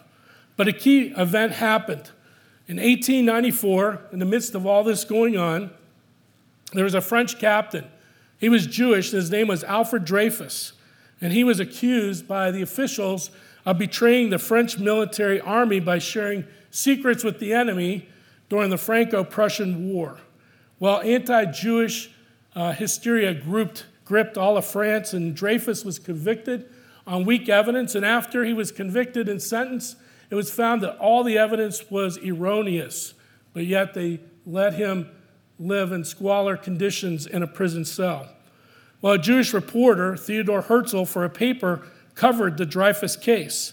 But 0.57 0.69
a 0.69 0.73
key 0.73 1.09
event 1.17 1.55
happened. 1.55 2.13
In 2.69 2.77
1894, 2.77 4.09
in 4.13 4.19
the 4.19 4.25
midst 4.25 4.55
of 4.55 4.67
all 4.67 4.85
this 4.85 5.05
going 5.05 5.37
on, 5.37 5.71
there 6.75 6.85
was 6.85 6.95
a 6.95 7.01
French 7.01 7.39
captain 7.39 7.85
he 8.39 8.49
was 8.49 8.67
Jewish. 8.67 9.11
His 9.11 9.31
name 9.31 9.49
was 9.49 9.65
Alfred 9.65 10.05
Dreyfus. 10.05 10.73
And 11.21 11.33
he 11.33 11.43
was 11.43 11.59
accused 11.59 12.29
by 12.29 12.51
the 12.53 12.63
officials 12.63 13.31
of 13.67 13.79
betraying 13.79 14.31
the 14.31 14.39
French 14.39 14.79
military 14.79 15.41
army 15.41 15.81
by 15.81 15.99
sharing 15.99 16.45
secrets 16.71 17.25
with 17.25 17.41
the 17.41 17.53
enemy 17.53 18.09
during 18.49 18.71
the 18.71 18.79
Franco 18.79 19.25
Prussian 19.25 19.93
War. 19.93 20.21
While 20.79 21.01
anti 21.01 21.47
Jewish 21.47 22.11
uh, 22.55 22.73
hysteria 22.73 23.35
grouped, 23.35 23.87
gripped 24.05 24.39
all 24.39 24.57
of 24.57 24.65
France, 24.65 25.13
and 25.13 25.35
Dreyfus 25.35 25.85
was 25.85 25.99
convicted 25.99 26.67
on 27.05 27.25
weak 27.25 27.49
evidence. 27.49 27.97
And 27.97 28.05
after 28.05 28.45
he 28.45 28.55
was 28.55 28.71
convicted 28.71 29.29
and 29.29 29.43
sentenced, 29.43 29.97
it 30.31 30.35
was 30.35 30.51
found 30.51 30.83
that 30.83 30.99
all 30.99 31.25
the 31.25 31.39
evidence 31.39 31.91
was 31.91 32.19
erroneous, 32.19 33.15
but 33.55 33.65
yet 33.65 33.95
they 33.95 34.21
let 34.47 34.75
him 34.75 35.09
live 35.59 35.93
in 35.93 36.05
squalor 36.05 36.57
conditions 36.57 37.27
in 37.27 37.43
a 37.43 37.47
prison 37.47 37.85
cell. 37.85 38.29
Well, 39.01 39.15
a 39.15 39.19
Jewish 39.19 39.53
reporter, 39.53 40.17
Theodore 40.17 40.63
Herzl, 40.63 41.05
for 41.05 41.25
a 41.25 41.31
paper, 41.31 41.87
covered 42.15 42.59
the 42.59 42.67
Dreyfus 42.67 43.17
case. 43.17 43.73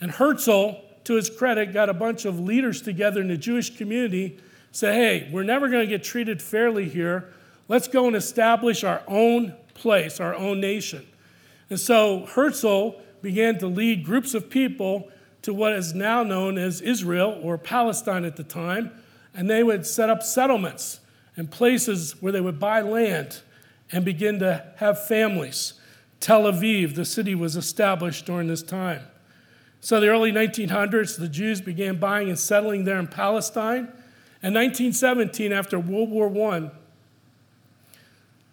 And 0.00 0.10
Herzl, 0.12 0.80
to 1.04 1.14
his 1.14 1.30
credit, 1.30 1.72
got 1.72 1.88
a 1.88 1.94
bunch 1.94 2.24
of 2.24 2.40
leaders 2.40 2.82
together 2.82 3.20
in 3.20 3.28
the 3.28 3.36
Jewish 3.36 3.76
community, 3.76 4.38
said, 4.70 4.94
hey, 4.94 5.28
we're 5.30 5.42
never 5.42 5.68
going 5.68 5.84
to 5.84 5.90
get 5.90 6.02
treated 6.02 6.40
fairly 6.40 6.88
here. 6.88 7.32
Let's 7.68 7.88
go 7.88 8.06
and 8.06 8.16
establish 8.16 8.82
our 8.82 9.02
own 9.06 9.54
place, 9.74 10.20
our 10.20 10.34
own 10.34 10.60
nation. 10.60 11.06
And 11.70 11.78
so 11.78 12.26
Herzl 12.26 13.00
began 13.20 13.58
to 13.58 13.66
lead 13.66 14.04
groups 14.04 14.34
of 14.34 14.50
people 14.50 15.10
to 15.42 15.52
what 15.52 15.72
is 15.72 15.94
now 15.94 16.22
known 16.22 16.56
as 16.56 16.80
Israel 16.80 17.38
or 17.42 17.58
Palestine 17.58 18.24
at 18.24 18.36
the 18.36 18.44
time, 18.44 18.90
and 19.34 19.50
they 19.50 19.62
would 19.62 19.86
set 19.86 20.08
up 20.08 20.22
settlements 20.22 21.00
and 21.36 21.50
places 21.50 22.20
where 22.22 22.32
they 22.32 22.40
would 22.40 22.60
buy 22.60 22.80
land 22.80 23.40
and 23.90 24.04
begin 24.04 24.38
to 24.38 24.64
have 24.76 25.04
families. 25.06 25.74
Tel 26.20 26.44
Aviv, 26.44 26.94
the 26.94 27.04
city, 27.04 27.34
was 27.34 27.56
established 27.56 28.26
during 28.26 28.48
this 28.48 28.62
time. 28.62 29.02
So, 29.80 29.98
the 29.98 30.08
early 30.08 30.30
1900s, 30.30 31.18
the 31.18 31.28
Jews 31.28 31.60
began 31.60 31.98
buying 31.98 32.28
and 32.28 32.38
settling 32.38 32.84
there 32.84 32.98
in 32.98 33.08
Palestine. 33.08 33.88
In 34.42 34.54
1917, 34.54 35.52
after 35.52 35.78
World 35.78 36.10
War 36.10 36.54
I, 36.54 36.70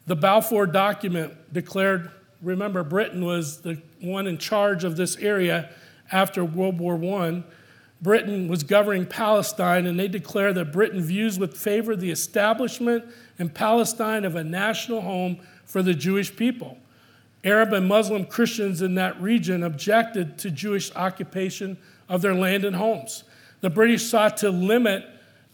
the 0.08 0.15
Balfour 0.15 0.65
document 0.65 1.54
declared 1.54 2.10
remember, 2.41 2.84
Britain 2.84 3.23
was 3.23 3.62
the 3.62 3.82
one 4.02 4.28
in 4.28 4.38
charge 4.38 4.84
of 4.84 4.95
this 4.95 5.17
area 5.17 5.69
after 6.12 6.43
World 6.43 6.80
War 6.80 6.95
I. 7.22 7.43
Britain 8.02 8.48
was 8.48 8.63
governing 8.63 9.06
Palestine, 9.06 9.86
and 9.86 10.00
they 10.00 10.08
declared 10.08 10.56
that 10.56 10.72
Britain 10.72 11.02
views 11.02 11.38
with 11.38 11.58
favor 11.58 11.95
the 11.95 12.12
establishment 12.12 13.04
in 13.38 13.50
Palestine 13.50 14.24
of 14.24 14.36
a 14.36 14.43
national 14.43 15.02
home 15.02 15.39
for 15.65 15.84
the 15.84 15.93
Jewish 15.93 16.36
people. 16.36 16.78
Arab 17.43 17.74
and 17.74 17.88
Muslim 17.88 18.26
Christians 18.26 18.82
in 18.82 18.95
that 18.95 19.22
region 19.22 19.63
objected 19.63 20.38
to 20.39 20.52
Jewish 20.52 20.93
occupation 20.95 21.78
of 22.08 22.22
their 22.22 22.34
land 22.34 22.65
and 22.65 22.76
homes. 22.76 23.24
The 23.62 23.69
British 23.69 24.06
sought 24.06 24.38
to 24.38 24.50
limit 24.50 25.06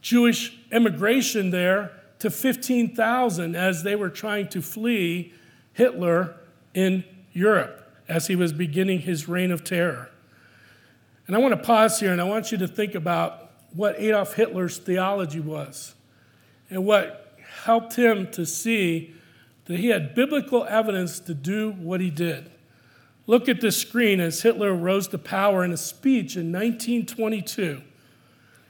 Jewish 0.01 0.57
immigration 0.71 1.49
there 1.49 1.91
to 2.19 2.29
15,000 2.29 3.55
as 3.55 3.83
they 3.83 3.95
were 3.95 4.09
trying 4.09 4.47
to 4.49 4.61
flee 4.61 5.33
Hitler 5.73 6.35
in 6.73 7.03
Europe 7.33 7.81
as 8.07 8.27
he 8.27 8.35
was 8.35 8.53
beginning 8.53 8.99
his 8.99 9.27
reign 9.27 9.51
of 9.51 9.63
terror. 9.63 10.09
And 11.27 11.35
I 11.35 11.39
want 11.39 11.53
to 11.53 11.61
pause 11.61 11.99
here 11.99 12.11
and 12.11 12.21
I 12.21 12.25
want 12.25 12.51
you 12.51 12.57
to 12.59 12.67
think 12.67 12.95
about 12.95 13.51
what 13.73 13.99
Adolf 13.99 14.33
Hitler's 14.33 14.77
theology 14.77 15.39
was 15.39 15.95
and 16.69 16.85
what 16.85 17.37
helped 17.63 17.95
him 17.95 18.29
to 18.31 18.45
see 18.45 19.13
that 19.65 19.79
he 19.79 19.87
had 19.87 20.13
biblical 20.13 20.63
evidence 20.65 21.19
to 21.21 21.33
do 21.33 21.71
what 21.71 21.99
he 21.99 22.09
did. 22.09 22.51
Look 23.27 23.49
at 23.49 23.59
this 23.59 23.77
screen 23.77 24.19
as 24.19 24.43
Hitler 24.43 24.73
rose 24.73 25.07
to 25.09 25.17
power 25.17 25.63
in 25.63 25.71
a 25.71 25.77
speech 25.77 26.35
in 26.35 26.51
1922. 26.51 27.81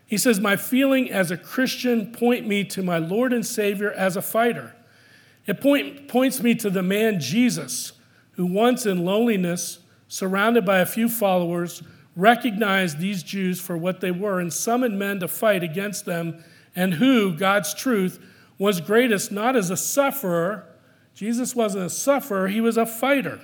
He 0.06 0.18
says, 0.18 0.40
My 0.40 0.56
feeling 0.56 1.12
as 1.12 1.32
a 1.32 1.38
Christian 1.38 2.12
point 2.12 2.48
me 2.48 2.64
to 2.66 2.82
my 2.82 2.98
Lord 2.98 3.34
and 3.34 3.46
Savior 3.46 3.92
as 3.92 4.16
a 4.16 4.22
fighter. 4.22 4.74
It 5.46 5.60
point, 5.60 6.08
points 6.08 6.42
me 6.42 6.56
to 6.56 6.70
the 6.70 6.82
man 6.82 7.20
Jesus, 7.20 7.94
who 8.34 8.46
once 8.46 8.86
in 8.86 9.04
loneliness, 9.04 9.80
surrounded 10.08 10.66
by 10.66 10.80
a 10.80 10.86
few 10.86 11.10
followers, 11.10 11.84
recognized 12.16 13.00
these 13.00 13.24
Jews 13.24 13.60
for 13.60 13.78
what 13.78 14.02
they 14.02 14.12
were 14.12 14.40
and 14.40 14.52
summoned 14.52 14.98
men 14.98 15.20
to 15.20 15.28
fight 15.28 15.64
against 15.64 16.06
them, 16.06 16.44
and 16.76 16.96
who, 16.96 17.34
God's 17.36 17.74
truth, 17.74 18.20
was 18.58 18.82
greatest 18.82 19.32
not 19.32 19.56
as 19.56 19.70
a 19.70 19.78
sufferer. 19.78 20.66
Jesus 21.14 21.56
wasn't 21.56 21.86
a 21.86 21.90
sufferer, 21.90 22.48
he 22.48 22.62
was 22.62 22.78
a 22.78 22.86
fighter. 22.86 23.42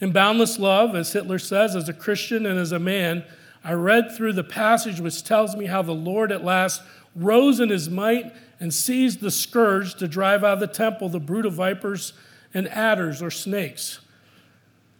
In 0.00 0.12
Boundless 0.12 0.58
Love, 0.58 0.94
as 0.94 1.12
Hitler 1.12 1.38
says, 1.38 1.74
as 1.74 1.88
a 1.88 1.94
Christian 1.94 2.44
and 2.44 2.58
as 2.58 2.72
a 2.72 2.78
man, 2.78 3.24
I 3.64 3.72
read 3.72 4.12
through 4.12 4.34
the 4.34 4.44
passage 4.44 5.00
which 5.00 5.24
tells 5.24 5.56
me 5.56 5.66
how 5.66 5.82
the 5.82 5.92
Lord 5.92 6.30
at 6.30 6.44
last 6.44 6.82
rose 7.14 7.60
in 7.60 7.70
his 7.70 7.88
might 7.88 8.32
and 8.60 8.72
seized 8.72 9.20
the 9.20 9.30
scourge 9.30 9.94
to 9.96 10.06
drive 10.06 10.44
out 10.44 10.54
of 10.54 10.60
the 10.60 10.66
temple 10.66 11.08
the 11.08 11.18
brood 11.18 11.46
of 11.46 11.54
vipers 11.54 12.12
and 12.54 12.68
adders 12.68 13.22
or 13.22 13.30
snakes. 13.30 14.00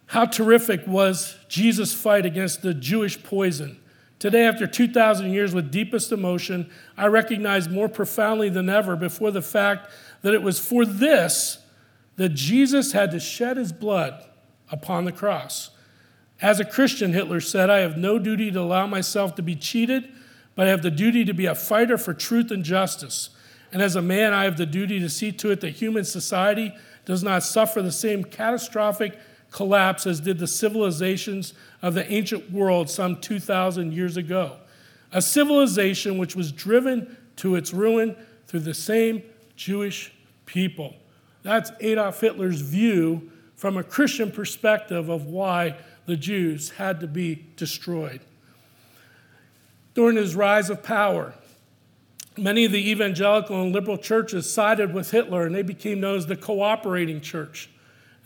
How 0.07 0.25
terrific 0.25 0.87
was 0.87 1.36
Jesus' 1.49 1.95
fight 1.95 2.27
against 2.27 2.63
the 2.63 2.75
Jewish 2.75 3.23
poison. 3.23 3.79
Today, 4.19 4.47
after 4.47 4.67
2,000 4.67 5.33
years 5.33 5.55
with 5.55 5.71
deepest 5.71 6.11
emotion, 6.11 6.71
I 6.97 7.07
recognize 7.07 7.69
more 7.69 7.89
profoundly 7.89 8.49
than 8.49 8.69
ever 8.69 8.97
before 8.97 9.31
the 9.31 9.43
fact 9.43 9.91
that 10.23 10.35
it 10.35 10.43
was 10.43 10.59
for 10.59 10.87
this 10.87 11.59
that 12.17 12.31
Jesus 12.31 12.93
had 12.93 13.11
to 13.11 13.21
shed 13.21 13.59
his 13.59 13.73
blood 13.73 14.25
upon 14.71 15.05
the 15.05 15.13
cross. 15.13 15.71
As 16.41 16.61
a 16.61 16.65
Christian, 16.65 17.13
Hitler 17.13 17.41
said, 17.41 17.71
I 17.71 17.79
have 17.79 17.97
no 17.97 18.19
duty 18.19 18.51
to 18.51 18.61
allow 18.61 18.87
myself 18.87 19.35
to 19.37 19.43
be 19.43 19.55
cheated, 19.55 20.09
but 20.55 20.67
I 20.67 20.71
have 20.71 20.83
the 20.83 20.91
duty 20.91 21.25
to 21.25 21.35
be 21.35 21.47
a 21.47 21.55
fighter 21.55 21.99
for 21.99 22.15
truth 22.15 22.51
and 22.51 22.65
justice. 22.65 23.31
And 23.73 23.83
as 23.83 23.97
a 23.97 24.03
man, 24.03 24.33
I 24.33 24.45
have 24.45 24.57
the 24.57 24.67
duty 24.67 24.99
to 25.01 25.09
see 25.09 25.33
to 25.33 25.51
it 25.51 25.61
that 25.61 25.71
human 25.71 26.05
society 26.05 26.75
does 27.05 27.23
not 27.23 27.43
suffer 27.43 27.83
the 27.83 27.93
same 27.93 28.25
catastrophic 28.25 29.19
collapse 29.51 30.07
as 30.07 30.21
did 30.21 30.39
the 30.39 30.47
civilizations 30.47 31.55
of 31.83 31.95
the 31.95 32.11
ancient 32.13 32.51
world 32.51 32.91
some 32.91 33.21
2,000 33.21 33.93
years 33.93 34.17
ago. 34.17 34.57
A 35.13 35.23
civilization 35.23 36.19
which 36.19 36.37
was 36.37 36.53
driven 36.53 37.17
to 37.37 37.55
its 37.55 37.73
ruin 37.73 38.17
through 38.47 38.61
the 38.61 38.75
same 38.75 39.23
Jewish 39.57 40.13
people. 40.45 40.95
That's 41.43 41.71
Adolf 41.81 42.21
Hitler's 42.21 42.61
view 42.61 43.31
from 43.57 43.77
a 43.77 43.83
Christian 43.83 44.31
perspective 44.31 45.09
of 45.09 45.27
why 45.27 45.77
the 46.07 46.17
Jews 46.17 46.71
had 46.71 47.01
to 47.01 47.07
be 47.07 47.47
destroyed. 47.57 48.21
During 49.95 50.17
his 50.17 50.37
rise 50.37 50.71
of 50.71 50.83
power, 50.83 51.35
many 52.37 52.67
of 52.67 52.73
the 52.73 52.91
evangelical 52.91 53.63
and 53.63 53.73
liberal 53.73 53.97
churches 53.97 54.53
sided 54.53 54.93
with 54.93 55.11
Hitler 55.11 55.47
and 55.47 55.55
they 55.55 55.63
became 55.63 56.01
known 56.01 56.17
as 56.17 56.27
the 56.27 56.37
cooperating 56.37 57.21
church. 57.21 57.71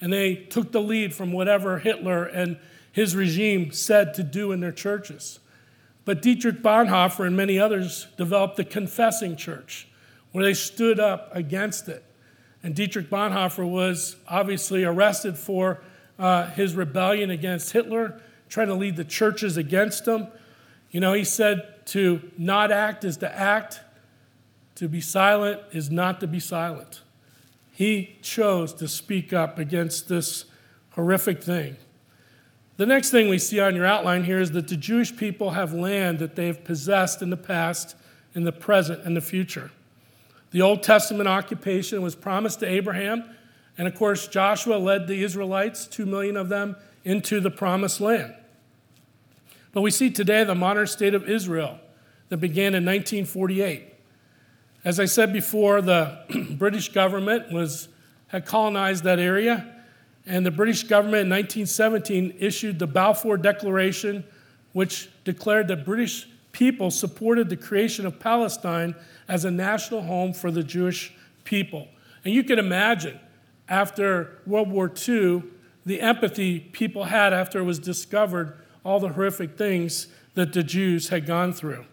And 0.00 0.12
they 0.12 0.34
took 0.34 0.72
the 0.72 0.80
lead 0.80 1.14
from 1.14 1.32
whatever 1.32 1.78
Hitler 1.78 2.24
and 2.24 2.58
his 2.92 3.14
regime 3.14 3.70
said 3.72 4.14
to 4.14 4.22
do 4.22 4.52
in 4.52 4.60
their 4.60 4.72
churches. 4.72 5.38
But 6.04 6.22
Dietrich 6.22 6.62
Bonhoeffer 6.62 7.26
and 7.26 7.36
many 7.36 7.58
others 7.58 8.06
developed 8.16 8.56
the 8.56 8.64
confessing 8.64 9.36
church, 9.36 9.86
where 10.32 10.44
they 10.44 10.54
stood 10.54 10.98
up 10.98 11.34
against 11.34 11.88
it. 11.88 12.04
And 12.62 12.74
Dietrich 12.74 13.08
Bonhoeffer 13.08 13.68
was 13.68 14.16
obviously 14.26 14.84
arrested 14.84 15.36
for 15.38 15.82
uh, 16.18 16.46
his 16.50 16.74
rebellion 16.74 17.30
against 17.30 17.72
Hitler, 17.72 18.20
trying 18.48 18.66
to 18.68 18.74
lead 18.74 18.96
the 18.96 19.04
churches 19.04 19.56
against 19.56 20.06
him. 20.06 20.28
You 20.90 21.00
know, 21.00 21.12
he 21.12 21.24
said 21.24 21.86
to 21.86 22.30
not 22.36 22.72
act 22.72 23.04
is 23.04 23.16
to 23.18 23.32
act, 23.32 23.80
to 24.74 24.88
be 24.88 25.00
silent 25.00 25.60
is 25.72 25.90
not 25.90 26.20
to 26.20 26.26
be 26.26 26.40
silent. 26.40 27.02
He 27.80 28.18
chose 28.20 28.74
to 28.74 28.86
speak 28.86 29.32
up 29.32 29.58
against 29.58 30.06
this 30.06 30.44
horrific 30.90 31.42
thing. 31.42 31.78
The 32.76 32.84
next 32.84 33.08
thing 33.10 33.30
we 33.30 33.38
see 33.38 33.58
on 33.58 33.74
your 33.74 33.86
outline 33.86 34.24
here 34.24 34.38
is 34.38 34.50
that 34.50 34.68
the 34.68 34.76
Jewish 34.76 35.16
people 35.16 35.52
have 35.52 35.72
land 35.72 36.18
that 36.18 36.36
they 36.36 36.46
have 36.48 36.62
possessed 36.62 37.22
in 37.22 37.30
the 37.30 37.38
past, 37.38 37.96
in 38.34 38.44
the 38.44 38.52
present, 38.52 39.04
and 39.04 39.16
the 39.16 39.22
future. 39.22 39.70
The 40.50 40.60
Old 40.60 40.82
Testament 40.82 41.26
occupation 41.26 42.02
was 42.02 42.14
promised 42.14 42.60
to 42.60 42.68
Abraham, 42.68 43.24
and 43.78 43.88
of 43.88 43.94
course, 43.94 44.28
Joshua 44.28 44.76
led 44.76 45.06
the 45.06 45.24
Israelites, 45.24 45.86
two 45.86 46.04
million 46.04 46.36
of 46.36 46.50
them, 46.50 46.76
into 47.02 47.40
the 47.40 47.50
promised 47.50 47.98
land. 47.98 48.34
But 49.72 49.80
we 49.80 49.90
see 49.90 50.10
today 50.10 50.44
the 50.44 50.54
modern 50.54 50.86
state 50.86 51.14
of 51.14 51.26
Israel 51.26 51.78
that 52.28 52.36
began 52.36 52.74
in 52.74 52.84
1948. 52.84 53.89
As 54.82 54.98
I 54.98 55.04
said 55.04 55.32
before, 55.32 55.82
the 55.82 56.18
British 56.58 56.90
government 56.90 57.52
was, 57.52 57.88
had 58.28 58.46
colonized 58.46 59.04
that 59.04 59.18
area, 59.18 59.66
and 60.24 60.44
the 60.44 60.50
British 60.50 60.84
government 60.84 61.26
in 61.26 61.30
1917 61.30 62.36
issued 62.38 62.78
the 62.78 62.86
Balfour 62.86 63.36
Declaration, 63.36 64.24
which 64.72 65.10
declared 65.24 65.68
that 65.68 65.84
British 65.84 66.28
people 66.52 66.90
supported 66.90 67.48
the 67.48 67.56
creation 67.56 68.06
of 68.06 68.18
Palestine 68.18 68.94
as 69.28 69.44
a 69.44 69.50
national 69.50 70.02
home 70.02 70.32
for 70.32 70.50
the 70.50 70.62
Jewish 70.62 71.12
people. 71.44 71.88
And 72.24 72.32
you 72.32 72.42
can 72.42 72.58
imagine, 72.58 73.20
after 73.68 74.38
World 74.46 74.70
War 74.70 74.90
II, 75.08 75.42
the 75.84 76.00
empathy 76.00 76.58
people 76.58 77.04
had 77.04 77.32
after 77.32 77.60
it 77.60 77.64
was 77.64 77.78
discovered 77.78 78.56
all 78.84 78.98
the 78.98 79.10
horrific 79.10 79.56
things 79.58 80.08
that 80.34 80.52
the 80.52 80.62
Jews 80.62 81.08
had 81.10 81.26
gone 81.26 81.52
through. 81.52 81.84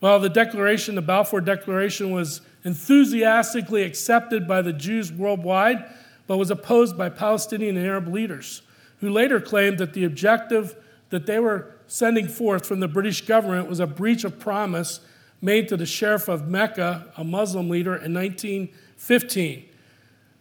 Well, 0.00 0.20
the 0.20 0.28
declaration, 0.28 0.94
the 0.94 1.02
Balfour 1.02 1.40
Declaration, 1.40 2.10
was 2.12 2.40
enthusiastically 2.64 3.82
accepted 3.82 4.46
by 4.46 4.62
the 4.62 4.72
Jews 4.72 5.12
worldwide, 5.12 5.84
but 6.26 6.36
was 6.36 6.50
opposed 6.50 6.96
by 6.96 7.08
Palestinian 7.08 7.76
and 7.76 7.86
Arab 7.86 8.08
leaders, 8.08 8.62
who 9.00 9.10
later 9.10 9.40
claimed 9.40 9.78
that 9.78 9.94
the 9.94 10.04
objective 10.04 10.76
that 11.10 11.26
they 11.26 11.40
were 11.40 11.74
sending 11.86 12.28
forth 12.28 12.66
from 12.66 12.80
the 12.80 12.88
British 12.88 13.26
government 13.26 13.68
was 13.68 13.80
a 13.80 13.86
breach 13.86 14.24
of 14.24 14.38
promise 14.38 15.00
made 15.40 15.68
to 15.68 15.76
the 15.76 15.86
Sheriff 15.86 16.28
of 16.28 16.48
Mecca, 16.48 17.12
a 17.16 17.24
Muslim 17.24 17.68
leader, 17.68 17.94
in 17.94 18.12
1915, 18.12 19.64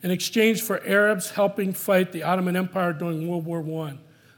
in 0.04 0.12
exchange 0.12 0.62
for 0.62 0.86
Arabs 0.86 1.32
helping 1.32 1.74
fight 1.74 2.12
the 2.12 2.24
Ottoman 2.24 2.56
Empire 2.56 2.94
during 2.94 3.28
World 3.28 3.46
War 3.46 3.60
I. 3.88 3.98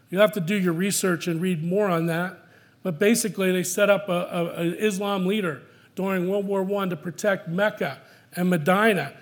You'll 0.10 0.22
have 0.22 0.34
to 0.34 0.40
do 0.40 0.56
your 0.56 0.74
research 0.74 1.28
and 1.28 1.42
read 1.42 1.64
more 1.64 1.90
on 1.90 2.06
that. 2.08 2.40
But 2.82 3.00
basically, 3.00 3.52
they 3.52 3.64
set 3.64 3.90
up 3.90 4.08
an 4.08 4.76
Islam 4.76 5.26
leader 5.26 5.62
during 5.96 6.30
World 6.30 6.46
War 6.46 6.64
I 6.82 6.88
to 6.88 6.96
protect 6.96 7.48
Mecca 7.48 8.00
and 8.36 8.50
Medina, 8.50 9.14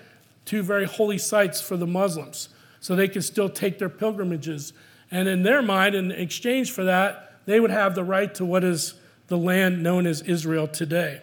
two 0.44 0.62
very 0.62 0.84
holy 0.84 1.18
sites 1.18 1.60
for 1.60 1.76
the 1.76 1.86
Muslims, 1.86 2.50
so 2.80 2.94
they 2.94 3.08
could 3.08 3.24
still 3.24 3.48
take 3.48 3.78
their 3.78 3.88
pilgrimages 3.88 4.72
And 5.10 5.28
in 5.28 5.42
their 5.42 5.62
mind, 5.62 5.94
in 5.94 6.10
exchange 6.10 6.72
for 6.72 6.84
that, 6.84 7.40
they 7.46 7.60
would 7.60 7.70
have 7.70 7.94
the 7.94 8.04
right 8.04 8.34
to 8.34 8.44
what 8.44 8.64
is 8.64 8.94
the 9.28 9.38
land 9.38 9.82
known 9.82 10.06
as 10.06 10.22
Israel 10.22 10.68
today. 10.68 11.22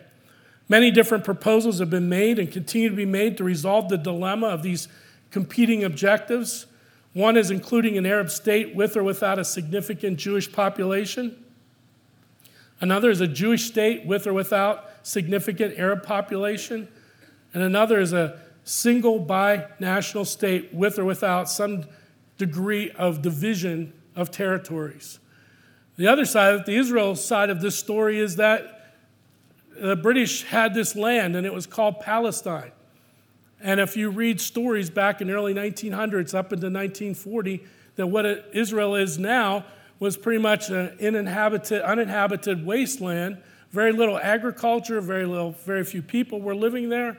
Many 0.67 0.89
different 0.89 1.23
proposals 1.23 1.79
have 1.79 1.91
been 1.91 2.09
made 2.09 2.39
and 2.39 2.51
continue 2.51 2.89
to 2.89 2.95
be 2.95 3.05
made 3.05 3.37
to 3.37 3.43
resolve 3.43 3.89
the 3.89 3.97
dilemma 3.97 4.47
of 4.47 4.63
these 4.63 4.87
competing 5.29 5.83
objectives. 5.83 6.65
One 7.13 7.37
is 7.37 7.51
including 7.51 7.97
an 7.97 8.05
Arab 8.05 8.31
state 8.31 8.73
with 8.73 8.97
or 8.97 9.03
without 9.03 9.37
a 9.37 9.45
significant 9.45 10.17
Jewish 10.17 10.51
population. 10.51 11.43
Another 12.85 13.09
is 13.09 13.19
a 13.19 13.27
Jewish 13.27 13.63
state 13.65 14.05
with 14.05 14.27
or 14.27 14.33
without 14.33 14.91
significant 15.01 15.79
Arab 15.79 16.03
population. 16.03 16.87
And 17.51 17.63
another 17.63 17.99
is 17.99 18.13
a 18.13 18.39
single 18.63 19.25
binational 19.25 20.23
state 20.23 20.71
with 20.71 20.99
or 20.99 21.03
without 21.03 21.49
some 21.49 21.85
degree 22.37 22.91
of 22.91 23.23
division 23.23 23.91
of 24.15 24.29
territories. 24.29 25.17
The 25.97 26.05
other 26.05 26.25
side, 26.25 26.67
the 26.67 26.75
Israel 26.75 27.15
side 27.15 27.49
of 27.49 27.59
this 27.59 27.75
story, 27.75 28.19
is 28.19 28.35
that 28.35 28.93
the 29.75 29.95
British 29.95 30.43
had 30.43 30.75
this 30.75 30.95
land 30.95 31.35
and 31.35 31.43
it 31.43 31.55
was 31.55 31.65
called 31.65 32.01
Palestine. 32.01 32.71
And 33.59 33.79
if 33.79 33.97
you 33.97 34.11
read 34.11 34.39
stories 34.39 34.91
back 34.91 35.21
in 35.21 35.29
the 35.29 35.33
early 35.33 35.55
1900s 35.55 36.35
up 36.35 36.53
into 36.53 36.67
1940, 36.67 37.63
that 37.95 38.05
what 38.05 38.27
Israel 38.53 38.93
is 38.93 39.17
now 39.17 39.65
was 39.99 40.17
pretty 40.17 40.41
much 40.41 40.69
an 40.69 40.97
uninhabited, 41.01 41.81
uninhabited 41.81 42.65
wasteland. 42.65 43.37
Very 43.71 43.91
little 43.91 44.17
agriculture, 44.17 45.01
very 45.01 45.25
little, 45.25 45.51
very 45.65 45.83
few 45.83 46.01
people 46.01 46.41
were 46.41 46.55
living 46.55 46.89
there. 46.89 47.17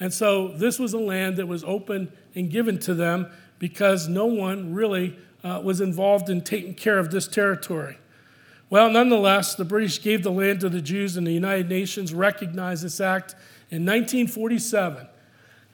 And 0.00 0.12
so 0.12 0.48
this 0.48 0.78
was 0.78 0.92
a 0.92 0.98
land 0.98 1.36
that 1.36 1.46
was 1.46 1.64
open 1.64 2.12
and 2.34 2.50
given 2.50 2.78
to 2.80 2.94
them 2.94 3.30
because 3.58 4.08
no 4.08 4.26
one 4.26 4.74
really 4.74 5.16
uh, 5.42 5.60
was 5.62 5.80
involved 5.80 6.28
in 6.28 6.40
taking 6.40 6.74
care 6.74 6.98
of 6.98 7.10
this 7.10 7.28
territory. 7.28 7.98
Well, 8.70 8.90
nonetheless, 8.90 9.54
the 9.54 9.64
British 9.64 10.02
gave 10.02 10.22
the 10.22 10.30
land 10.30 10.60
to 10.60 10.68
the 10.68 10.80
Jews, 10.80 11.16
and 11.16 11.26
the 11.26 11.32
United 11.32 11.68
Nations 11.68 12.12
recognized 12.12 12.82
this 12.82 13.00
act 13.00 13.32
in 13.70 13.84
1947. 13.84 15.06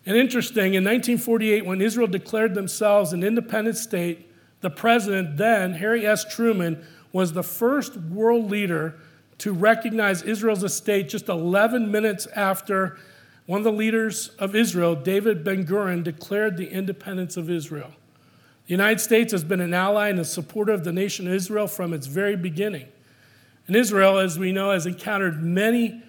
And 0.07 0.17
interesting, 0.17 0.75
in 0.75 0.85
1948, 0.85 1.65
when 1.65 1.81
Israel 1.81 2.09
declared 2.09 2.55
themselves 2.55 3.13
an 3.13 3.23
independent 3.23 3.77
state, 3.77 4.30
the 4.61 4.70
president 4.70 5.37
then, 5.37 5.75
Harry 5.75 6.07
S. 6.07 6.25
Truman, 6.25 6.85
was 7.12 7.33
the 7.33 7.42
first 7.42 7.96
world 7.96 8.51
leader 8.51 8.96
to 9.38 9.53
recognize 9.53 10.23
Israel 10.23 10.57
as 10.57 10.62
a 10.62 10.68
state 10.68 11.09
just 11.09 11.29
11 11.29 11.90
minutes 11.90 12.27
after 12.37 12.99
one 13.46 13.59
of 13.59 13.64
the 13.64 13.73
leaders 13.73 14.29
of 14.38 14.55
Israel, 14.55 14.94
David 14.94 15.42
Ben 15.42 15.66
Gurion, 15.66 16.05
declared 16.05 16.57
the 16.57 16.68
independence 16.68 17.37
of 17.37 17.51
Israel. 17.51 17.90
The 18.66 18.75
United 18.75 19.01
States 19.01 19.33
has 19.33 19.42
been 19.42 19.61
an 19.61 19.75
ally 19.75 20.09
and 20.09 20.20
a 20.20 20.25
supporter 20.25 20.73
of 20.73 20.85
the 20.85 20.92
nation 20.92 21.27
of 21.27 21.33
Israel 21.33 21.66
from 21.66 21.92
its 21.92 22.07
very 22.07 22.37
beginning. 22.37 22.87
And 23.66 23.75
Israel, 23.75 24.18
as 24.18 24.38
we 24.38 24.53
know, 24.53 24.70
has 24.70 24.87
encountered 24.87 25.42
many 25.42 26.03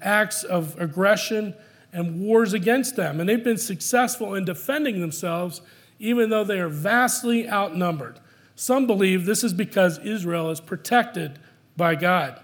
acts 0.00 0.42
of 0.44 0.80
aggression 0.80 1.54
and 1.92 2.20
wars 2.20 2.52
against 2.52 2.96
them. 2.96 3.20
And 3.20 3.28
they've 3.28 3.44
been 3.44 3.58
successful 3.58 4.34
in 4.34 4.44
defending 4.44 5.00
themselves, 5.00 5.60
even 6.00 6.30
though 6.30 6.42
they 6.42 6.58
are 6.58 6.68
vastly 6.68 7.48
outnumbered. 7.48 8.18
Some 8.56 8.86
believe 8.86 9.26
this 9.26 9.44
is 9.44 9.52
because 9.52 9.98
Israel 9.98 10.50
is 10.50 10.60
protected 10.60 11.38
by 11.76 11.94
God. 11.94 12.40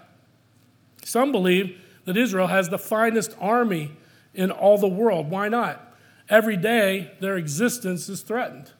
Some 1.03 1.31
believe 1.31 1.81
that 2.05 2.15
Israel 2.15 2.47
has 2.47 2.69
the 2.69 2.77
finest 2.77 3.35
army 3.41 3.91
in 4.33 4.51
all 4.51 4.77
the 4.77 4.87
world. 4.87 5.29
Why 5.29 5.49
not? 5.49 5.95
Every 6.29 6.55
day, 6.55 7.11
their 7.19 7.35
existence 7.35 8.07
is 8.07 8.21
threatened. 8.21 8.71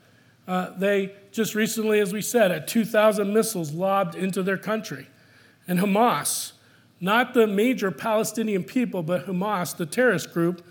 Uh, 0.48 0.70
they 0.78 1.14
just 1.32 1.56
recently, 1.56 2.00
as 2.00 2.14
we 2.14 2.22
said, 2.22 2.52
had 2.52 2.68
2,000 2.68 3.34
missiles 3.34 3.74
lobbed 3.74 4.16
into 4.16 4.44
their 4.44 4.58
country. 4.58 5.08
And 5.68 5.80
Hamas, 5.80 6.54
not 7.00 7.34
the 7.34 7.48
major 7.48 7.92
Palestinian 7.92 8.64
people, 8.64 9.04
but 9.04 9.26
Hamas, 9.26 9.76
the 9.76 9.86
terrorist 9.86 10.34
group, 10.34 10.66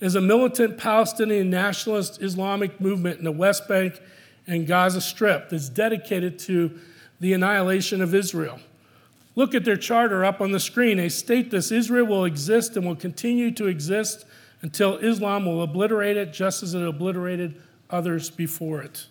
is 0.00 0.14
a 0.14 0.20
militant 0.20 0.78
Palestinian 0.78 1.50
nationalist 1.50 2.22
Islamic 2.22 2.80
movement 2.80 3.18
in 3.18 3.24
the 3.24 3.32
West 3.32 3.66
Bank 3.68 4.00
and 4.46 4.66
Gaza 4.66 5.00
Strip 5.00 5.50
that's 5.50 5.68
dedicated 5.68 6.38
to 6.40 6.78
the 7.20 7.32
annihilation 7.32 8.00
of 8.00 8.14
Israel. 8.14 8.60
Look 9.34 9.54
at 9.54 9.64
their 9.64 9.76
charter 9.76 10.24
up 10.24 10.40
on 10.40 10.52
the 10.52 10.60
screen. 10.60 10.96
They 10.96 11.08
state 11.08 11.50
this 11.50 11.70
Israel 11.70 12.06
will 12.06 12.24
exist 12.24 12.76
and 12.76 12.86
will 12.86 12.96
continue 12.96 13.50
to 13.52 13.66
exist 13.66 14.24
until 14.62 14.96
Islam 14.96 15.46
will 15.46 15.62
obliterate 15.62 16.16
it 16.16 16.32
just 16.32 16.62
as 16.62 16.74
it 16.74 16.82
obliterated 16.82 17.60
others 17.90 18.30
before 18.30 18.82
it. 18.82 19.06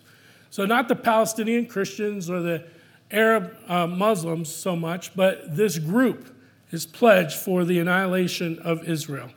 So, 0.50 0.64
not 0.64 0.88
the 0.88 0.96
Palestinian 0.96 1.66
Christians 1.66 2.28
or 2.28 2.40
the 2.40 2.64
Arab 3.10 3.56
uh, 3.68 3.86
Muslims 3.86 4.54
so 4.54 4.76
much, 4.76 5.14
but 5.14 5.56
this 5.56 5.78
group 5.78 6.34
is 6.70 6.84
pledged 6.84 7.36
for 7.36 7.64
the 7.64 7.78
annihilation 7.78 8.58
of 8.58 8.86
Israel. 8.88 9.30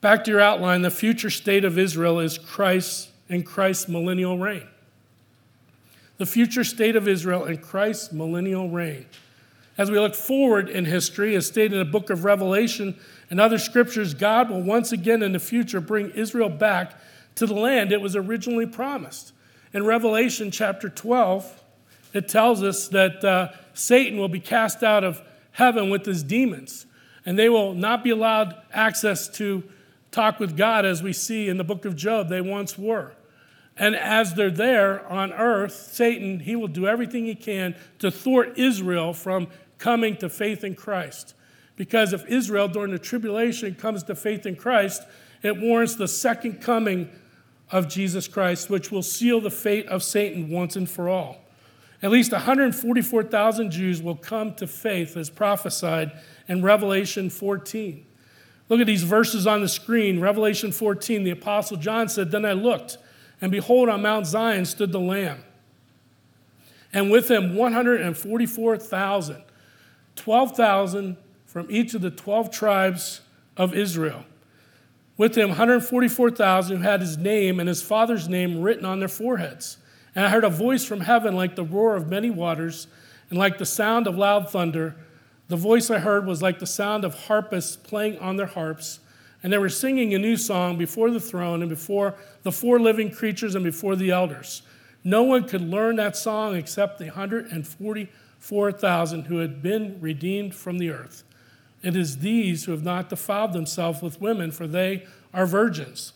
Back 0.00 0.24
to 0.24 0.30
your 0.30 0.40
outline 0.40 0.82
the 0.82 0.90
future 0.90 1.30
state 1.30 1.64
of 1.64 1.76
Israel 1.76 2.20
is 2.20 2.38
Christ 2.38 3.08
and 3.28 3.44
Christ's 3.44 3.88
millennial 3.88 4.38
reign. 4.38 4.66
The 6.18 6.26
future 6.26 6.64
state 6.64 6.94
of 6.94 7.08
Israel 7.08 7.44
and 7.44 7.60
Christ's 7.60 8.12
millennial 8.12 8.68
reign. 8.68 9.06
As 9.76 9.90
we 9.90 9.98
look 9.98 10.14
forward 10.14 10.68
in 10.68 10.84
history, 10.84 11.34
as 11.36 11.46
stated 11.46 11.72
in 11.72 11.78
the 11.78 11.84
book 11.84 12.10
of 12.10 12.24
Revelation 12.24 12.98
and 13.30 13.40
other 13.40 13.58
scriptures, 13.58 14.14
God 14.14 14.50
will 14.50 14.62
once 14.62 14.92
again 14.92 15.22
in 15.22 15.32
the 15.32 15.38
future 15.38 15.80
bring 15.80 16.10
Israel 16.10 16.48
back 16.48 16.94
to 17.36 17.46
the 17.46 17.54
land 17.54 17.92
it 17.92 18.00
was 18.00 18.16
originally 18.16 18.66
promised. 18.66 19.32
In 19.72 19.84
Revelation 19.84 20.50
chapter 20.50 20.88
12, 20.88 21.62
it 22.12 22.28
tells 22.28 22.62
us 22.62 22.88
that 22.88 23.24
uh, 23.24 23.48
Satan 23.74 24.18
will 24.18 24.28
be 24.28 24.40
cast 24.40 24.82
out 24.82 25.04
of 25.04 25.22
heaven 25.52 25.90
with 25.90 26.06
his 26.06 26.22
demons, 26.22 26.86
and 27.26 27.38
they 27.38 27.48
will 27.48 27.74
not 27.74 28.02
be 28.02 28.10
allowed 28.10 28.56
access 28.72 29.28
to 29.28 29.62
talk 30.18 30.40
with 30.40 30.56
God 30.56 30.84
as 30.84 31.00
we 31.00 31.12
see 31.12 31.48
in 31.48 31.58
the 31.58 31.64
book 31.64 31.84
of 31.84 31.94
Job 31.94 32.28
they 32.28 32.40
once 32.40 32.76
were. 32.76 33.12
And 33.76 33.94
as 33.94 34.34
they're 34.34 34.50
there 34.50 35.06
on 35.06 35.32
earth, 35.32 35.72
Satan, 35.72 36.40
he 36.40 36.56
will 36.56 36.66
do 36.66 36.88
everything 36.88 37.26
he 37.26 37.36
can 37.36 37.76
to 38.00 38.10
thwart 38.10 38.58
Israel 38.58 39.12
from 39.12 39.46
coming 39.78 40.16
to 40.16 40.28
faith 40.28 40.64
in 40.64 40.74
Christ. 40.74 41.34
Because 41.76 42.12
if 42.12 42.26
Israel 42.26 42.66
during 42.66 42.90
the 42.90 42.98
tribulation 42.98 43.76
comes 43.76 44.02
to 44.04 44.16
faith 44.16 44.44
in 44.44 44.56
Christ, 44.56 45.04
it 45.44 45.56
warrants 45.56 45.94
the 45.94 46.08
second 46.08 46.60
coming 46.60 47.08
of 47.70 47.86
Jesus 47.86 48.26
Christ, 48.26 48.68
which 48.68 48.90
will 48.90 49.04
seal 49.04 49.40
the 49.40 49.52
fate 49.52 49.86
of 49.86 50.02
Satan 50.02 50.50
once 50.50 50.74
and 50.74 50.90
for 50.90 51.08
all. 51.08 51.36
At 52.02 52.10
least 52.10 52.32
144,000 52.32 53.70
Jews 53.70 54.02
will 54.02 54.16
come 54.16 54.52
to 54.56 54.66
faith 54.66 55.16
as 55.16 55.30
prophesied 55.30 56.10
in 56.48 56.64
Revelation 56.64 57.30
14. 57.30 58.04
Look 58.68 58.80
at 58.80 58.86
these 58.86 59.02
verses 59.02 59.46
on 59.46 59.60
the 59.60 59.68
screen. 59.68 60.20
Revelation 60.20 60.72
14, 60.72 61.24
the 61.24 61.30
Apostle 61.30 61.76
John 61.76 62.08
said, 62.08 62.30
Then 62.30 62.44
I 62.44 62.52
looked, 62.52 62.98
and 63.40 63.50
behold, 63.50 63.88
on 63.88 64.02
Mount 64.02 64.26
Zion 64.26 64.64
stood 64.66 64.92
the 64.92 65.00
Lamb, 65.00 65.42
and 66.92 67.10
with 67.10 67.30
him 67.30 67.54
144,000 67.54 69.42
12,000 70.18 71.16
from 71.46 71.66
each 71.70 71.94
of 71.94 72.02
the 72.02 72.10
12 72.10 72.50
tribes 72.50 73.20
of 73.56 73.74
Israel. 73.74 74.24
With 75.16 75.36
him, 75.36 75.48
144,000 75.50 76.76
who 76.76 76.82
had 76.82 77.00
his 77.00 77.16
name 77.16 77.58
and 77.58 77.68
his 77.68 77.82
father's 77.82 78.28
name 78.28 78.60
written 78.60 78.84
on 78.84 78.98
their 78.98 79.08
foreheads. 79.08 79.78
And 80.14 80.24
I 80.26 80.28
heard 80.28 80.44
a 80.44 80.50
voice 80.50 80.84
from 80.84 81.00
heaven 81.00 81.34
like 81.34 81.56
the 81.56 81.64
roar 81.64 81.96
of 81.96 82.08
many 82.08 82.30
waters 82.30 82.88
and 83.30 83.38
like 83.38 83.58
the 83.58 83.66
sound 83.66 84.06
of 84.06 84.16
loud 84.16 84.50
thunder. 84.50 84.96
The 85.48 85.56
voice 85.56 85.90
I 85.90 85.98
heard 85.98 86.26
was 86.26 86.42
like 86.42 86.58
the 86.58 86.66
sound 86.66 87.04
of 87.04 87.26
harpists 87.26 87.76
playing 87.76 88.18
on 88.18 88.36
their 88.36 88.46
harps. 88.46 89.00
And 89.42 89.52
they 89.52 89.58
were 89.58 89.68
singing 89.68 90.14
a 90.14 90.18
new 90.18 90.36
song 90.36 90.78
before 90.78 91.10
the 91.10 91.20
throne 91.20 91.60
and 91.62 91.70
before 91.70 92.14
the 92.42 92.52
four 92.52 92.78
living 92.78 93.10
creatures 93.10 93.54
and 93.54 93.64
before 93.64 93.96
the 93.96 94.10
elders. 94.10 94.62
No 95.04 95.22
one 95.22 95.48
could 95.48 95.62
learn 95.62 95.96
that 95.96 96.16
song 96.16 96.54
except 96.54 96.98
the 96.98 97.06
144,000 97.06 99.24
who 99.24 99.38
had 99.38 99.62
been 99.62 99.98
redeemed 100.00 100.54
from 100.54 100.76
the 100.78 100.90
earth. 100.90 101.24
It 101.82 101.96
is 101.96 102.18
these 102.18 102.64
who 102.64 102.72
have 102.72 102.82
not 102.82 103.08
defiled 103.08 103.52
themselves 103.52 104.02
with 104.02 104.20
women, 104.20 104.50
for 104.50 104.66
they 104.66 105.06
are 105.32 105.46
virgins. 105.46 106.12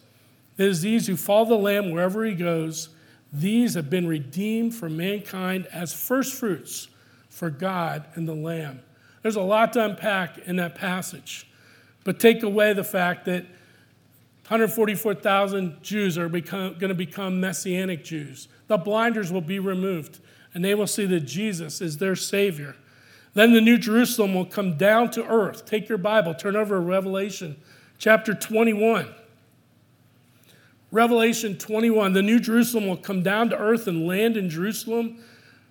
It 0.58 0.66
is 0.66 0.82
these 0.82 1.06
who 1.06 1.16
follow 1.16 1.44
the 1.46 1.54
Lamb 1.54 1.92
wherever 1.92 2.24
he 2.24 2.34
goes. 2.34 2.88
These 3.32 3.74
have 3.74 3.88
been 3.88 4.08
redeemed 4.08 4.74
for 4.74 4.90
mankind 4.90 5.68
as 5.72 5.94
firstfruits 5.94 6.88
for 7.30 7.48
God 7.48 8.04
and 8.14 8.28
the 8.28 8.34
Lamb. 8.34 8.80
There's 9.22 9.36
a 9.36 9.42
lot 9.42 9.72
to 9.74 9.84
unpack 9.84 10.38
in 10.46 10.56
that 10.56 10.74
passage, 10.74 11.46
but 12.04 12.18
take 12.18 12.42
away 12.42 12.72
the 12.72 12.84
fact 12.84 13.24
that 13.26 13.44
144,000 14.48 15.82
Jews 15.82 16.18
are 16.18 16.28
going 16.28 16.78
to 16.78 16.94
become 16.94 17.40
Messianic 17.40 18.04
Jews. 18.04 18.48
The 18.66 18.76
blinders 18.76 19.32
will 19.32 19.40
be 19.40 19.58
removed 19.58 20.18
and 20.54 20.64
they 20.64 20.74
will 20.74 20.86
see 20.86 21.06
that 21.06 21.20
Jesus 21.20 21.80
is 21.80 21.98
their 21.98 22.16
Savior. 22.16 22.76
Then 23.34 23.54
the 23.54 23.60
New 23.60 23.78
Jerusalem 23.78 24.34
will 24.34 24.44
come 24.44 24.76
down 24.76 25.10
to 25.12 25.24
earth. 25.24 25.64
Take 25.64 25.88
your 25.88 25.98
Bible, 25.98 26.34
turn 26.34 26.56
over 26.56 26.74
to 26.74 26.80
Revelation 26.80 27.56
chapter 27.98 28.34
21. 28.34 29.08
Revelation 30.90 31.56
21, 31.56 32.12
the 32.12 32.20
New 32.20 32.38
Jerusalem 32.38 32.86
will 32.86 32.98
come 32.98 33.22
down 33.22 33.48
to 33.48 33.56
earth 33.56 33.86
and 33.86 34.06
land 34.06 34.36
in 34.36 34.50
Jerusalem, 34.50 35.24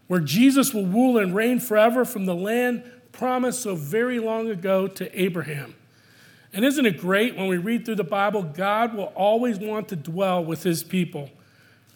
where 0.08 0.20
Jesus 0.20 0.74
will 0.74 0.88
rule 0.88 1.20
and 1.20 1.36
reign 1.36 1.60
forever 1.60 2.04
from 2.04 2.26
the 2.26 2.34
land 2.34 2.84
promised 3.12 3.62
so 3.62 3.76
very 3.76 4.20
long 4.20 4.50
ago 4.50 4.88
to 4.88 5.22
Abraham. 5.22 5.76
And 6.54 6.66
isn't 6.66 6.86
it 6.86 6.98
great 7.00 7.38
when 7.38 7.48
we 7.48 7.58
read 7.58 7.86
through 7.86 7.96
the 7.96 8.04
Bible, 8.04 8.44
God 8.44 8.94
will 8.94 9.14
always 9.16 9.60
want 9.60 9.88
to 9.90 9.96
dwell 9.96 10.44
with 10.44 10.64
his 10.64 10.84
people, 10.84 11.30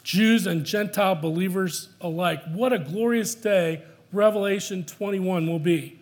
Jews 0.03 0.47
and 0.47 0.63
Gentile 0.63 1.15
believers 1.15 1.89
alike. 1.99 2.41
What 2.53 2.71
a 2.71 2.79
glorious 2.79 3.35
day 3.35 3.83
Revelation 4.11 4.85
21 4.85 5.47
will 5.47 5.59
be. 5.59 5.99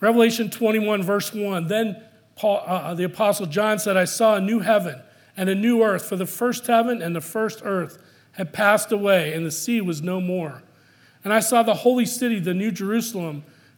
Revelation 0.00 0.50
21, 0.50 1.02
verse 1.02 1.32
1. 1.32 1.66
Then 1.68 2.02
Paul, 2.36 2.62
uh, 2.66 2.70
uh, 2.70 2.94
the 2.94 3.04
Apostle 3.04 3.46
John 3.46 3.78
said, 3.78 3.96
I 3.96 4.04
saw 4.04 4.36
a 4.36 4.40
new 4.40 4.60
heaven 4.60 5.00
and 5.36 5.48
a 5.48 5.54
new 5.54 5.82
earth, 5.82 6.06
for 6.06 6.16
the 6.16 6.26
first 6.26 6.66
heaven 6.66 7.00
and 7.00 7.14
the 7.14 7.20
first 7.20 7.60
earth 7.64 8.02
had 8.32 8.52
passed 8.52 8.92
away, 8.92 9.32
and 9.32 9.44
the 9.44 9.50
sea 9.50 9.80
was 9.80 10.02
no 10.02 10.20
more. 10.20 10.62
And 11.24 11.32
I 11.32 11.40
saw 11.40 11.62
the 11.62 11.74
holy 11.74 12.06
city, 12.06 12.38
the 12.40 12.54
new 12.54 12.70
Jerusalem, 12.70 13.44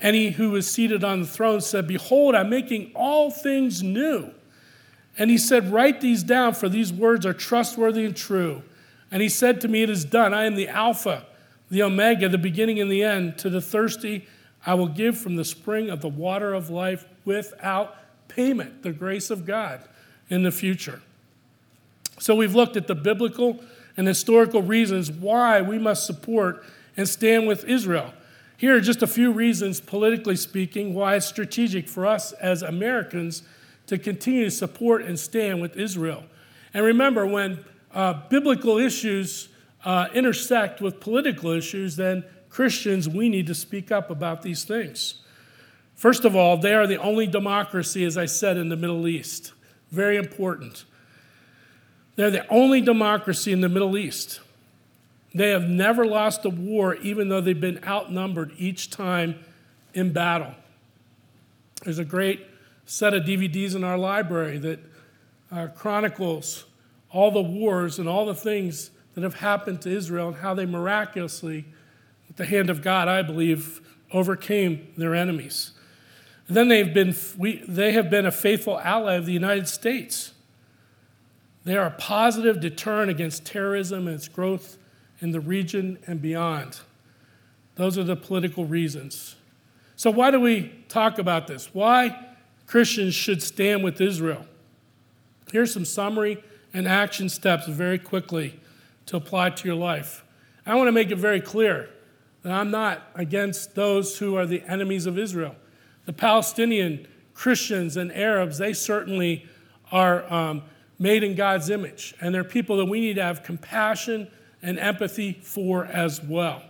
And 0.00 0.14
he 0.14 0.30
who 0.30 0.50
was 0.50 0.70
seated 0.70 1.02
on 1.02 1.22
the 1.22 1.26
throne 1.26 1.60
said, 1.60 1.86
Behold, 1.86 2.34
I'm 2.34 2.50
making 2.50 2.92
all 2.94 3.30
things 3.30 3.82
new. 3.82 4.30
And 5.18 5.30
he 5.30 5.38
said, 5.38 5.72
Write 5.72 6.00
these 6.00 6.22
down, 6.22 6.54
for 6.54 6.68
these 6.68 6.92
words 6.92 7.26
are 7.26 7.32
trustworthy 7.32 8.04
and 8.04 8.16
true. 8.16 8.62
And 9.10 9.22
he 9.22 9.28
said 9.28 9.60
to 9.62 9.68
me, 9.68 9.82
It 9.82 9.90
is 9.90 10.04
done. 10.04 10.32
I 10.32 10.44
am 10.44 10.54
the 10.54 10.68
Alpha, 10.68 11.26
the 11.70 11.82
Omega, 11.82 12.28
the 12.28 12.38
beginning 12.38 12.78
and 12.80 12.90
the 12.90 13.02
end. 13.02 13.38
To 13.38 13.50
the 13.50 13.60
thirsty, 13.60 14.26
I 14.64 14.74
will 14.74 14.88
give 14.88 15.18
from 15.18 15.36
the 15.36 15.44
spring 15.44 15.90
of 15.90 16.00
the 16.00 16.08
water 16.08 16.54
of 16.54 16.70
life 16.70 17.04
without 17.24 17.96
payment, 18.28 18.82
the 18.82 18.92
grace 18.92 19.30
of 19.30 19.44
God 19.44 19.80
in 20.30 20.44
the 20.44 20.52
future. 20.52 21.00
So 22.20 22.34
we've 22.34 22.54
looked 22.54 22.76
at 22.76 22.86
the 22.86 22.94
biblical 22.94 23.60
and 23.96 24.06
historical 24.06 24.62
reasons 24.62 25.10
why 25.10 25.60
we 25.60 25.78
must 25.78 26.06
support 26.06 26.64
and 26.96 27.08
stand 27.08 27.46
with 27.48 27.64
Israel. 27.64 28.12
Here 28.58 28.74
are 28.74 28.80
just 28.80 29.04
a 29.04 29.06
few 29.06 29.30
reasons, 29.30 29.80
politically 29.80 30.34
speaking, 30.34 30.92
why 30.92 31.14
it's 31.14 31.26
strategic 31.26 31.88
for 31.88 32.04
us 32.04 32.32
as 32.32 32.60
Americans 32.60 33.44
to 33.86 33.98
continue 33.98 34.46
to 34.46 34.50
support 34.50 35.02
and 35.02 35.16
stand 35.16 35.62
with 35.62 35.76
Israel. 35.76 36.24
And 36.74 36.84
remember, 36.84 37.24
when 37.24 37.64
uh, 37.94 38.14
biblical 38.28 38.76
issues 38.76 39.48
uh, 39.84 40.08
intersect 40.12 40.80
with 40.80 40.98
political 40.98 41.52
issues, 41.52 41.94
then 41.94 42.24
Christians, 42.50 43.08
we 43.08 43.28
need 43.28 43.46
to 43.46 43.54
speak 43.54 43.92
up 43.92 44.10
about 44.10 44.42
these 44.42 44.64
things. 44.64 45.22
First 45.94 46.24
of 46.24 46.34
all, 46.34 46.56
they 46.56 46.74
are 46.74 46.88
the 46.88 46.98
only 46.98 47.28
democracy, 47.28 48.04
as 48.04 48.18
I 48.18 48.26
said, 48.26 48.56
in 48.56 48.70
the 48.70 48.76
Middle 48.76 49.06
East. 49.06 49.52
Very 49.92 50.16
important. 50.16 50.84
They're 52.16 52.32
the 52.32 52.48
only 52.48 52.80
democracy 52.80 53.52
in 53.52 53.60
the 53.60 53.68
Middle 53.68 53.96
East. 53.96 54.40
They 55.38 55.50
have 55.50 55.68
never 55.68 56.04
lost 56.04 56.44
a 56.44 56.50
war, 56.50 56.96
even 56.96 57.28
though 57.28 57.40
they've 57.40 57.60
been 57.60 57.78
outnumbered 57.86 58.54
each 58.58 58.90
time 58.90 59.38
in 59.94 60.12
battle. 60.12 60.52
There's 61.84 62.00
a 62.00 62.04
great 62.04 62.44
set 62.86 63.14
of 63.14 63.22
DVDs 63.22 63.76
in 63.76 63.84
our 63.84 63.96
library 63.96 64.58
that 64.58 64.80
uh, 65.52 65.68
chronicles 65.68 66.64
all 67.12 67.30
the 67.30 67.40
wars 67.40 68.00
and 68.00 68.08
all 68.08 68.26
the 68.26 68.34
things 68.34 68.90
that 69.14 69.22
have 69.22 69.34
happened 69.34 69.80
to 69.82 69.90
Israel 69.90 70.26
and 70.26 70.38
how 70.38 70.54
they 70.54 70.66
miraculously, 70.66 71.66
with 72.26 72.36
the 72.36 72.44
hand 72.44 72.68
of 72.68 72.82
God, 72.82 73.06
I 73.06 73.22
believe, 73.22 73.80
overcame 74.12 74.88
their 74.96 75.14
enemies. 75.14 75.70
And 76.48 76.56
then 76.56 76.66
they've 76.66 76.92
been, 76.92 77.14
we, 77.36 77.62
they 77.68 77.92
have 77.92 78.10
been 78.10 78.26
a 78.26 78.32
faithful 78.32 78.80
ally 78.80 79.14
of 79.14 79.24
the 79.24 79.32
United 79.32 79.68
States. 79.68 80.32
They 81.62 81.76
are 81.76 81.86
a 81.86 81.92
positive 81.92 82.58
deterrent 82.58 83.08
against 83.08 83.46
terrorism 83.46 84.08
and 84.08 84.16
its 84.16 84.26
growth 84.26 84.78
in 85.20 85.30
the 85.30 85.40
region 85.40 85.98
and 86.06 86.20
beyond. 86.22 86.80
Those 87.74 87.96
are 87.98 88.04
the 88.04 88.16
political 88.16 88.64
reasons. 88.64 89.36
So, 89.96 90.10
why 90.10 90.30
do 90.30 90.40
we 90.40 90.72
talk 90.88 91.18
about 91.18 91.46
this? 91.46 91.74
Why 91.74 92.26
Christians 92.66 93.14
should 93.14 93.42
stand 93.42 93.82
with 93.82 94.00
Israel? 94.00 94.46
Here's 95.50 95.72
some 95.72 95.84
summary 95.84 96.42
and 96.72 96.86
action 96.86 97.28
steps 97.28 97.66
very 97.66 97.98
quickly 97.98 98.60
to 99.06 99.16
apply 99.16 99.50
to 99.50 99.66
your 99.66 99.76
life. 99.76 100.24
I 100.66 100.74
want 100.74 100.88
to 100.88 100.92
make 100.92 101.10
it 101.10 101.16
very 101.16 101.40
clear 101.40 101.88
that 102.42 102.52
I'm 102.52 102.70
not 102.70 103.02
against 103.14 103.74
those 103.74 104.18
who 104.18 104.36
are 104.36 104.46
the 104.46 104.62
enemies 104.62 105.06
of 105.06 105.18
Israel. 105.18 105.56
The 106.04 106.12
Palestinian 106.12 107.06
Christians 107.32 107.96
and 107.96 108.12
Arabs, 108.12 108.58
they 108.58 108.72
certainly 108.72 109.46
are 109.90 110.30
um, 110.32 110.62
made 110.98 111.22
in 111.22 111.34
God's 111.34 111.70
image, 111.70 112.14
and 112.20 112.34
they're 112.34 112.44
people 112.44 112.76
that 112.76 112.86
we 112.86 113.00
need 113.00 113.14
to 113.14 113.22
have 113.22 113.42
compassion 113.42 114.30
and 114.62 114.78
empathy 114.78 115.40
for 115.42 115.84
as 115.86 116.22
well. 116.22 116.62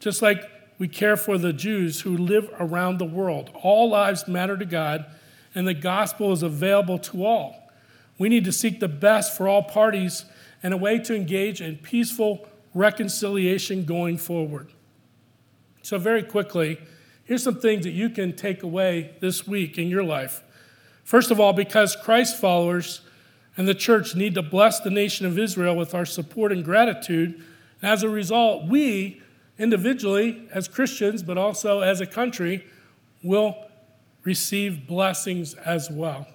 Just 0.00 0.22
like 0.22 0.50
we 0.78 0.88
care 0.88 1.16
for 1.16 1.38
the 1.38 1.52
Jews 1.52 2.02
who 2.02 2.16
live 2.16 2.50
around 2.58 2.98
the 2.98 3.04
world. 3.06 3.50
All 3.62 3.90
lives 3.90 4.28
matter 4.28 4.56
to 4.56 4.64
God, 4.64 5.06
and 5.54 5.66
the 5.66 5.74
gospel 5.74 6.32
is 6.32 6.42
available 6.42 6.98
to 6.98 7.24
all. 7.24 7.70
We 8.18 8.28
need 8.28 8.44
to 8.44 8.52
seek 8.52 8.80
the 8.80 8.88
best 8.88 9.36
for 9.36 9.48
all 9.48 9.62
parties 9.62 10.24
and 10.62 10.72
a 10.74 10.76
way 10.76 10.98
to 11.00 11.14
engage 11.14 11.60
in 11.60 11.76
peaceful 11.76 12.48
reconciliation 12.74 13.84
going 13.84 14.18
forward. 14.18 14.72
So, 15.82 15.98
very 15.98 16.22
quickly, 16.22 16.78
Here's 17.26 17.42
some 17.42 17.58
things 17.58 17.84
that 17.84 17.90
you 17.90 18.08
can 18.08 18.36
take 18.36 18.62
away 18.62 19.16
this 19.18 19.48
week 19.48 19.78
in 19.78 19.88
your 19.88 20.04
life. 20.04 20.44
First 21.02 21.32
of 21.32 21.40
all, 21.40 21.52
because 21.52 21.96
Christ 21.96 22.40
followers 22.40 23.00
and 23.56 23.66
the 23.66 23.74
church 23.74 24.14
need 24.14 24.34
to 24.34 24.42
bless 24.42 24.80
the 24.80 24.90
nation 24.90 25.26
of 25.26 25.38
Israel 25.38 25.74
with 25.74 25.94
our 25.94 26.04
support 26.04 26.52
and 26.52 26.64
gratitude. 26.64 27.42
And 27.80 27.90
as 27.90 28.02
a 28.02 28.08
result, 28.08 28.66
we 28.66 29.22
individually, 29.58 30.46
as 30.52 30.68
Christians, 30.68 31.22
but 31.22 31.38
also 31.38 31.80
as 31.80 32.00
a 32.00 32.06
country, 32.06 32.66
will 33.22 33.56
receive 34.24 34.86
blessings 34.86 35.54
as 35.54 35.90
well. 35.90 36.26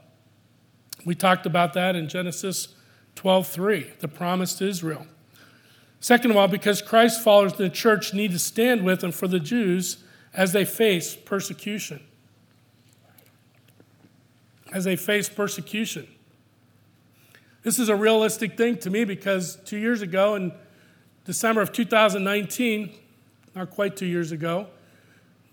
We 1.05 1.15
talked 1.15 1.45
about 1.45 1.73
that 1.73 1.95
in 1.95 2.07
Genesis 2.07 2.69
12:3, 3.15 3.99
the 3.99 4.07
promise 4.07 4.55
to 4.55 4.67
Israel. 4.67 5.05
Second 5.99 6.31
of 6.31 6.37
all, 6.37 6.47
because 6.47 6.81
Christ 6.81 7.23
followers 7.23 7.53
the 7.53 7.69
church 7.69 8.13
need 8.13 8.31
to 8.31 8.39
stand 8.39 8.83
with 8.83 9.03
and 9.03 9.13
for 9.13 9.27
the 9.27 9.39
Jews 9.39 10.03
as 10.33 10.51
they 10.51 10.65
face 10.65 11.15
persecution. 11.15 12.01
As 14.71 14.85
they 14.85 14.95
face 14.95 15.29
persecution. 15.29 16.07
This 17.63 17.77
is 17.77 17.89
a 17.89 17.95
realistic 17.95 18.57
thing 18.57 18.77
to 18.77 18.89
me 18.89 19.03
because 19.03 19.57
two 19.65 19.77
years 19.77 20.01
ago, 20.01 20.33
in 20.33 20.51
December 21.25 21.61
of 21.61 21.71
2019, 21.71 22.91
not 23.55 23.69
quite 23.69 23.95
two 23.95 24.07
years 24.07 24.31
ago, 24.31 24.65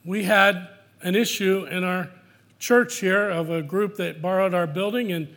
we 0.06 0.24
had 0.24 0.68
an 1.02 1.14
issue 1.14 1.66
in 1.70 1.84
our 1.84 2.08
church 2.58 3.00
here 3.00 3.28
of 3.28 3.50
a 3.50 3.60
group 3.60 3.96
that 3.96 4.22
borrowed 4.22 4.54
our 4.54 4.66
building 4.66 5.12
and 5.12 5.28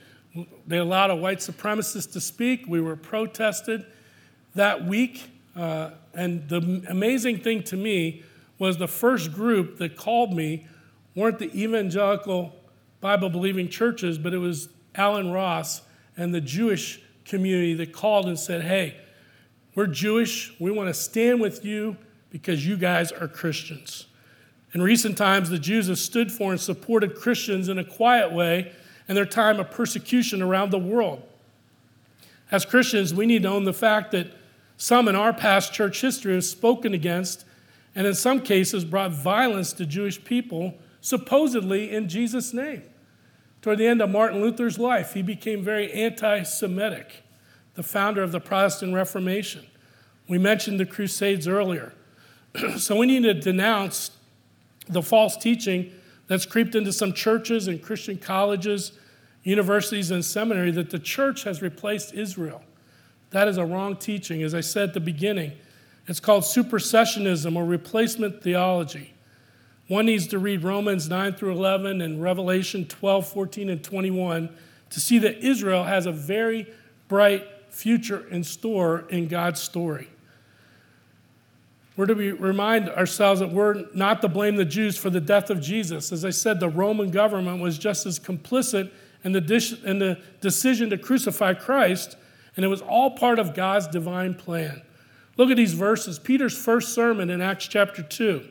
they 0.66 0.78
allowed 0.78 1.12
a 1.12 1.16
white 1.16 1.40
supremacist 1.40 2.14
to 2.14 2.22
speak. 2.22 2.64
We 2.66 2.80
were 2.80 2.96
protested 2.96 3.86
that 4.56 4.86
week. 4.86 5.30
Uh, 5.54 5.90
and 6.14 6.48
the 6.48 6.86
amazing 6.88 7.42
thing 7.42 7.64
to 7.64 7.76
me 7.76 8.24
was 8.60 8.78
the 8.78 8.88
first 8.88 9.34
group 9.34 9.78
that 9.80 9.98
called 9.98 10.34
me 10.34 10.68
weren't 11.16 11.38
the 11.38 11.54
evangelical 11.54 12.56
Bible 13.02 13.30
believing 13.30 13.68
churches, 13.68 14.18
but 14.18 14.34
it 14.34 14.38
was 14.38 14.70
Alan 14.96 15.34
Ross 15.34 15.82
and 16.18 16.34
the 16.34 16.42
Jewish 16.42 17.02
community 17.26 17.74
that 17.76 17.94
called 17.94 18.28
and 18.28 18.38
said, 18.38 18.64
Hey, 18.64 18.98
we're 19.76 19.88
Jewish. 19.88 20.54
We 20.60 20.72
want 20.72 20.90
to 20.90 20.94
stand 20.94 21.40
with 21.40 21.64
you 21.64 21.98
because 22.30 22.66
you 22.66 22.78
guys 22.78 23.12
are 23.12 23.28
Christians. 23.28 24.06
In 24.74 24.82
recent 24.82 25.18
times, 25.18 25.50
the 25.50 25.60
Jews 25.60 25.88
have 25.88 26.00
stood 26.00 26.32
for 26.32 26.52
and 26.52 26.60
supported 26.60 27.16
Christians 27.16 27.70
in 27.70 27.78
a 27.78 27.84
quiet 27.84 28.32
way 28.32 28.72
in 29.08 29.16
their 29.16 29.26
time 29.26 29.60
of 29.60 29.72
persecution 29.72 30.42
around 30.42 30.72
the 30.72 30.80
world. 30.80 31.24
As 32.50 32.66
Christians, 32.66 33.14
we 33.14 33.26
need 33.26 33.44
to 33.44 33.50
own 33.50 33.66
the 33.66 33.74
fact 33.74 34.12
that 34.12 34.28
some 34.78 35.08
in 35.08 35.16
our 35.16 35.34
past 35.34 35.74
church 35.74 36.02
history 36.02 36.34
have 36.34 36.44
spoken 36.44 36.94
against 36.94 37.46
and 37.96 38.08
in 38.08 38.14
some 38.14 38.42
cases 38.42 38.86
brought 38.86 39.12
violence 39.12 39.74
to 39.74 39.86
Jewish 39.86 40.24
people, 40.24 40.76
supposedly 41.02 41.92
in 41.92 42.08
Jesus' 42.08 42.54
name. 42.54 42.84
Toward 43.62 43.78
the 43.78 43.88
end 43.88 44.02
of 44.02 44.10
Martin 44.10 44.42
Luther's 44.42 44.80
life, 44.80 45.14
he 45.14 45.22
became 45.22 45.64
very 45.64 45.92
anti 45.92 46.44
Semitic, 46.44 47.24
the 47.76 47.84
founder 47.84 48.24
of 48.24 48.32
the 48.32 48.40
Protestant 48.40 48.94
Reformation. 48.94 49.66
We 50.28 50.38
mentioned 50.38 50.80
the 50.80 50.86
Crusades 50.86 51.48
earlier. 51.48 51.94
so 52.78 52.96
we 52.98 53.06
need 53.06 53.24
to 53.24 53.34
denounce 53.34 54.12
the 54.88 55.02
false 55.02 55.38
teaching 55.38 55.92
that's 56.28 56.46
creeped 56.46 56.76
into 56.76 56.92
some 56.92 57.14
churches 57.14 57.68
and 57.68 57.82
Christian 57.82 58.18
colleges, 58.18 58.94
universities, 59.44 60.12
and 60.12 60.24
seminary 60.24 60.72
that 60.72 60.90
the 60.90 61.00
church 61.00 61.44
has 61.44 61.62
replaced 61.62 62.14
Israel. 62.14 62.64
That 63.32 63.48
is 63.48 63.58
a 63.58 63.66
wrong 63.66 63.96
teaching. 63.96 64.44
As 64.44 64.54
I 64.54 64.62
said 64.62 64.90
at 64.90 64.94
the 64.94 65.00
beginning, 65.00 65.54
it's 66.08 66.20
called 66.20 66.44
supersessionism 66.44 67.56
or 67.56 67.66
replacement 67.66 68.42
theology. 68.42 69.14
One 69.92 70.06
needs 70.06 70.28
to 70.28 70.40
read 70.40 70.64
Romans 70.64 71.10
9 71.10 71.34
through 71.34 71.52
11 71.52 72.00
and 72.00 72.24
Revelation 72.24 72.86
12, 72.86 73.28
14, 73.28 73.70
and 73.70 73.84
21 73.84 74.48
to 74.90 75.00
see 75.02 75.20
that 75.20 75.46
Israel 75.46 75.84
has 75.84 76.06
a 76.06 76.14
very 76.14 76.66
bright 77.10 77.46
future 77.72 78.26
in 78.30 78.46
store 78.46 79.04
in 79.10 79.28
God's 79.28 79.60
story. 79.60 80.08
We're 81.98 82.06
to 82.06 82.16
be, 82.16 82.32
remind 82.32 82.88
ourselves 82.88 83.42
that 83.42 83.52
we're 83.52 83.84
not 83.94 84.22
to 84.22 84.30
blame 84.30 84.56
the 84.56 84.64
Jews 84.64 84.96
for 84.96 85.10
the 85.10 85.20
death 85.20 85.50
of 85.50 85.60
Jesus. 85.60 86.14
As 86.14 86.24
I 86.24 86.30
said, 86.30 86.62
the 86.62 86.70
Roman 86.70 87.12
government 87.12 87.62
was 87.62 87.78
just 87.78 88.06
as 88.06 88.18
complicit 88.18 88.92
in 89.26 89.34
the, 89.34 89.80
in 89.84 90.00
the 90.00 90.18
decision 90.40 90.90
to 90.92 90.98
crucify 90.98 91.54
Christ, 91.54 92.16
and 92.56 92.64
it 92.64 92.70
was 92.70 92.82
all 92.82 93.18
part 93.18 93.40
of 93.40 93.54
God's 93.54 93.88
divine 93.88 94.36
plan. 94.36 94.84
Look 95.36 95.52
at 95.52 95.58
these 95.58 95.74
verses. 95.74 96.18
Peter's 96.18 96.58
first 96.58 96.94
sermon 96.94 97.30
in 97.30 97.42
Acts 97.42 97.68
chapter 97.68 98.02
2. 98.02 98.48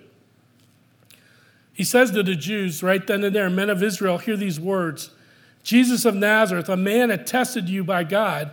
He 1.81 1.85
says 1.85 2.11
to 2.11 2.23
the 2.23 2.35
Jews 2.35 2.83
right 2.83 3.07
then 3.07 3.25
and 3.25 3.35
there, 3.35 3.49
Men 3.49 3.71
of 3.71 3.83
Israel, 3.83 4.19
hear 4.19 4.37
these 4.37 4.61
words 4.61 5.09
Jesus 5.63 6.05
of 6.05 6.15
Nazareth, 6.15 6.69
a 6.69 6.77
man 6.77 7.11
attested 7.11 7.69
to 7.69 7.73
you 7.73 7.83
by 7.83 8.05
God 8.05 8.51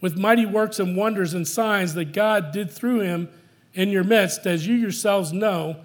with 0.00 0.16
mighty 0.16 0.46
works 0.46 0.80
and 0.80 0.96
wonders 0.96 1.34
and 1.34 1.46
signs 1.46 1.92
that 1.92 2.14
God 2.14 2.52
did 2.52 2.70
through 2.70 3.00
him 3.00 3.28
in 3.74 3.90
your 3.90 4.02
midst, 4.02 4.46
as 4.46 4.66
you 4.66 4.76
yourselves 4.76 5.30
know, 5.30 5.76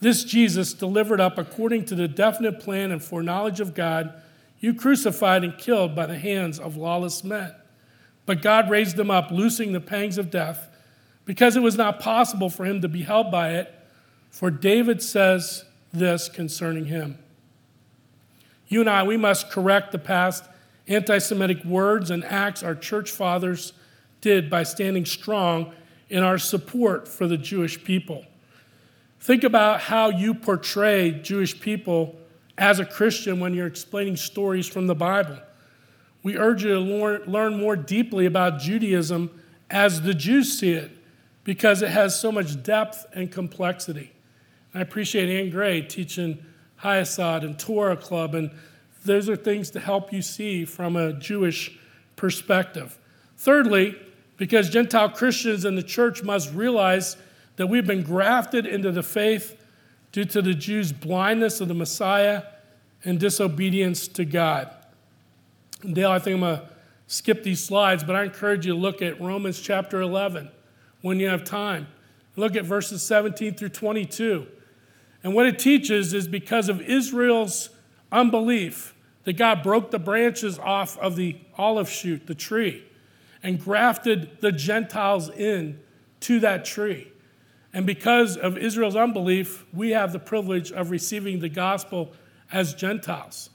this 0.00 0.24
Jesus, 0.24 0.74
delivered 0.74 1.22
up 1.22 1.38
according 1.38 1.86
to 1.86 1.94
the 1.94 2.06
definite 2.06 2.60
plan 2.60 2.92
and 2.92 3.02
foreknowledge 3.02 3.60
of 3.60 3.72
God, 3.72 4.12
you 4.60 4.74
crucified 4.74 5.42
and 5.42 5.56
killed 5.56 5.96
by 5.96 6.04
the 6.04 6.18
hands 6.18 6.58
of 6.58 6.76
lawless 6.76 7.24
men. 7.24 7.54
But 8.26 8.42
God 8.42 8.68
raised 8.68 8.98
him 8.98 9.10
up, 9.10 9.30
loosing 9.30 9.72
the 9.72 9.80
pangs 9.80 10.18
of 10.18 10.30
death, 10.30 10.68
because 11.24 11.56
it 11.56 11.62
was 11.62 11.78
not 11.78 11.98
possible 11.98 12.50
for 12.50 12.66
him 12.66 12.82
to 12.82 12.88
be 12.88 13.04
held 13.04 13.30
by 13.30 13.54
it. 13.54 13.74
For 14.28 14.50
David 14.50 15.02
says 15.02 15.64
this 15.98 16.28
concerning 16.28 16.86
him 16.86 17.18
You 18.68 18.80
and 18.80 18.90
I, 18.90 19.02
we 19.02 19.16
must 19.16 19.50
correct 19.50 19.92
the 19.92 19.98
past 19.98 20.44
anti 20.88 21.18
Semitic 21.18 21.64
words 21.64 22.10
and 22.10 22.24
acts 22.24 22.62
our 22.62 22.74
church 22.74 23.10
fathers 23.10 23.72
did 24.20 24.48
by 24.48 24.62
standing 24.62 25.04
strong 25.04 25.72
in 26.08 26.22
our 26.22 26.38
support 26.38 27.08
for 27.08 27.26
the 27.26 27.36
Jewish 27.36 27.82
people. 27.82 28.24
Think 29.20 29.44
about 29.44 29.80
how 29.80 30.10
you 30.10 30.34
portray 30.34 31.10
Jewish 31.10 31.58
people 31.58 32.16
as 32.58 32.78
a 32.78 32.84
Christian 32.84 33.40
when 33.40 33.54
you're 33.54 33.66
explaining 33.66 34.16
stories 34.16 34.68
from 34.68 34.86
the 34.86 34.94
Bible. 34.94 35.38
We 36.22 36.36
urge 36.36 36.64
you 36.64 36.74
to 36.74 37.30
learn 37.30 37.58
more 37.58 37.76
deeply 37.76 38.26
about 38.26 38.60
Judaism 38.60 39.30
as 39.70 40.02
the 40.02 40.14
Jews 40.14 40.58
see 40.58 40.72
it 40.72 40.90
because 41.44 41.82
it 41.82 41.90
has 41.90 42.18
so 42.18 42.32
much 42.32 42.62
depth 42.62 43.06
and 43.12 43.30
complexity. 43.30 44.12
I 44.76 44.80
appreciate 44.80 45.30
Ann 45.30 45.48
Gray 45.48 45.80
teaching 45.80 46.44
HaYesod 46.82 47.44
and 47.44 47.58
Torah 47.58 47.96
Club, 47.96 48.34
and 48.34 48.50
those 49.06 49.26
are 49.26 49.34
things 49.34 49.70
to 49.70 49.80
help 49.80 50.12
you 50.12 50.20
see 50.20 50.66
from 50.66 50.96
a 50.96 51.14
Jewish 51.14 51.78
perspective. 52.14 52.98
Thirdly, 53.38 53.96
because 54.36 54.68
Gentile 54.68 55.08
Christians 55.08 55.64
in 55.64 55.76
the 55.76 55.82
church 55.82 56.22
must 56.22 56.52
realize 56.52 57.16
that 57.56 57.68
we've 57.68 57.86
been 57.86 58.02
grafted 58.02 58.66
into 58.66 58.92
the 58.92 59.02
faith 59.02 59.58
due 60.12 60.26
to 60.26 60.42
the 60.42 60.52
Jews' 60.52 60.92
blindness 60.92 61.62
of 61.62 61.68
the 61.68 61.74
Messiah 61.74 62.42
and 63.02 63.18
disobedience 63.18 64.06
to 64.08 64.26
God. 64.26 64.68
And 65.84 65.94
Dale, 65.94 66.10
I 66.10 66.18
think 66.18 66.34
I'm 66.34 66.40
going 66.40 66.56
to 66.58 66.68
skip 67.06 67.42
these 67.42 67.64
slides, 67.64 68.04
but 68.04 68.14
I 68.14 68.24
encourage 68.24 68.66
you 68.66 68.74
to 68.74 68.78
look 68.78 69.00
at 69.00 69.18
Romans 69.22 69.58
chapter 69.58 70.02
11 70.02 70.50
when 71.00 71.18
you 71.18 71.28
have 71.28 71.44
time. 71.44 71.86
Look 72.36 72.56
at 72.56 72.66
verses 72.66 73.02
17 73.02 73.54
through 73.54 73.70
22. 73.70 74.48
And 75.26 75.34
what 75.34 75.46
it 75.46 75.58
teaches 75.58 76.14
is 76.14 76.28
because 76.28 76.68
of 76.68 76.80
Israel's 76.80 77.70
unbelief, 78.12 78.94
that 79.24 79.32
God 79.32 79.60
broke 79.60 79.90
the 79.90 79.98
branches 79.98 80.56
off 80.56 80.96
of 80.98 81.16
the 81.16 81.36
olive 81.58 81.90
shoot, 81.90 82.28
the 82.28 82.34
tree 82.36 82.84
and 83.42 83.58
grafted 83.58 84.40
the 84.40 84.52
Gentiles 84.52 85.28
in 85.30 85.80
to 86.20 86.38
that 86.38 86.64
tree. 86.64 87.10
And 87.72 87.84
because 87.84 88.36
of 88.36 88.56
Israel's 88.56 88.94
unbelief, 88.94 89.64
we 89.72 89.90
have 89.90 90.12
the 90.12 90.20
privilege 90.20 90.70
of 90.70 90.92
receiving 90.92 91.40
the 91.40 91.48
gospel 91.48 92.12
as 92.52 92.72
Gentiles. 92.72 93.50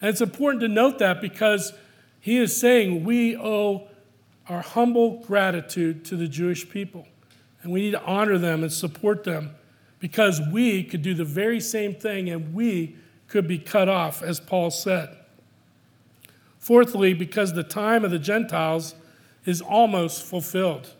And 0.00 0.08
it's 0.08 0.20
important 0.20 0.60
to 0.60 0.68
note 0.68 1.00
that 1.00 1.20
because 1.20 1.72
he 2.20 2.36
is 2.36 2.56
saying 2.56 3.02
we 3.02 3.36
owe 3.36 3.88
our 4.48 4.62
humble 4.62 5.24
gratitude 5.24 6.04
to 6.04 6.16
the 6.16 6.28
Jewish 6.28 6.70
people. 6.70 7.08
And 7.64 7.72
we 7.72 7.80
need 7.80 7.90
to 7.90 8.04
honor 8.04 8.38
them 8.38 8.62
and 8.62 8.72
support 8.72 9.24
them 9.24 9.56
because 10.06 10.40
we 10.52 10.84
could 10.84 11.02
do 11.02 11.14
the 11.14 11.24
very 11.24 11.58
same 11.58 11.92
thing 11.92 12.30
and 12.30 12.54
we 12.54 12.94
could 13.26 13.48
be 13.48 13.58
cut 13.58 13.88
off, 13.88 14.22
as 14.22 14.38
Paul 14.38 14.70
said. 14.70 15.08
Fourthly, 16.60 17.12
because 17.12 17.54
the 17.54 17.64
time 17.64 18.04
of 18.04 18.12
the 18.12 18.18
Gentiles 18.20 18.94
is 19.44 19.60
almost 19.60 20.22
fulfilled. 20.22 20.94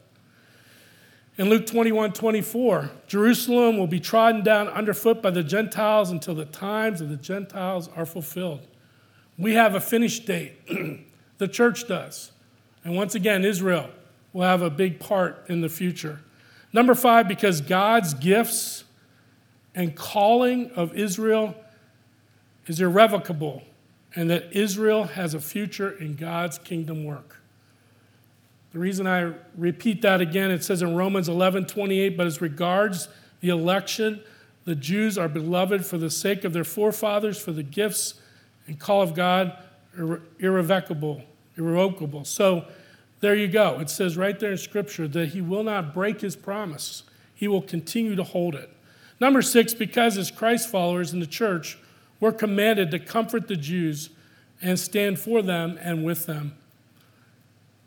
In 1.39 1.49
Luke 1.49 1.67
21 1.69 2.15
24, 2.15 2.91
Jerusalem 3.07 3.79
will 3.79 3.87
be 3.87 4.01
trodden 4.01 4.43
down 4.43 4.67
underfoot 4.67 5.23
by 5.23 5.31
the 5.31 5.45
Gentiles 5.45 6.11
until 6.11 6.35
the 6.35 6.45
times 6.45 7.01
of 7.01 7.09
the 7.09 7.17
Gentiles 7.17 7.89
are 7.95 8.07
fulfilled. 8.07 8.67
We 9.39 9.55
have 9.55 9.77
a 9.77 9.81
finish 9.81 10.19
date. 10.19 10.55
the 11.39 11.47
church 11.47 11.87
does. 11.87 12.33
And 12.85 12.97
once 12.97 13.15
again, 13.15 13.45
Israel 13.45 13.89
will 14.33 14.43
have 14.43 14.63
a 14.63 14.71
big 14.71 14.99
part 14.99 15.45
in 15.49 15.61
the 15.61 15.69
future. 15.69 16.23
Number 16.73 16.97
five, 16.97 17.29
because 17.29 17.61
God's 17.61 18.13
gifts 18.13 18.83
and 19.77 19.95
calling 19.95 20.70
of 20.70 20.97
Israel 20.97 21.55
is 22.66 22.81
irrevocable, 22.81 23.62
and 24.16 24.31
that 24.31 24.49
Israel 24.53 25.05
has 25.05 25.35
a 25.35 25.41
future 25.41 25.91
in 25.91 26.16
God's 26.16 26.59
kingdom 26.59 27.05
work. 27.05 27.37
The 28.72 28.79
reason 28.79 29.07
I 29.07 29.35
repeat 29.57 30.03
that 30.03 30.20
again, 30.20 30.51
it 30.51 30.64
says 30.64 30.83
in 30.83 30.97
Romans 30.97 31.29
11 31.29 31.66
28, 31.66 32.16
but 32.16 32.27
as 32.27 32.41
regards 32.41 33.09
the 33.41 33.51
election, 33.51 34.20
the 34.64 34.74
Jews 34.74 35.16
are 35.16 35.29
beloved 35.29 35.87
for 35.87 35.99
the 35.99 36.11
sake 36.11 36.45
of 36.45 36.53
their 36.53 36.64
forefathers, 36.64 37.41
for 37.41 37.53
the 37.53 37.62
gifts 37.62 38.14
and 38.66 38.81
call 38.81 39.03
of 39.03 39.14
God 39.14 39.57
irrevocable, 40.39 41.22
irrevocable. 41.57 42.24
So 42.24 42.64
there 43.20 43.35
you 43.35 43.49
go. 43.49 43.79
It 43.79 43.91
says 43.91 44.16
right 44.16 44.39
there 44.39 44.53
in 44.53 44.59
Scripture 44.59 45.07
that 45.09 45.29
he 45.29 45.41
will 45.41 45.62
not 45.62 45.95
break 45.95 46.22
his 46.22 46.35
promise, 46.35 47.03
he 47.35 47.47
will 47.47 47.62
continue 47.62 48.16
to 48.16 48.24
hold 48.24 48.55
it. 48.55 48.70
Number 49.21 49.43
six, 49.43 49.75
because 49.75 50.19
as 50.19 50.31
Christ 50.31 50.71
followers 50.71 51.12
in 51.12 51.21
the 51.21 51.27
church, 51.27 51.79
we're 52.21 52.33
commanded 52.33 52.91
to 52.91 52.99
comfort 52.99 53.49
the 53.49 53.57
Jews 53.57 54.11
and 54.62 54.79
stand 54.79 55.19
for 55.19 55.43
them 55.43 55.79
and 55.81 56.05
with 56.05 56.27
them. 56.27 56.57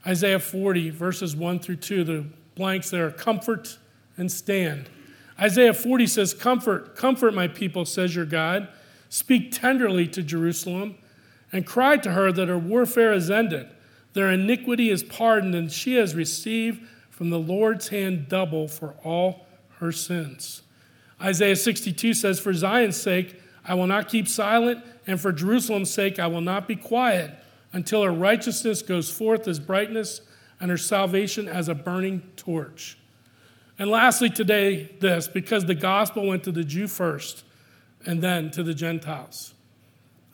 Isaiah 0.06 0.40
40, 0.40 0.92
verses 0.92 1.36
1 1.36 1.60
through 1.60 1.78
2, 1.78 2.04
the 2.04 2.26
blanks 2.56 2.90
there 2.90 3.12
comfort 3.12 3.78
and 4.18 4.32
stand. 4.32 4.90
Isaiah 5.40 5.74
40 5.74 6.08
says, 6.08 6.34
Comfort, 6.34 6.96
comfort 6.96 7.34
my 7.34 7.48
people, 7.48 7.86
says 7.86 8.16
your 8.16 8.26
God. 8.26 8.68
Speak 9.10 9.52
tenderly 9.52 10.08
to 10.08 10.22
Jerusalem 10.22 10.96
and 11.52 11.66
cry 11.66 11.98
to 11.98 12.12
her 12.12 12.32
that 12.32 12.48
her 12.48 12.58
warfare 12.58 13.14
is 13.14 13.32
ended. 13.32 13.68
Their 14.14 14.32
iniquity 14.32 14.90
is 14.90 15.04
pardoned, 15.04 15.56
and 15.56 15.72
she 15.72 15.96
has 15.96 16.16
received 16.16 16.88
from 17.10 17.30
the 17.30 17.40
Lord's 17.40 17.90
hand 17.90 18.28
double 18.30 18.68
for 18.68 18.96
all 19.04 19.46
her 19.80 19.92
sins. 19.92 20.62
Isaiah 21.22 21.56
62 21.56 22.14
says, 22.14 22.40
For 22.40 22.54
Zion's 22.54 22.98
sake, 22.98 23.42
I 23.66 23.74
will 23.74 23.88
not 23.88 24.08
keep 24.08 24.28
silent, 24.28 24.84
and 25.06 25.20
for 25.20 25.32
Jerusalem's 25.32 25.92
sake, 25.92 26.20
I 26.20 26.28
will 26.28 26.42
not 26.42 26.68
be 26.68 26.76
quiet 26.76 27.32
until 27.74 28.04
her 28.04 28.12
righteousness 28.12 28.82
goes 28.82 29.12
forth 29.12 29.48
as 29.48 29.60
brightness 29.60 30.22
and 30.60 30.72
her 30.72 30.78
salvation 30.78 31.48
as 31.48 31.70
a 31.70 31.76
burning 31.76 32.22
torch. 32.36 32.98
And 33.78 33.90
lastly, 33.90 34.30
today, 34.30 34.90
this 35.00 35.28
because 35.28 35.66
the 35.66 35.76
gospel 35.76 36.28
went 36.28 36.44
to 36.44 36.52
the 36.52 36.64
Jew 36.64 36.88
first 36.88 37.44
and 38.06 38.22
then 38.22 38.52
to 38.52 38.64
the 38.64 38.74
Gentiles. 38.74 39.54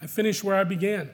I 0.01 0.07
finish 0.07 0.43
where 0.43 0.55
I 0.55 0.63
began. 0.63 1.09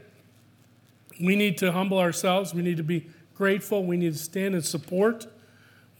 We 1.19 1.35
need 1.35 1.57
to 1.59 1.71
humble 1.71 1.99
ourselves, 1.99 2.53
we 2.53 2.61
need 2.61 2.77
to 2.77 2.83
be 2.83 3.09
grateful, 3.35 3.85
we 3.85 3.97
need 3.97 4.13
to 4.13 4.19
stand 4.19 4.55
in 4.55 4.61
support, 4.61 5.27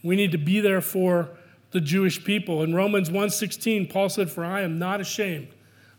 we 0.02 0.16
need 0.16 0.32
to 0.32 0.38
be 0.38 0.60
there 0.60 0.80
for 0.80 1.28
the 1.72 1.80
Jewish 1.80 2.22
people. 2.22 2.62
In 2.62 2.74
Romans 2.74 3.10
1:16, 3.10 3.86
Paul 3.88 4.08
said, 4.08 4.30
"For 4.30 4.44
I 4.44 4.60
am 4.60 4.78
not 4.78 5.00
ashamed 5.00 5.48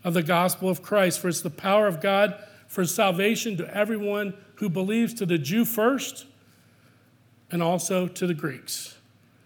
of 0.03 0.13
the 0.13 0.23
gospel 0.23 0.69
of 0.69 0.81
Christ, 0.81 1.19
for 1.19 1.29
it's 1.29 1.41
the 1.41 1.49
power 1.49 1.87
of 1.87 2.01
God 2.01 2.35
for 2.67 2.85
salvation 2.85 3.55
to 3.57 3.75
everyone 3.75 4.33
who 4.55 4.69
believes, 4.69 5.13
to 5.15 5.25
the 5.25 5.37
Jew 5.37 5.65
first, 5.65 6.25
and 7.51 7.61
also 7.61 8.07
to 8.07 8.27
the 8.27 8.33
Greeks. 8.33 8.97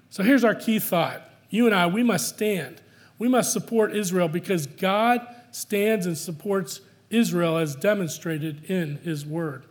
So 0.09 0.23
here's 0.23 0.43
our 0.43 0.55
key 0.55 0.79
thought 0.79 1.29
you 1.49 1.65
and 1.65 1.73
I, 1.73 1.87
we 1.87 2.03
must 2.03 2.27
stand. 2.27 2.81
We 3.19 3.27
must 3.27 3.51
support 3.51 3.95
Israel 3.95 4.27
because 4.27 4.67
God 4.67 5.25
stands 5.51 6.05
and 6.05 6.17
supports 6.17 6.81
Israel 7.09 7.57
as 7.57 7.75
demonstrated 7.75 8.69
in 8.69 8.97
his 8.97 9.25
word. 9.25 9.63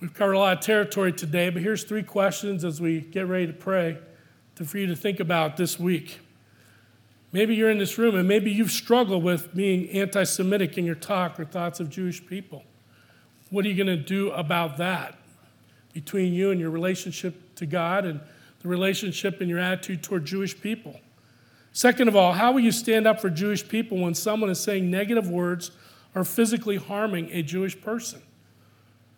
We've 0.00 0.12
covered 0.12 0.32
a 0.32 0.38
lot 0.38 0.56
of 0.56 0.64
territory 0.64 1.12
today, 1.12 1.50
but 1.50 1.62
here's 1.62 1.84
three 1.84 2.02
questions 2.02 2.64
as 2.64 2.80
we 2.80 3.00
get 3.00 3.26
ready 3.26 3.46
to 3.46 3.52
pray 3.52 3.98
for 4.66 4.78
you 4.78 4.86
to 4.86 4.96
think 4.96 5.20
about 5.20 5.56
this 5.56 5.78
week. 5.78 6.20
Maybe 7.32 7.54
you're 7.54 7.70
in 7.70 7.78
this 7.78 7.98
room 7.98 8.14
and 8.16 8.26
maybe 8.26 8.50
you've 8.50 8.70
struggled 8.70 9.22
with 9.22 9.54
being 9.54 9.88
anti 9.90 10.24
Semitic 10.24 10.78
in 10.78 10.84
your 10.84 10.94
talk 10.94 11.38
or 11.38 11.44
thoughts 11.44 11.80
of 11.80 11.90
Jewish 11.90 12.24
people. 12.24 12.64
What 13.50 13.64
are 13.64 13.68
you 13.68 13.74
going 13.74 13.98
to 13.98 14.02
do 14.02 14.30
about 14.30 14.76
that 14.78 15.18
between 15.92 16.32
you 16.32 16.50
and 16.50 16.60
your 16.60 16.70
relationship 16.70 17.54
to 17.56 17.66
God 17.66 18.04
and 18.04 18.20
the 18.60 18.68
relationship 18.68 19.40
and 19.40 19.48
your 19.48 19.58
attitude 19.58 20.02
toward 20.02 20.24
Jewish 20.24 20.58
people? 20.58 21.00
Second 21.72 22.08
of 22.08 22.16
all, 22.16 22.32
how 22.32 22.52
will 22.52 22.60
you 22.60 22.72
stand 22.72 23.06
up 23.06 23.20
for 23.20 23.30
Jewish 23.30 23.66
people 23.66 23.98
when 23.98 24.14
someone 24.14 24.50
is 24.50 24.60
saying 24.60 24.90
negative 24.90 25.28
words 25.28 25.70
or 26.14 26.24
physically 26.24 26.76
harming 26.76 27.30
a 27.30 27.42
Jewish 27.42 27.80
person? 27.80 28.22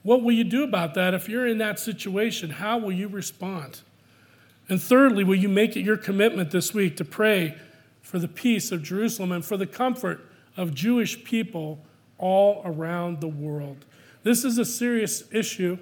What 0.02 0.22
will 0.22 0.32
you 0.32 0.44
do 0.44 0.64
about 0.64 0.94
that 0.94 1.14
if 1.14 1.28
you're 1.28 1.46
in 1.46 1.58
that 1.58 1.78
situation? 1.78 2.50
How 2.50 2.78
will 2.78 2.92
you 2.92 3.08
respond? 3.08 3.80
And 4.70 4.80
thirdly, 4.80 5.24
will 5.24 5.34
you 5.34 5.48
make 5.48 5.76
it 5.76 5.80
your 5.80 5.96
commitment 5.96 6.52
this 6.52 6.72
week 6.72 6.96
to 6.98 7.04
pray 7.04 7.58
for 8.02 8.20
the 8.20 8.28
peace 8.28 8.70
of 8.70 8.84
Jerusalem 8.84 9.32
and 9.32 9.44
for 9.44 9.56
the 9.56 9.66
comfort 9.66 10.24
of 10.56 10.72
Jewish 10.72 11.24
people 11.24 11.84
all 12.18 12.62
around 12.64 13.20
the 13.20 13.28
world? 13.28 13.84
This 14.22 14.44
is 14.44 14.58
a 14.58 14.64
serious 14.64 15.24
issue. 15.32 15.76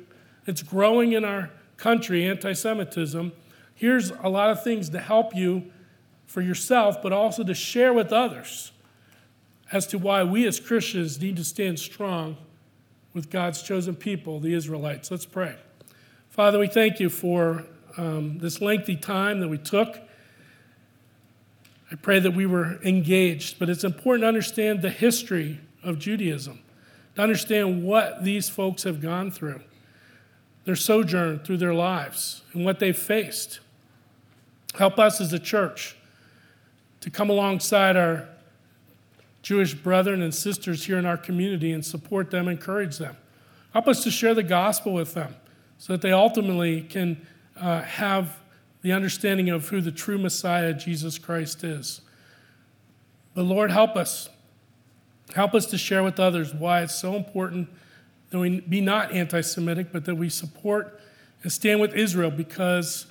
It's 0.46 0.62
growing 0.62 1.12
in 1.12 1.22
our 1.22 1.50
country, 1.76 2.24
anti 2.26 2.54
Semitism. 2.54 3.32
Here's 3.74 4.10
a 4.10 4.28
lot 4.30 4.48
of 4.48 4.64
things 4.64 4.88
to 4.88 5.00
help 5.00 5.36
you 5.36 5.70
for 6.26 6.40
yourself, 6.40 7.02
but 7.02 7.12
also 7.12 7.44
to 7.44 7.54
share 7.54 7.92
with 7.92 8.10
others 8.10 8.72
as 9.70 9.86
to 9.88 9.98
why 9.98 10.24
we 10.24 10.46
as 10.46 10.58
Christians 10.58 11.20
need 11.20 11.36
to 11.36 11.44
stand 11.44 11.78
strong 11.78 12.38
with 13.12 13.28
God's 13.28 13.62
chosen 13.62 13.96
people, 13.96 14.40
the 14.40 14.54
Israelites. 14.54 15.10
Let's 15.10 15.26
pray. 15.26 15.56
Father, 16.30 16.58
we 16.58 16.68
thank 16.68 17.00
you 17.00 17.10
for 17.10 17.66
um, 17.98 18.38
this 18.38 18.60
lengthy 18.60 18.96
time 18.96 19.40
that 19.40 19.48
we 19.48 19.58
took. 19.58 19.98
I 21.90 21.96
pray 21.96 22.20
that 22.20 22.32
we 22.32 22.46
were 22.46 22.78
engaged, 22.82 23.58
but 23.58 23.68
it's 23.68 23.84
important 23.84 24.22
to 24.22 24.28
understand 24.28 24.82
the 24.82 24.90
history 24.90 25.60
of 25.82 25.98
Judaism, 25.98 26.60
to 27.16 27.22
understand 27.22 27.82
what 27.82 28.24
these 28.24 28.48
folks 28.48 28.84
have 28.84 29.00
gone 29.00 29.30
through, 29.30 29.60
their 30.64 30.76
sojourn 30.76 31.40
through 31.40 31.56
their 31.56 31.74
lives, 31.74 32.42
and 32.52 32.64
what 32.64 32.78
they've 32.78 32.96
faced. 32.96 33.60
Help 34.74 34.98
us 34.98 35.20
as 35.20 35.32
a 35.32 35.38
church 35.38 35.96
to 37.00 37.10
come 37.10 37.30
alongside 37.30 37.96
our 37.96 38.28
Jewish 39.42 39.72
brethren 39.72 40.20
and 40.20 40.34
sisters 40.34 40.84
here 40.84 40.98
in 40.98 41.06
our 41.06 41.16
community 41.16 41.72
and 41.72 41.84
support 41.84 42.30
them, 42.30 42.48
encourage 42.48 42.98
them. 42.98 43.16
Help 43.72 43.88
us 43.88 44.02
to 44.04 44.10
share 44.10 44.34
the 44.34 44.42
gospel 44.42 44.92
with 44.92 45.14
them 45.14 45.34
so 45.78 45.94
that 45.94 46.02
they 46.02 46.12
ultimately 46.12 46.82
can 46.82 47.26
uh, 47.60 47.82
have 47.82 48.38
the 48.82 48.92
understanding 48.92 49.50
of 49.50 49.68
who 49.68 49.80
the 49.80 49.92
true 49.92 50.18
Messiah, 50.18 50.72
Jesus 50.72 51.18
Christ, 51.18 51.64
is. 51.64 52.00
But 53.34 53.42
Lord, 53.44 53.70
help 53.70 53.96
us. 53.96 54.28
Help 55.34 55.54
us 55.54 55.66
to 55.66 55.78
share 55.78 56.02
with 56.02 56.18
others 56.18 56.54
why 56.54 56.82
it's 56.82 56.94
so 56.94 57.14
important 57.14 57.68
that 58.30 58.38
we 58.38 58.60
be 58.60 58.80
not 58.80 59.12
anti 59.12 59.40
Semitic, 59.40 59.92
but 59.92 60.04
that 60.04 60.14
we 60.14 60.28
support 60.28 61.00
and 61.42 61.52
stand 61.52 61.80
with 61.80 61.94
Israel 61.94 62.30
because 62.30 63.06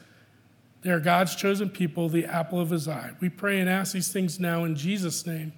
they 0.82 0.90
are 0.92 1.00
God's 1.00 1.36
chosen 1.36 1.70
people, 1.70 2.10
the 2.10 2.26
apple 2.26 2.60
of 2.60 2.70
his 2.70 2.88
eye. 2.88 3.12
We 3.20 3.30
pray 3.30 3.60
and 3.60 3.70
ask 3.70 3.94
these 3.94 4.12
things 4.12 4.40
now 4.40 4.64
in 4.64 4.76
Jesus' 4.76 5.26
name. 5.26 5.54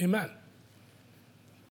Amen. 0.00 0.30